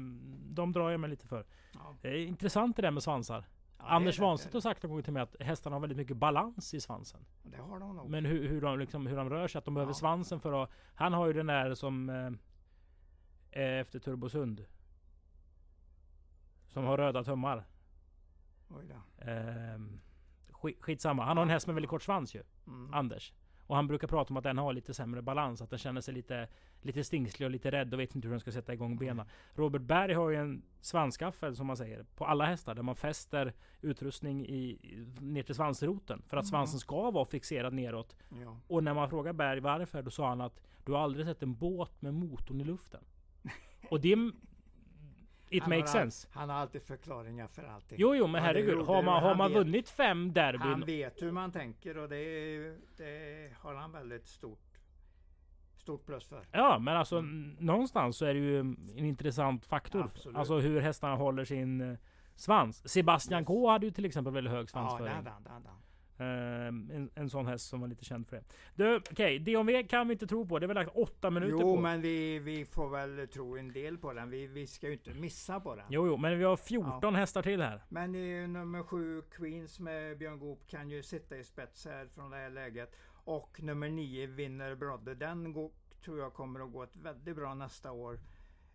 de 0.45 0.73
drar 0.73 0.91
jag 0.91 1.01
mig 1.01 1.11
lite 1.11 1.27
för. 1.27 1.47
Ja. 1.75 1.95
Det 2.03 2.09
är 2.09 2.27
intressant 2.27 2.77
det 2.77 2.83
där 2.83 2.91
med 2.91 3.03
svansar. 3.03 3.45
Ja, 3.79 3.85
det 3.85 3.91
Anders 3.91 4.14
det, 4.14 4.18
Svanstedt 4.18 4.53
det 4.53 4.57
har 4.57 4.61
sagt 4.61 4.85
en 4.85 4.91
gång 4.91 5.03
till 5.03 5.12
mig 5.12 5.23
att 5.23 5.37
hästarna 5.41 5.77
har 5.77 5.81
väldigt 5.81 5.99
mycket 5.99 6.16
balans 6.16 6.75
i 6.75 6.81
svansen. 6.81 7.21
det. 7.43 7.51
Det 7.57 7.62
har 7.62 7.81
de 7.81 7.97
nog. 7.97 8.11
Men 8.11 8.25
hur, 8.25 8.49
hur, 8.49 8.61
de, 8.61 8.79
liksom, 8.79 9.07
hur 9.07 9.16
de 9.16 9.31
rör 9.31 9.49
sig, 9.49 9.59
att 9.59 9.64
de 9.64 9.75
behöver 9.75 9.91
Ja. 9.91 9.95
svansen 9.95 10.41
för 10.41 10.62
att... 10.62 10.71
Han 10.95 11.12
har 11.12 11.27
ju 11.27 11.33
den 11.33 11.47
där 11.47 11.75
som... 11.75 12.11
Eh, 12.11 12.31
är 13.53 13.81
efter 13.81 13.99
Turbosund. 13.99 14.64
Som 16.73 16.85
har 16.85 16.97
röda 16.97 17.25
tummar. 17.25 17.64
Oj 18.68 18.85
då. 18.89 19.31
Eh, 19.31 19.81
skit, 20.51 20.77
skitsamma. 20.81 21.25
Han 21.25 21.37
har 21.37 21.45
en 21.45 21.51
häst 21.51 21.66
med 21.66 21.75
väldigt 21.75 21.91
kort 21.91 22.03
svans 22.03 22.35
ju. 22.35 22.43
Mm. 22.66 22.95
Anders. 22.95 23.33
Och 23.66 23.77
han 23.77 23.87
brukar 23.87 24.09
prata 24.09 24.31
om 24.31 24.37
att 24.37 24.45
den 24.45 24.59
har 24.59 24.73
lite 24.73 24.95
sämre 24.95 25.23
balans. 25.23 25.62
Att 25.62 25.71
den 25.71 25.79
känner 25.79 26.01
sig 26.01 26.14
lite, 26.14 26.49
lite 26.83 27.05
stingslig 27.05 27.47
och 27.47 27.51
lite 27.51 27.71
rädd 27.71 27.95
och 27.95 28.01
vet 28.01 28.14
inte 28.14 28.29
hur 28.29 28.33
den 28.33 28.41
ska 28.41 28.53
sätta 28.53 28.73
igång 28.73 28.97
benen. 28.97 29.27
Robert 29.55 29.83
Berg 29.83 30.14
har 30.14 30.31
ju 30.31 30.37
en 30.37 30.62
svansskaffel 30.81 31.57
som 31.57 31.66
man 31.66 31.77
säger. 31.77 32.03
På 32.16 32.25
alla 32.27 32.45
hästar. 32.45 32.75
Där 32.75 32.83
man 32.83 32.97
fäster 32.97 33.53
utrustning 33.81 34.47
i, 34.47 34.55
i, 34.64 35.07
ner 35.21 35.43
till 35.43 35.55
svansroten. 35.55 36.23
För 36.27 36.37
att 36.37 36.43
Mm. 36.45 36.51
svansen 36.51 36.81
ska 36.81 37.11
vara 37.11 37.25
fixerad 37.25 37.73
neråt. 37.73 38.16
Ja. 38.43 38.57
Och 38.66 38.85
när 38.85 38.95
man 38.95 39.11
frågar 39.11 39.33
Berg 39.33 39.61
varför, 39.61 40.03
då 40.03 40.11
sa 40.11 40.29
han 40.29 40.41
att 40.41 40.61
du 40.85 40.93
har 40.93 40.99
aldrig 41.01 41.27
sett 41.27 41.43
en 41.43 41.55
båt 41.55 42.03
med 42.03 42.14
motorn 42.14 42.61
i 42.61 42.64
luften. 42.64 43.05
Och 43.91 44.01
det... 44.01 44.16
It 45.51 45.62
Han 45.62 45.70
makes 45.70 45.92
har, 45.94 46.01
sense. 46.01 46.28
Han 46.32 46.48
har 46.48 46.57
alltid 46.57 46.82
förklaringar 46.82 47.46
för 47.48 47.62
allting. 47.62 47.98
Jo, 48.01 48.14
jo, 48.14 48.26
men 48.26 48.34
Ja, 48.34 48.40
det 48.40 48.46
herregud. 48.46 48.72
gjorde 48.72 48.84
Har 48.84 49.03
man, 49.03 49.22
har 49.22 49.28
Han 49.28 49.38
man 49.38 49.51
vet- 49.51 49.59
vunnit 49.59 49.88
fem 49.88 50.18
Han 50.18 50.32
derbyn... 50.32 50.80
vet 50.86 51.22
hur 51.22 51.32
man 51.32 51.53
tänker 51.53 51.98
och 51.98 52.09
det, 52.09 52.59
det 52.96 53.53
har 53.61 53.74
han 53.74 53.92
väldigt 53.92 54.26
stort, 54.26 54.78
stort 55.76 56.07
plus 56.07 56.28
för. 56.28 56.46
Ja, 56.53 56.78
men 56.78 56.96
alltså 56.96 57.18
n- 57.18 57.57
någonstans 57.61 58.16
så 58.16 58.24
är 58.26 58.34
det 58.34 58.40
ju 58.40 58.61
en 58.61 58.76
intressant 59.05 59.66
faktor. 59.66 60.03
Absolut. 60.03 60.36
Alltså 60.36 60.59
hur 60.59 60.80
hästarna 60.80 61.14
håller 61.16 61.44
sin 61.44 61.80
eh, 61.80 61.98
svans. 62.34 62.88
Sebastian 62.88 63.40
Yes. 63.40 63.46
K 63.46 63.70
hade 63.70 63.86
ju 63.86 63.92
till 63.92 64.05
exempel 64.05 64.32
väldigt 64.32 64.53
hög 64.53 64.62
Ja, 64.62 64.66
svansföring. 64.66 65.14
dan, 65.14 65.24
dan, 65.24 65.42
dan, 65.42 65.62
dan. 65.62 65.74
Ehm, 66.21 66.91
en, 66.91 67.11
en 67.14 67.31
sån 67.31 67.47
häst 67.47 67.68
som 67.68 67.81
var 67.81 67.89
lite 67.89 68.05
känd 68.05 68.27
för 68.27 68.37
det. 68.37 68.45
Du, 68.75 68.97
okej, 68.97 69.39
DOV 69.39 69.87
kan 69.89 70.09
vi 70.09 70.12
inte 70.12 70.27
tro 70.27 70.47
på. 70.47 70.59
Det 70.59 70.66
är 70.66 70.68
väl 70.68 70.75
lagt 70.75 70.97
åtta 70.97 71.31
minuter 71.31 71.57
Jo, 71.61 71.75
på. 71.77 71.81
men 71.81 72.01
vi, 72.01 72.39
vi 72.39 72.64
får 72.64 72.89
väl 72.89 73.29
tro 73.29 73.57
en 73.57 73.73
del 73.73 73.99
på 73.99 74.12
den. 74.12 74.31
Vi, 74.31 74.47
vi 74.47 74.66
ska 74.66 74.87
ju 74.87 74.93
inte 74.93 75.14
missa 75.14 75.61
på 75.61 75.75
den. 75.75 75.85
Jo, 75.89 76.07
jo, 76.07 76.16
men 76.16 76.39
vi 76.39 76.45
har 76.45 76.57
14 76.57 77.14
hästar 77.14 77.43
till 77.43 77.62
här. 77.62 77.83
Men 77.89 78.14
i 78.14 78.47
nummer 78.47 78.83
sju, 78.83 79.23
Queens 79.23 79.81
med 79.81 80.18
Björn 80.18 80.39
Goop, 80.39 80.66
kan 80.66 80.91
ju 80.91 81.03
sitta 81.03 81.37
i 81.37 81.45
spets 81.45 81.85
här 81.85 82.07
från 82.07 82.31
det 82.31 82.37
här 82.37 82.51
läget. 82.51 82.97
Och 83.25 83.62
nummer 83.62 83.89
nio, 83.89 84.27
Vinner 84.27 84.75
Brodde. 84.75 85.14
Den 85.14 85.53
går, 85.53 85.71
tror 86.05 86.18
jag 86.18 86.35
kommer 86.35 86.61
att 86.61 86.73
gå 86.73 86.83
ett 86.83 86.97
väldigt 86.97 87.37
bra 87.37 87.55
nästa 87.55 87.93
år. 87.93 88.21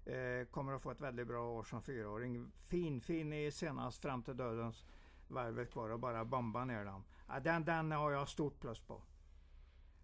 Eh, 0.06 0.48
kommer 0.52 0.74
att 0.74 0.82
få 0.82 0.92
ett 0.92 1.02
väldigt 1.02 1.28
bra 1.28 1.50
år 1.52 1.64
som 1.64 1.82
fyraåring. 1.82 2.52
Fin, 2.70 3.02
fin 3.02 3.34
i 3.34 3.52
senast 3.52 4.02
fram 4.02 4.24
till 4.24 4.38
dödens 4.38 4.86
varvet 5.28 5.72
kvar 5.72 5.90
och 5.90 6.00
bara 6.00 6.26
bomba 6.26 6.66
ner 6.66 6.86
dem. 6.86 7.04
Ja, 7.28 7.40
den, 7.40 7.66
den 7.66 7.92
har 7.92 8.12
jag 8.12 8.28
stort 8.30 8.60
plus 8.60 8.80
på. 8.80 9.02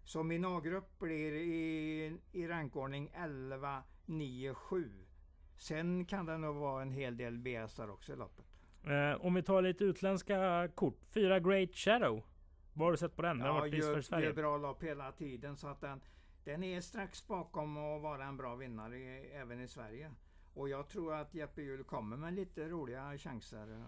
Så 0.04 0.22
min 0.22 0.44
A-grupp 0.44 0.98
blir 0.98 1.32
i, 1.32 2.16
i 2.32 2.48
rankordning 2.48 3.10
11, 3.14 3.82
9, 4.06 4.54
7. 4.54 4.90
Sen 5.56 6.04
kan 6.04 6.26
det 6.26 6.38
nog 6.38 6.56
vara 6.56 6.82
en 6.82 6.90
hel 6.90 7.16
del 7.16 7.38
BSar 7.38 7.90
också 7.90 8.12
i 8.12 8.16
loppet. 8.16 8.44
Eh, 8.84 9.26
om 9.26 9.34
vi 9.34 9.42
tar 9.42 9.62
lite 9.62 9.84
utländska 9.84 10.68
kort. 10.74 10.98
Fyra 11.10 11.40
Great 11.40 11.74
Shadow. 11.74 12.22
Vad 12.72 12.86
har 12.86 12.92
du 12.92 12.96
sett 12.98 13.16
på 13.16 13.22
den? 13.22 13.38
Den 13.38 13.46
Ja, 13.46 13.52
varit 13.52 13.72
pris 13.72 13.84
för 13.86 13.92
gör, 13.92 14.00
Sverige. 14.00 14.26
gör 14.26 14.32
bra 14.32 14.56
lopp 14.56 14.82
hela 14.82 15.12
tiden 15.12 15.56
så 15.56 15.68
att 15.68 15.80
den, 15.80 16.00
den 16.44 16.62
är 16.62 16.80
strax 16.80 17.26
bakom 17.26 17.76
att 17.76 18.02
vara 18.02 18.24
en 18.24 18.36
bra 18.36 18.54
vinnare 18.54 18.98
även 19.32 19.60
i 19.60 19.68
Sverige. 19.68 20.10
Och 20.54 20.68
jag 20.68 20.88
tror 20.88 21.14
att 21.14 21.34
Jeppe 21.34 21.62
Hjul 21.62 21.84
kommer 21.84 22.16
med 22.16 22.34
lite 22.34 22.68
roliga 22.68 23.18
chanser 23.18 23.84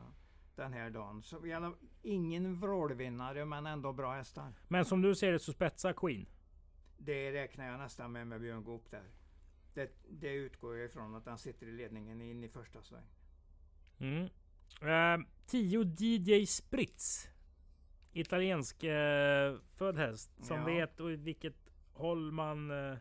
den 0.56 0.72
här 0.72 0.90
dagen. 0.90 1.22
Så 1.22 1.38
vi 1.38 1.52
alla, 1.52 1.74
ingen 2.02 2.60
vrålvinnare 2.60 3.44
men 3.44 3.66
ändå 3.66 3.92
bra 3.92 4.14
hästar. 4.14 4.52
Men 4.68 4.84
som 4.84 5.02
du 5.02 5.14
ser 5.14 5.32
det 5.32 5.38
så 5.38 5.52
spetsar 5.52 5.92
Queen. 5.92 6.26
Det 6.98 7.32
räknar 7.32 7.66
jag 7.70 7.78
nästan 7.78 8.12
med 8.12 8.26
med 8.26 8.40
Björn 8.40 8.64
Goop 8.64 8.90
där. 8.90 9.04
Det, 9.74 9.90
det 10.10 10.32
utgår 10.32 10.76
jag 10.76 10.84
ifrån 10.86 11.14
att 11.14 11.26
han 11.26 11.38
sitter 11.38 11.66
i 11.66 11.72
ledningen 11.72 12.20
in 12.20 12.44
i 12.44 12.48
första 12.48 12.82
sväng. 12.82 13.04
Mm. 13.98 14.24
Eh, 14.80 15.26
10 15.46 15.84
DJ 15.98 16.46
Spritz. 16.46 17.28
Italiensk 18.12 18.84
eh, 18.84 19.56
född 19.76 19.96
häst. 19.98 20.30
Som 20.42 20.56
Ja. 20.58 20.64
vet 20.64 21.00
i 21.00 21.16
vilket 21.16 21.56
håll 21.92 22.32
man 22.32 22.70
eh, 22.70 22.98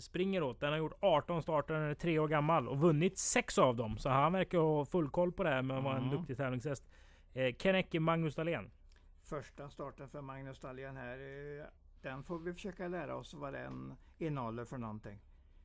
springer 0.00 0.42
åt. 0.42 0.60
Den 0.60 0.70
har 0.70 0.78
gjort 0.78 0.98
18 1.00 1.42
starter, 1.42 1.74
den 1.74 1.82
är 1.82 1.94
tre 1.94 2.18
år 2.18 2.28
gammal 2.28 2.68
och 2.68 2.78
vunnit 2.78 3.18
sex 3.18 3.58
av 3.58 3.76
dem. 3.76 3.98
Så 3.98 4.08
han 4.08 4.32
verkar 4.32 4.58
ha 4.58 4.84
full 4.84 5.10
koll 5.10 5.32
på 5.32 5.42
det 5.42 5.50
här 5.50 5.62
med 5.62 5.78
att 5.78 5.84
vara 5.84 5.96
en 5.96 6.10
duktig 6.10 6.36
tävlingshäst. 6.36 6.84
Eh, 7.32 7.54
Kennecke 7.56 8.00
Magnus 8.00 8.34
Dahlén. 8.34 8.70
Första 9.22 9.70
starten 9.70 10.08
för 10.08 10.20
Magnus 10.20 10.60
Dahlén 10.60 10.96
här, 10.96 11.18
eh, 11.18 11.66
den 12.02 12.22
får 12.22 12.38
vi 12.38 12.52
försöka 12.52 12.88
lära 12.88 13.16
oss 13.16 13.34
vad 13.34 13.52
den 13.52 13.94
innehåller 14.18 14.64
för 14.64 14.78
någonting. 14.78 15.20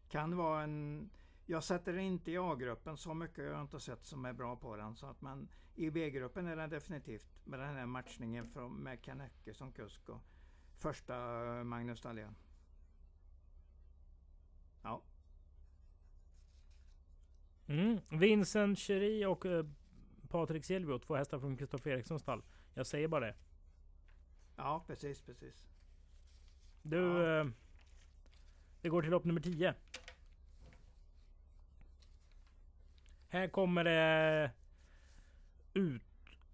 Kan 0.09 0.38
vara 0.38 0.63
en... 0.63 1.09
Jag 1.45 1.63
sätter 1.63 1.93
den 1.93 2.01
inte 2.01 2.32
i 2.32 2.38
A-gruppen, 2.38 2.97
så 2.97 3.13
mycket 3.13 3.38
har 3.38 3.51
jag 3.51 3.61
inte 3.61 3.80
sett 3.80 4.05
som 4.05 4.26
är 4.26 4.34
bra 4.34 4.55
på 4.55 4.76
den. 4.76 4.95
Så 4.95 5.05
att, 5.07 5.22
men 5.22 5.49
i 5.76 5.89
B-gruppen 5.89 6.47
är 6.47 6.55
den 6.55 6.70
definitivt 6.70 7.45
med 7.45 7.59
den 7.59 7.76
här 7.76 7.86
matchningen 7.86 8.47
från, 8.47 8.76
med 8.76 9.01
Kanecke 9.01 9.53
som 9.53 9.72
kusk 9.72 10.09
och 10.09 10.22
första 10.76 11.15
eh, 11.57 11.63
Magnus 11.63 12.01
Dahlén. 12.01 12.36
Ja, 14.84 15.02
Mm. 17.68 18.00
Vincent 18.10 18.80
Cheri 18.80 19.26
och 19.26 19.46
eh, 19.46 19.66
Patrik 20.30 20.66
Silvio, 20.66 21.00
två 21.00 21.16
hästar 21.16 21.40
från 21.40 21.58
Kristoffer 21.58 21.92
Erikssons 21.92 22.22
stall. 22.22 22.42
Jag 22.74 22.86
säger 22.88 23.08
bara 23.08 23.26
det. 23.26 23.36
ja 24.56 24.84
precis, 24.88 25.22
precis. 25.22 25.68
Du, 26.82 26.98
Ja. 26.98 27.40
eh, 27.42 27.48
vi 28.82 28.90
går 28.90 29.02
till 29.02 29.12
lopp 29.12 29.24
nummer 29.26 29.42
10. 29.42 29.74
Här 33.30 33.48
kommer 33.48 33.84
det 33.84 34.52
ut 35.74 36.02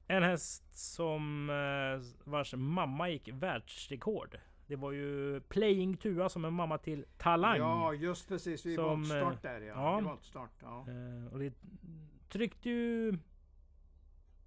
en 0.07 0.23
häst 0.23 0.63
som 0.77 1.49
eh, 1.49 2.29
vars 2.31 2.53
mamma 2.53 3.09
gick 3.09 3.27
världsrekord. 3.33 4.39
Det 4.67 4.75
var 4.75 4.91
ju 4.91 5.39
Playing 5.41 5.97
Tua 5.97 6.29
som 6.29 6.45
är 6.45 6.49
mamma 6.49 6.77
till 6.77 7.05
Talang. 7.17 7.57
Ja, 7.57 7.93
just 7.93 8.27
precis. 8.27 8.65
Vi 8.65 8.75
Som, 8.75 8.85
var 9.03 9.03
start 9.19 9.41
där 9.41 9.61
ja. 9.61 9.67
ja. 9.75 9.97
Vi 9.99 10.05
var 10.05 10.17
start, 10.21 10.51
ja. 10.61 10.85
Eh, 10.87 11.33
och 11.33 11.39
det 11.39 11.53
tryckte 12.29 12.69
ju... 12.69 13.11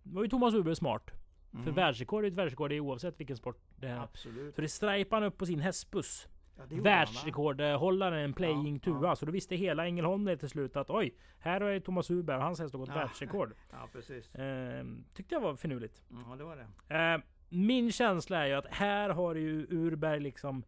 Det 0.03 0.15
var 0.15 0.23
ju 0.23 0.29
Thomas 0.29 0.55
Uber 0.55 0.75
smart. 0.75 1.11
För 1.51 1.59
Mm. 1.59 1.75
världsrekord 1.75 2.25
är 2.25 2.29
ett 2.29 2.35
världsrekord 2.35 2.73
är 2.73 2.81
oavsett 2.81 3.21
vilken 3.21 3.37
sport 3.37 3.61
det 3.77 3.87
är. 3.89 3.99
Absolut. 4.01 4.55
Så 4.55 4.61
det 4.61 4.69
strejpade 4.69 5.23
han 5.23 5.33
upp 5.33 5.39
på 5.39 5.47
sin 5.47 5.61
hästbuss. 5.61 6.29
Ja? 6.57 6.63
Världsrekordhållaren 6.83 8.33
Playing 8.33 8.75
Ja, 8.75 8.81
Tua. 8.81 9.01
ja. 9.09 9.17
Så 9.17 9.27
då 9.27 9.33
visste 9.33 9.57
hela 9.57 9.87
Ängelholm 9.87 10.25
det 10.25 10.37
till 10.37 10.49
slut 10.49 10.77
att 10.77 10.91
oj, 10.91 11.15
här 11.39 11.61
ju 11.71 11.81
Thomas 11.81 12.11
Uber 12.11 12.37
och 12.37 12.43
hans 12.43 12.61
häst 12.61 12.75
har 12.75 12.79
gått 12.81 12.89
Ja. 12.89 12.95
världsrekord. 12.95 13.53
Ja, 13.71 13.89
precis. 13.93 14.35
Eh, 14.35 14.85
tyckte 15.15 15.35
jag 15.35 15.41
var 15.41 15.57
finurligt. 15.57 16.03
Ja, 16.09 16.37
det 16.37 16.45
var 16.45 16.57
det. 16.89 16.95
Eh, 16.97 17.21
min 17.49 17.93
känsla 17.93 18.39
är 18.39 18.47
ju 18.47 18.55
att 18.55 18.67
här 18.67 19.11
har 19.11 19.35
ju 19.35 19.67
Urberg 19.71 20.21
liksom 20.21 20.65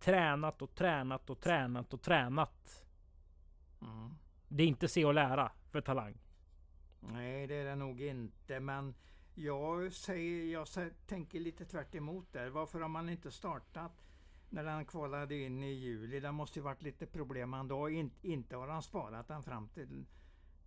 tränat 0.00 0.62
och 0.62 0.74
tränat 0.74 1.30
och 1.30 1.40
tränat 1.40 1.94
och 1.94 2.02
tränat. 2.02 2.84
Mm. 3.82 4.14
Det 4.48 4.62
är 4.62 4.66
inte 4.66 4.88
se 4.88 5.04
och 5.04 5.14
lära 5.14 5.52
för 5.70 5.80
Talang. 5.80 6.18
Nej, 7.00 7.46
det 7.46 7.54
är 7.54 7.64
det 7.64 7.76
nog 7.76 8.00
inte. 8.00 8.60
Men 8.60 8.94
jag, 9.34 9.92
säger, 9.92 10.52
jag 10.52 10.66
tänker 11.06 11.40
lite 11.40 11.64
tvärt 11.64 11.94
emot 11.94 12.32
där. 12.32 12.48
Varför 12.48 12.80
har 12.80 12.88
man 12.88 13.08
inte 13.08 13.30
startat 13.30 13.92
när 14.50 14.64
den 14.64 14.84
kvalade 14.84 15.34
in 15.34 15.64
i 15.64 15.72
juli? 15.72 16.20
Det 16.20 16.32
måste 16.32 16.58
ju 16.58 16.62
varit 16.62 16.82
lite 16.82 17.06
problem 17.06 17.54
ändå. 17.54 17.88
In, 17.88 18.10
inte 18.22 18.56
har 18.56 18.68
han 18.68 18.82
sparat 18.82 19.28
den 19.28 19.42
fram 19.42 19.68
till 19.68 20.06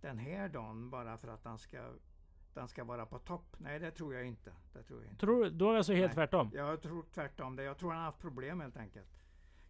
den 0.00 0.18
här 0.18 0.48
dagen 0.48 0.90
bara 0.90 1.16
för 1.16 1.28
att 1.28 1.44
den 1.44 1.58
ska, 1.58 1.92
den 2.54 2.68
ska 2.68 2.84
vara 2.84 3.06
på 3.06 3.18
topp. 3.18 3.56
Nej, 3.58 3.78
det 3.78 3.90
tror 3.90 4.14
jag 4.14 4.26
inte. 4.26 4.52
Det 4.72 4.82
tror 4.82 5.02
jag 5.02 5.10
inte. 5.10 5.20
Tror? 5.20 5.50
Då 5.50 5.70
är 5.70 5.74
jag 5.74 5.84
så 5.84 5.92
helt 5.92 6.06
Nej. 6.06 6.14
tvärtom. 6.14 6.50
Jag 6.54 6.82
tror 6.82 7.04
tvärtom 7.14 7.56
det. 7.56 7.62
Jag 7.62 7.78
tror 7.78 7.90
han 7.90 7.98
har 7.98 8.06
haft 8.06 8.18
problem 8.18 8.60
helt 8.60 8.76
enkelt. 8.76 9.08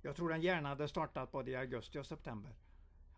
Jag 0.03 0.16
tror 0.16 0.28
den 0.28 0.43
gärna 0.43 0.68
hade 0.68 0.89
startat 0.89 1.33
både 1.33 1.51
i 1.51 1.57
augusti 1.57 1.99
och 1.99 2.07
september. 2.07 2.53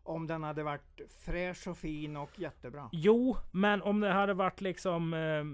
Om 0.02 0.26
den 0.26 0.42
hade 0.42 0.62
varit 0.62 1.00
fräsch 1.18 1.68
och 1.68 1.78
fin 1.78 2.16
och 2.16 2.38
jättebra. 2.38 2.88
Jo, 2.92 3.36
men 3.50 3.82
om 3.82 4.00
det 4.00 4.12
hade 4.12 4.34
varit 4.34 4.60
liksom 4.60 5.14
eh, 5.14 5.44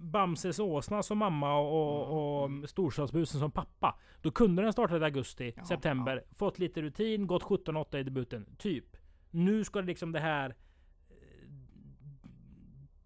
Bamses 0.00 0.58
åsna 0.58 1.02
som 1.02 1.18
mamma 1.18 1.58
och, 1.58 2.06
Mm, 2.06 2.18
och 2.18 2.44
mm. 2.44 2.66
Storstadsbusen 2.66 3.40
som 3.40 3.50
pappa. 3.50 3.98
Då 4.22 4.30
kunde 4.30 4.62
den 4.62 4.72
starta 4.72 4.96
i 4.96 5.04
augusti, 5.04 5.52
Ja, 5.56 5.64
september. 5.64 6.24
Fått 6.36 6.58
lite 6.58 6.82
rutin, 6.82 7.26
gått 7.26 7.42
17-8 7.42 7.98
i 7.98 8.02
debuten. 8.02 8.46
Typ. 8.58 8.96
Nu 9.30 9.64
ska 9.64 9.80
det 9.80 9.86
liksom 9.86 10.12
det 10.12 10.20
här... 10.20 10.56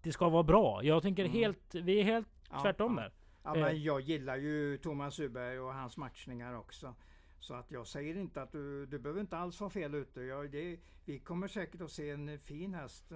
eh, 0.03 0.07
Det 0.07 0.11
ska 0.11 0.29
vara 0.29 0.43
bra. 0.43 0.83
Jag 0.83 1.01
tänker 1.01 1.25
Mm. 1.25 1.37
helt... 1.37 1.75
Vi 1.75 1.99
är 1.99 2.03
helt 2.03 2.27
Ja, 2.49 2.61
tvärtom 2.61 2.97
ja. 2.97 3.03
där. 3.03 3.11
Ja, 3.43 3.55
Eh. 3.55 3.61
men 3.61 3.83
jag 3.83 4.01
gillar 4.01 4.37
ju 4.37 4.77
Thomas 4.77 5.19
Uberg 5.19 5.59
och 5.59 5.73
hans 5.73 5.97
matchningar 5.97 6.53
också. 6.53 6.95
Så 7.39 7.53
att 7.53 7.71
jag 7.71 7.87
säger 7.87 8.15
inte 8.17 8.41
att 8.41 8.51
du, 8.51 8.85
du 8.85 8.99
behöver 8.99 9.21
inte 9.21 9.37
alls 9.37 9.59
vara 9.61 9.69
fel 9.69 9.95
ute. 9.95 10.21
Jag, 10.21 10.51
det, 10.51 10.79
vi 11.05 11.19
kommer 11.19 11.47
säkert 11.47 11.81
att 11.81 11.91
se 11.91 12.09
en 12.09 12.39
fin 12.39 12.73
häst. 12.73 13.11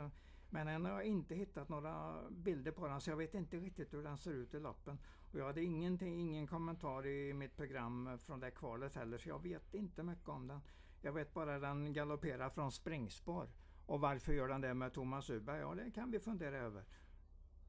Men 0.50 0.68
än 0.68 0.86
har 0.86 0.92
jag 0.92 1.04
inte 1.04 1.36
hittat 1.36 1.70
några 1.70 2.14
bilder 2.30 2.72
på 2.72 2.88
den 2.88 3.02
så 3.02 3.10
jag 3.10 3.18
vet 3.18 3.34
inte 3.34 3.58
riktigt 3.58 3.94
hur 3.94 4.04
den 4.04 4.18
ser 4.18 4.32
ut 4.32 4.54
i 4.54 4.60
loppen. 4.60 5.00
Och 5.34 5.40
jag 5.40 5.46
hade 5.46 5.64
ingenting, 5.64 6.20
ingen 6.20 6.48
kommentar 6.48 7.06
i 7.06 7.34
mitt 7.34 7.58
program 7.58 8.18
från 8.20 8.40
det 8.40 8.52
kvalet 8.52 8.96
heller 8.96 9.18
så 9.18 9.30
jag 9.30 9.44
vet 9.44 9.74
inte 9.74 10.04
mycket 10.04 10.30
om 10.30 10.48
den. 10.48 10.60
Jag 11.02 11.14
vet 11.14 11.34
bara 11.34 11.56
att 11.56 11.62
den 11.62 11.94
galopperar 11.94 12.50
från 12.50 12.72
springspår. 12.72 13.48
Och 13.88 14.00
varför 14.00 14.34
gör 14.34 14.48
den 14.48 14.62
det 14.62 14.74
med 14.74 14.94
Thomas 14.94 15.30
Uberg? 15.30 15.60
Ja, 15.60 15.76
det 15.76 15.92
kan 15.92 16.12
vi 16.12 16.20
fundera 16.20 16.58
över. 16.58 16.84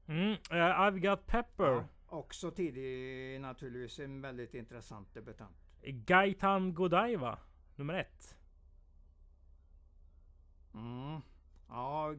Mm. 0.07 0.33
eh, 0.33 0.57
I've 0.57 0.99
got 0.99 1.27
pepper. 1.27 1.65
Ja, 1.65 1.85
också 2.07 2.51
tidig 2.51 3.41
naturligtvis 3.41 3.99
en 3.99 4.21
väldigt 4.21 4.55
intressant 4.55 5.15
debutant. 5.15 5.57
Gaitan 5.83 6.75
Godiva. 6.75 7.39
Nummer 7.77 7.95
ett. 7.95 8.39
Mm. 10.75 11.21
Ja, 11.69 12.15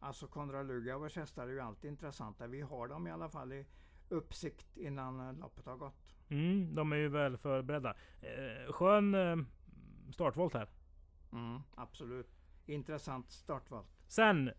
alltså 0.00 0.26
Konrad 0.26 0.66
Lugauers 0.66 1.16
hästar 1.16 1.42
är 1.42 1.52
ju 1.52 1.60
alltid 1.60 1.90
intressanta. 1.90 2.46
Vi 2.46 2.60
har 2.60 2.88
dem 2.88 3.06
i 3.06 3.10
alla 3.10 3.28
fall 3.28 3.52
i 3.52 3.66
uppsikt 4.08 4.76
innan 4.76 5.28
eh, 5.28 5.38
loppet 5.38 5.66
har 5.66 5.76
gått. 5.76 6.14
Mm, 6.28 6.74
de 6.74 6.92
är 6.92 6.96
ju 6.96 7.08
väl 7.08 7.36
förberedda. 7.36 7.96
Eh, 8.20 8.72
skön 8.72 9.14
eh, 9.14 9.36
startvolt 10.12 10.54
här. 10.54 10.68
Mm, 11.32 11.60
absolut. 11.74 12.37
Intressant 12.68 13.30
startval. 13.30 13.84
Sen 14.08 14.50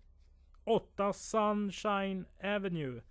8 0.64 1.14
Sunshine 1.14 2.26
Avenue 2.44 3.02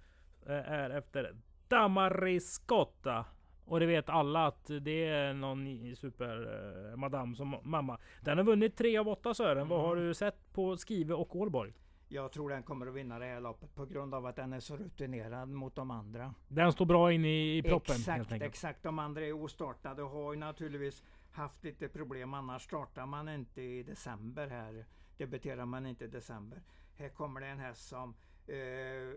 eh, 0.47 0.53
är 0.73 0.91
efter 0.91 1.35
Damariscotta. 1.69 3.25
Och 3.65 3.81
det 3.81 3.87
vet 3.87 4.09
alla 4.09 4.47
att 4.47 4.71
det 4.81 5.07
är 5.07 5.33
någon 5.35 5.97
super 5.97 6.49
eh, 6.91 6.97
madam 6.97 7.35
som 7.37 7.57
mamma. 7.63 7.99
Den 8.21 8.39
har 8.39 8.45
vunnit 8.45 8.77
3 8.77 8.99
av 8.99 9.09
8 9.09 9.35
Sören. 9.35 9.69
Vad 9.69 9.81
har 9.81 9.93
Mm. 9.97 10.07
du 10.09 10.15
sett 10.15 10.53
på 10.53 10.77
Skive 10.77 11.15
och 11.15 11.37
Ålborg? 11.37 11.73
Jag 12.11 12.33
tror 12.33 12.51
den 12.51 12.63
kommer 12.63 12.87
att 12.87 12.95
vinna 12.95 13.19
det 13.19 13.25
här 13.25 13.41
loppet 13.41 13.75
på 13.75 13.87
grund 13.87 14.15
av 14.15 14.27
att 14.27 14.37
den 14.37 14.53
är 14.53 14.61
så 14.61 14.77
rutinerad 14.77 15.49
mot 15.49 15.75
de 15.75 15.91
andra. 15.91 16.35
Den 16.49 16.73
står 16.73 16.87
bra 16.87 17.13
in 17.13 17.25
i, 17.25 17.57
i 17.59 17.63
proppen 17.63 17.95
helt 17.95 18.09
Exakt, 18.09 18.33
enkelt. 18.33 18.43
exakt. 18.53 18.83
De 18.83 18.99
andra 18.99 19.21
är 19.27 19.33
ostartade 19.33 20.03
och 20.03 20.11
har 20.11 20.33
ju 20.33 20.39
naturligtvis 20.39 21.03
haft 21.39 21.65
lite 21.65 21.89
problem. 21.89 22.35
Annars 22.35 22.63
startar 22.63 23.07
man 23.07 23.29
inte 23.29 23.63
i 23.63 23.83
december 23.83 24.49
här. 24.49 24.87
Debuterar 25.17 25.67
man 25.67 25.87
inte 25.87 26.05
i 26.05 26.09
december. 26.09 26.63
Här 26.97 27.09
kommer 27.09 27.41
det 27.41 27.47
en 27.47 27.59
häst 27.59 27.89
som 27.89 28.15
eh, 28.47 29.15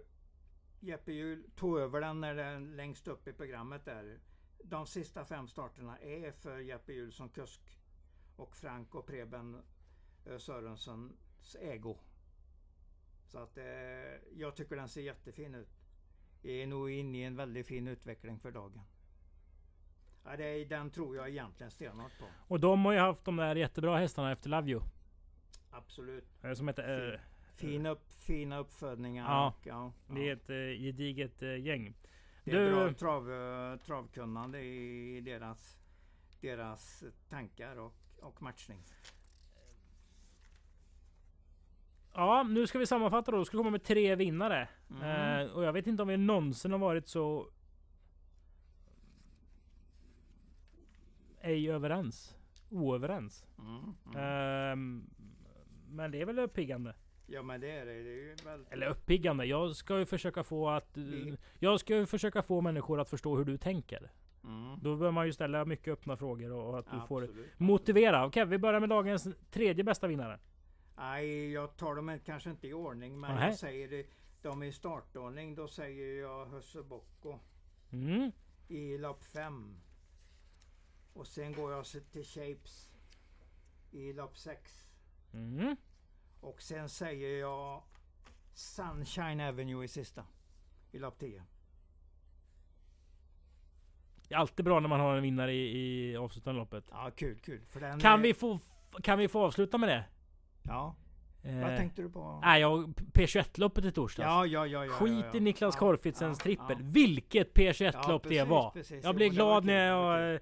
Jeppe 0.80 1.12
Hjul 1.12 1.44
tog 1.56 1.80
över 1.80 2.02
den 2.02 2.22
när 2.22 2.36
den 2.36 2.76
längst 2.76 3.08
upp 3.08 3.28
i 3.28 3.34
programmet 3.34 3.86
där. 3.86 4.20
De 4.64 4.88
sista 4.88 5.26
fem 5.26 5.48
starterna 5.48 6.00
är 6.00 6.32
för 6.32 6.60
Jeppe 6.60 6.94
Hjul 6.94 7.12
som 7.12 7.30
kusk. 7.30 7.80
Och 8.36 8.56
Frank 8.56 8.96
och 8.96 9.06
Preben 9.06 9.62
eh, 10.26 10.38
Sörensons 10.38 11.56
ägo. 11.60 11.98
Så 13.26 13.40
att 13.40 13.58
eh, 13.58 13.66
jag 14.34 14.56
tycker 14.56 14.76
den 14.76 14.90
ser 14.90 15.02
jättefin 15.02 15.56
ut 15.56 15.82
är 16.44 16.68
nog 16.68 16.92
inne 16.92 17.18
i 17.18 17.24
en 17.24 17.36
väldigt 17.36 17.68
fin 17.68 17.88
utveckling 17.88 18.40
för 18.40 18.52
dagen. 18.52 18.82
Ja, 20.26 20.38
det 20.38 20.66
den 20.66 20.90
tror 20.90 21.16
jag 21.16 21.30
egentligen 21.30 21.72
stenhårt 21.72 22.20
på. 22.20 22.26
Och 22.48 22.60
de 22.60 22.86
har 22.86 22.94
ju 22.94 23.00
haft 23.00 23.26
de 23.26 23.36
där 23.36 23.56
jättebra 23.56 23.98
hästarna 23.98 24.32
efter 24.32 24.50
Love 24.50 24.72
You. 24.72 24.82
Absolut. 25.72 26.26
Som 26.56 26.68
heter... 26.68 27.14
Eh, 27.14 27.20
Fin 27.54 27.86
upp, 27.86 28.12
fina 28.12 28.58
uppfödningar. 28.58 29.24
Ja. 29.26 29.54
ja, 29.64 29.92
ja. 30.08 30.14
det 30.16 30.30
är 30.30 30.34
ett 30.34 30.50
eh, 30.50 30.84
gediget 30.86 31.42
eh, 31.44 31.56
gäng. 31.66 31.94
Det 32.44 32.52
är 32.52 32.56
Du- 32.60 32.72
bra 32.72 32.94
trav, 32.94 33.78
travkunnande 33.78 34.62
i 34.62 35.22
deras, 35.22 35.78
deras 36.42 37.04
tankar 37.30 37.76
och, 37.80 37.94
och 38.22 38.42
matchning. 38.42 38.84
Ja, 42.14 42.44
nu 42.44 42.68
ska 42.68 42.80
vi 42.80 42.86
sammanfatta 42.86 43.32
då. 43.32 43.38
Då 43.38 43.46
ska 43.46 43.58
komma 43.58 43.70
med 43.70 43.84
tre 43.84 44.16
vinnare. 44.16 44.68
Mm. 44.90 45.40
Eh, 45.48 45.52
och 45.52 45.64
jag 45.64 45.74
vet 45.74 45.88
inte 45.88 46.02
om 46.02 46.08
vi 46.08 46.18
någonsin 46.18 46.72
har 46.72 46.80
varit 46.80 47.08
så... 47.08 47.50
Ej 51.42 51.72
överens. 51.72 52.36
Oöverens. 52.70 53.46
Mm. 53.60 53.94
Mm. 54.06 54.18
Ehm, 54.18 55.10
men 55.90 56.12
det 56.12 56.22
är 56.22 56.26
väl 56.26 56.40
uppiggande. 56.40 56.96
Ja 57.28 57.42
men 57.44 57.62
det 57.62 57.72
är 57.72 57.86
det. 57.86 57.92
det 58.04 58.10
är 58.10 58.16
ju 58.16 58.36
väldigt... 58.46 58.72
Eller 58.74 58.88
uppiggande. 58.88 59.46
Jag 59.46 59.76
ska 59.76 60.00
ju 60.00 60.06
försöka 60.06 60.44
få 60.44 60.70
att... 60.70 60.98
Vi- 60.98 61.38
Jag 61.60 61.80
ska 61.80 61.96
ju 61.98 62.06
försöka 62.06 62.42
få 62.42 62.62
människor 62.62 63.00
att 63.02 63.10
förstå 63.10 63.38
hur 63.38 63.46
du 63.46 63.58
tänker. 63.58 64.12
Mm. 64.44 64.80
Då 64.82 64.96
bör 64.96 65.12
man 65.12 65.26
ju 65.26 65.34
ställa 65.34 65.66
mycket 65.66 65.94
öppna 65.94 66.18
frågor 66.18 66.52
och, 66.52 66.80
att 66.80 66.86
du 66.92 67.00
får 67.08 67.24
Absolut. 67.24 67.60
motivera. 67.60 68.26
Okej, 68.26 68.46
vi 68.46 68.58
börjar 68.58 68.80
med 68.80 68.90
dagens 68.90 69.28
tredje 69.52 69.84
bästa 69.84 70.08
vinnare. 70.08 70.40
Nej, 70.98 71.52
jag 71.52 71.78
tar 71.78 71.96
dem 71.96 72.20
kanske 72.26 72.50
inte 72.50 72.68
i 72.68 72.74
ordning, 72.74 73.20
men 73.20 73.36
Nähä. 73.36 73.46
jag 73.48 73.56
säger 73.58 73.88
det, 73.88 74.06
de 74.42 74.62
är 74.62 74.66
i 74.66 74.72
startordning. 74.72 75.56
Då 75.56 75.68
säger 75.68 76.22
jag 76.22 76.46
Husse 76.46 76.84
Bocco 76.84 77.40
Mm. 77.92 78.32
i 78.68 78.98
lopp 78.98 79.24
5. 79.24 79.76
Och 81.14 81.28
sen 81.28 81.54
går 81.54 81.72
jag 81.72 81.86
till 82.12 82.24
Shapes 82.26 82.92
i 83.92 84.14
lopp 84.14 84.38
6. 84.38 84.88
Mm. 85.34 85.76
Och 86.42 86.62
sen 86.62 86.90
säger 86.90 87.40
jag 87.40 87.84
Sunshine 88.54 89.40
Avenue 89.42 89.86
i 89.86 89.88
sista. 89.88 90.26
I 90.92 91.00
lopp 91.00 91.20
10. 91.20 91.44
Det 94.28 94.36
är 94.36 94.40
alltid 94.40 94.66
bra 94.66 94.80
när 94.80 94.90
man 94.90 95.00
har 95.00 95.16
en 95.16 95.24
vinnare 95.24 95.54
i, 95.54 96.12
i 96.12 96.18
avslutande 96.18 96.60
loppet. 96.60 96.86
Ja, 96.92 97.12
kul, 97.16 97.40
kul. 97.40 97.62
Kan 98.02 98.02
är- 98.02 98.18
vi 98.18 98.34
få, 98.34 98.60
kan 99.04 99.18
vi 99.20 99.28
få 99.28 99.46
avsluta 99.46 99.78
med 99.78 99.90
det? 99.90 100.04
Ja, 100.64 100.96
Eh, 101.44 101.62
vad 101.62 101.78
tänkte 101.78 102.02
du 102.02 102.10
på? 102.10 102.40
Nej, 102.44 102.62
jag, 102.62 102.94
P21-loppet 103.14 103.86
i 103.86 103.92
torsdags. 103.92 104.26
Ja, 104.26 104.46
ja, 104.46 104.68
ja, 104.68 104.86
ja. 104.86 104.92
Skit 104.92 105.26
ja, 105.32 105.38
i 105.38 105.40
Niklas 105.40 105.76
Ja, 105.76 105.80
Korfitzens 105.80 106.38
ja, 106.40 106.44
trippel. 106.44 106.78
Vilket 106.82 107.54
P21-lopp 107.54 108.26
Ja, 108.26 108.30
det 108.30 108.44
var. 108.50 108.72
precis. 108.72 109.04
Jag 109.04 109.16
blev 109.16 109.32
glad 109.32 109.66
när 109.66 109.88
jag... 109.88 110.40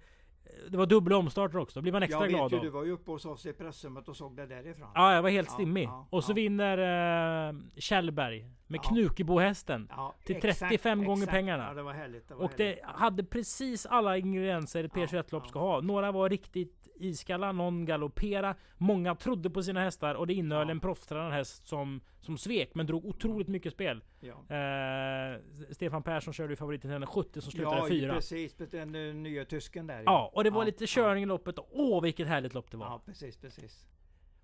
Det 0.71 0.77
var 0.77 0.85
dubbla 0.85 1.17
omstarter 1.17 1.57
också. 1.57 1.79
Då 1.79 1.81
blir 1.81 1.91
man 1.93 2.03
extra 2.03 2.19
jag 2.21 2.29
glad 2.29 2.51
vet 2.51 2.59
ju, 2.59 2.63
du 2.63 2.69
var 2.69 2.83
ju 2.83 2.91
uppe 2.91 3.11
hos 3.11 3.25
oss 3.25 3.45
i 3.45 3.53
pressrummet 3.53 4.07
och 4.09 4.15
såg 4.15 4.35
det 4.37 4.45
därifrån. 4.45 4.87
Ja, 4.95 5.13
jag 5.13 5.21
var 5.21 5.29
helt 5.29 5.47
Ja, 5.49 5.53
stimmig. 5.53 5.83
ja, 5.87 6.07
och 6.09 6.23
så 6.23 6.31
ja. 6.31 6.35
vinner 6.35 7.49
uh, 7.53 7.59
Kjellberg 7.75 8.45
med 8.67 8.79
Ja. 8.83 8.89
Knukebohästen. 8.89 9.87
Ja, 9.95 10.15
Till 10.25 10.35
exakt, 10.35 10.59
35 10.59 11.03
gånger 11.05 11.23
exakt. 11.23 11.31
pengarna. 11.31 11.67
Ja, 11.67 11.73
det 11.73 11.83
var 11.83 11.93
härligt. 11.93 12.27
Det 12.27 12.33
var 12.35 12.43
Och 12.43 12.51
det 12.57 12.63
härligt. 12.65 12.83
hade 12.85 13.23
precis 13.23 13.85
alla 13.85 14.17
ingredienser 14.17 14.83
ett 14.83 14.91
Ja, 14.95 15.01
P21-lopp 15.05 15.43
ja. 15.45 15.49
ska 15.49 15.59
ha. 15.59 15.81
Några 15.81 16.11
var 16.11 16.29
riktigt 16.29 16.78
iskalla, 17.01 17.51
någon 17.51 17.85
galoppera. 17.85 18.55
Många 18.77 19.15
trodde 19.15 19.49
på 19.49 19.63
sina 19.63 19.79
hästar 19.83 20.15
och 20.15 20.27
det 20.27 20.33
innehöll 20.33 20.67
Ja. 20.67 20.71
en 20.71 20.79
proffstränad 20.79 21.31
häst 21.33 21.67
som, 21.67 22.01
som 22.21 22.37
svek 22.37 22.75
men 22.75 22.85
drog 22.85 23.05
otroligt 23.05 23.47
mycket 23.47 23.73
spel. 23.73 24.03
Ja. 24.19 24.55
Eh, 24.55 25.39
Stefan 25.71 26.03
Persson 26.03 26.33
körde 26.33 26.49
ju 26.53 26.55
favoriten 26.55 26.91
henne 26.91 27.05
70 27.05 27.41
som 27.41 27.51
slutade 27.51 27.77
Ja, 27.77 27.87
fyra. 27.87 28.13
precis. 28.13 28.55
Den 28.55 28.95
eh, 28.95 29.13
nya 29.15 29.45
tysken 29.45 29.87
där. 29.87 30.03
Ja, 30.05 30.31
och 30.33 30.43
det 30.43 30.49
var 30.49 30.61
Ja, 30.61 30.65
lite 30.65 30.83
ja. 30.83 30.87
körning 30.87 31.23
i 31.23 31.27
loppet. 31.27 31.55
Åh, 31.71 32.01
vilket 32.01 32.27
härligt 32.27 32.53
lopp 32.53 32.71
det 32.71 32.77
var. 32.77 32.85
Ja, 32.85 33.01
precis, 33.05 33.37
precis. 33.37 33.85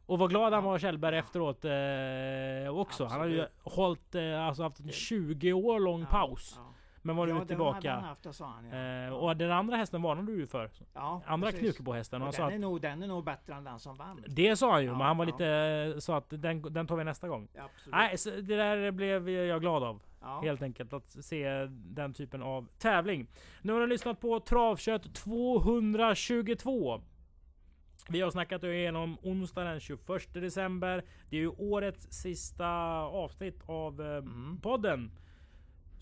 Och 0.08 0.20
vad 0.20 0.30
glad 0.30 0.54
han 0.54 0.64
Ja. 0.64 0.70
var 0.70 0.80
Kjellberg 0.80 1.18
efteråt 1.18 1.66
eh, 1.66 2.80
också. 2.80 3.06
Han 3.06 3.20
hade 3.20 3.32
ju 3.34 3.42
Absolut. 3.42 3.76
hållit, 3.76 4.16
eh, 4.16 4.42
alltså 4.48 4.64
haft 4.64 4.80
en 4.80 4.92
20 4.92 5.54
år 5.54 5.80
lång 5.80 6.02
Ja, 6.02 6.08
paus. 6.08 6.60
Ja. 7.06 7.08
Men 7.08 7.16
var 7.16 7.28
ja, 7.28 7.34
det 7.34 7.40
hade 7.40 7.48
tillbaka. 7.48 7.94
han 7.94 8.04
haft, 8.04 8.36
sa 8.36 8.46
han. 8.46 8.66
Ja. 8.66 8.76
Eh, 8.76 8.82
Ja. 9.08 9.14
och 9.14 9.38
den 9.38 9.52
andra 9.52 9.76
hästen 9.78 10.02
varnade 10.02 10.32
du 10.32 10.38
ju 10.38 10.48
för. 10.48 10.70
ja, 10.94 11.22
Andra 11.26 11.48
precis. 11.48 11.60
Knukebohästen. 11.62 12.22
Och 12.22 12.28
Och 12.28 12.34
han 12.34 12.34
sa 12.34 12.42
den, 12.42 12.48
att, 12.48 12.54
är 12.54 12.60
nog, 12.60 12.82
den 12.82 13.04
är 13.04 13.08
nog 13.08 13.24
bättre 13.24 13.54
än 13.54 13.64
den 13.64 13.80
som 13.80 13.96
vann. 13.96 14.24
det 14.28 14.56
sa 14.56 14.72
han 14.72 14.82
ju, 14.82 14.88
Ja, 14.88 14.98
men 14.98 15.08
han 15.08 15.18
var 15.18 15.26
ja. 15.26 15.32
lite 15.32 15.48
eh, 15.96 16.00
så 16.00 16.14
att 16.14 16.26
den, 16.30 16.62
den 16.62 16.88
tar 16.88 16.96
vi 16.96 17.04
nästa 17.04 17.28
gång. 17.28 17.48
Ja. 17.54 17.70
Nej, 17.88 18.18
så 18.18 18.30
det 18.30 18.56
där 18.56 18.92
blev 18.92 19.30
jag 19.30 19.62
glad 19.62 19.84
av. 19.84 20.02
ja. 20.22 20.42
Helt 20.44 20.62
enkelt 20.62 20.94
att 20.94 21.12
se 21.26 21.50
den 21.70 22.14
typen 22.14 22.44
av 22.44 22.68
tävling. 22.80 23.28
Nu 23.62 23.74
har 23.74 23.80
ni 23.80 23.88
lyssnat 23.88 24.20
på 24.22 24.40
Travkött 24.40 25.14
222. 25.16 27.02
Vi 28.10 28.22
har 28.22 28.30
snackat 28.32 28.64
igenom 28.64 29.18
onsdag 29.24 29.64
den 29.64 29.80
21 29.80 30.34
december. 30.34 31.04
Det 31.30 31.36
är 31.38 31.42
ju 31.42 31.50
årets 31.50 32.08
sista 32.12 32.68
avsnitt 33.02 33.62
av 33.66 34.02
eh, 34.02 34.08
Mm. 34.18 34.60
podden. 34.62 35.12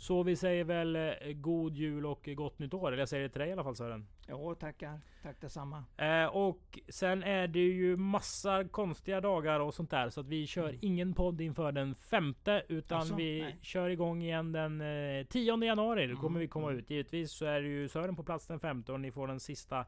Så 0.03 0.23
vi 0.23 0.35
säger 0.35 0.63
väl 0.63 0.95
eh, 0.95 1.11
god 1.33 1.75
jul 1.75 2.05
och 2.05 2.29
gott 2.35 2.59
nytt 2.59 2.73
år. 2.73 2.87
Eller 2.87 2.97
jag 3.01 3.09
säger 3.09 3.23
det 3.23 3.29
till 3.29 3.39
dig 3.39 3.49
i 3.49 3.53
alla 3.53 3.63
fall 3.63 3.75
Sören. 3.75 4.07
Jo, 4.29 4.55
tackar. 4.55 4.99
Tack 5.21 5.41
detsamma. 5.41 5.83
Eh, 5.97 6.25
och 6.25 6.79
sen 6.89 7.23
är 7.23 7.47
det 7.47 7.59
ju 7.59 7.97
massa 7.97 8.63
konstiga 8.63 9.21
dagar 9.21 9.59
och 9.59 9.73
sånt 9.73 9.89
där. 9.91 10.09
Så 10.09 10.21
att 10.21 10.27
vi 10.27 10.47
kör 10.47 10.69
Mm. 10.69 10.79
ingen 10.81 11.13
podd 11.13 11.41
inför 11.41 11.71
den 11.71 11.95
femte. 11.95 12.63
Utan 12.69 12.99
Asså? 13.01 13.15
vi 13.15 13.41
Nej. 13.41 13.57
kör 13.61 13.89
igång 13.89 14.21
igen 14.23 14.51
den 14.51 14.81
eh, 14.81 15.25
10 15.25 15.63
januari. 15.65 16.07
Då 16.07 16.15
kommer 16.15 16.27
Mm, 16.29 16.39
vi 16.39 16.47
komma 16.47 16.67
mm. 16.67 16.79
ut. 16.79 16.89
Givetvis 16.89 17.31
så 17.31 17.45
är 17.45 17.61
det 17.61 17.67
ju 17.67 17.87
Sören 17.87 18.15
på 18.15 18.23
plats 18.23 18.47
den 18.47 18.59
femte 18.59 18.91
och 18.91 18.99
ni 18.99 19.11
får 19.11 19.27
den 19.27 19.39
sista 19.39 19.85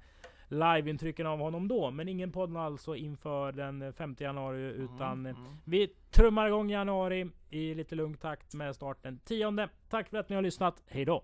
liveintrycken 0.47 1.27
av 1.27 1.39
honom 1.39 1.67
då. 1.67 1.91
Men 1.91 2.07
ingen 2.09 2.31
podd 2.31 2.57
alltså 2.57 2.95
inför 2.95 3.51
den 3.51 3.93
5 3.93 4.15
januari. 4.19 4.61
Utan 4.61 5.25
Mm, 5.25 5.35
mm. 5.35 5.57
vi 5.65 5.87
trummar 6.11 6.47
igång 6.47 6.69
januari 6.69 7.29
i 7.49 7.75
lite 7.75 7.95
lugn 7.95 8.17
takt 8.17 8.53
med 8.53 8.75
starten 8.75 9.19
10. 9.25 9.69
Tack 9.89 10.09
för 10.09 10.17
att 10.17 10.29
ni 10.29 10.35
har 10.35 10.43
lyssnat. 10.43 10.83
Hej 10.87 11.05
då! 11.05 11.23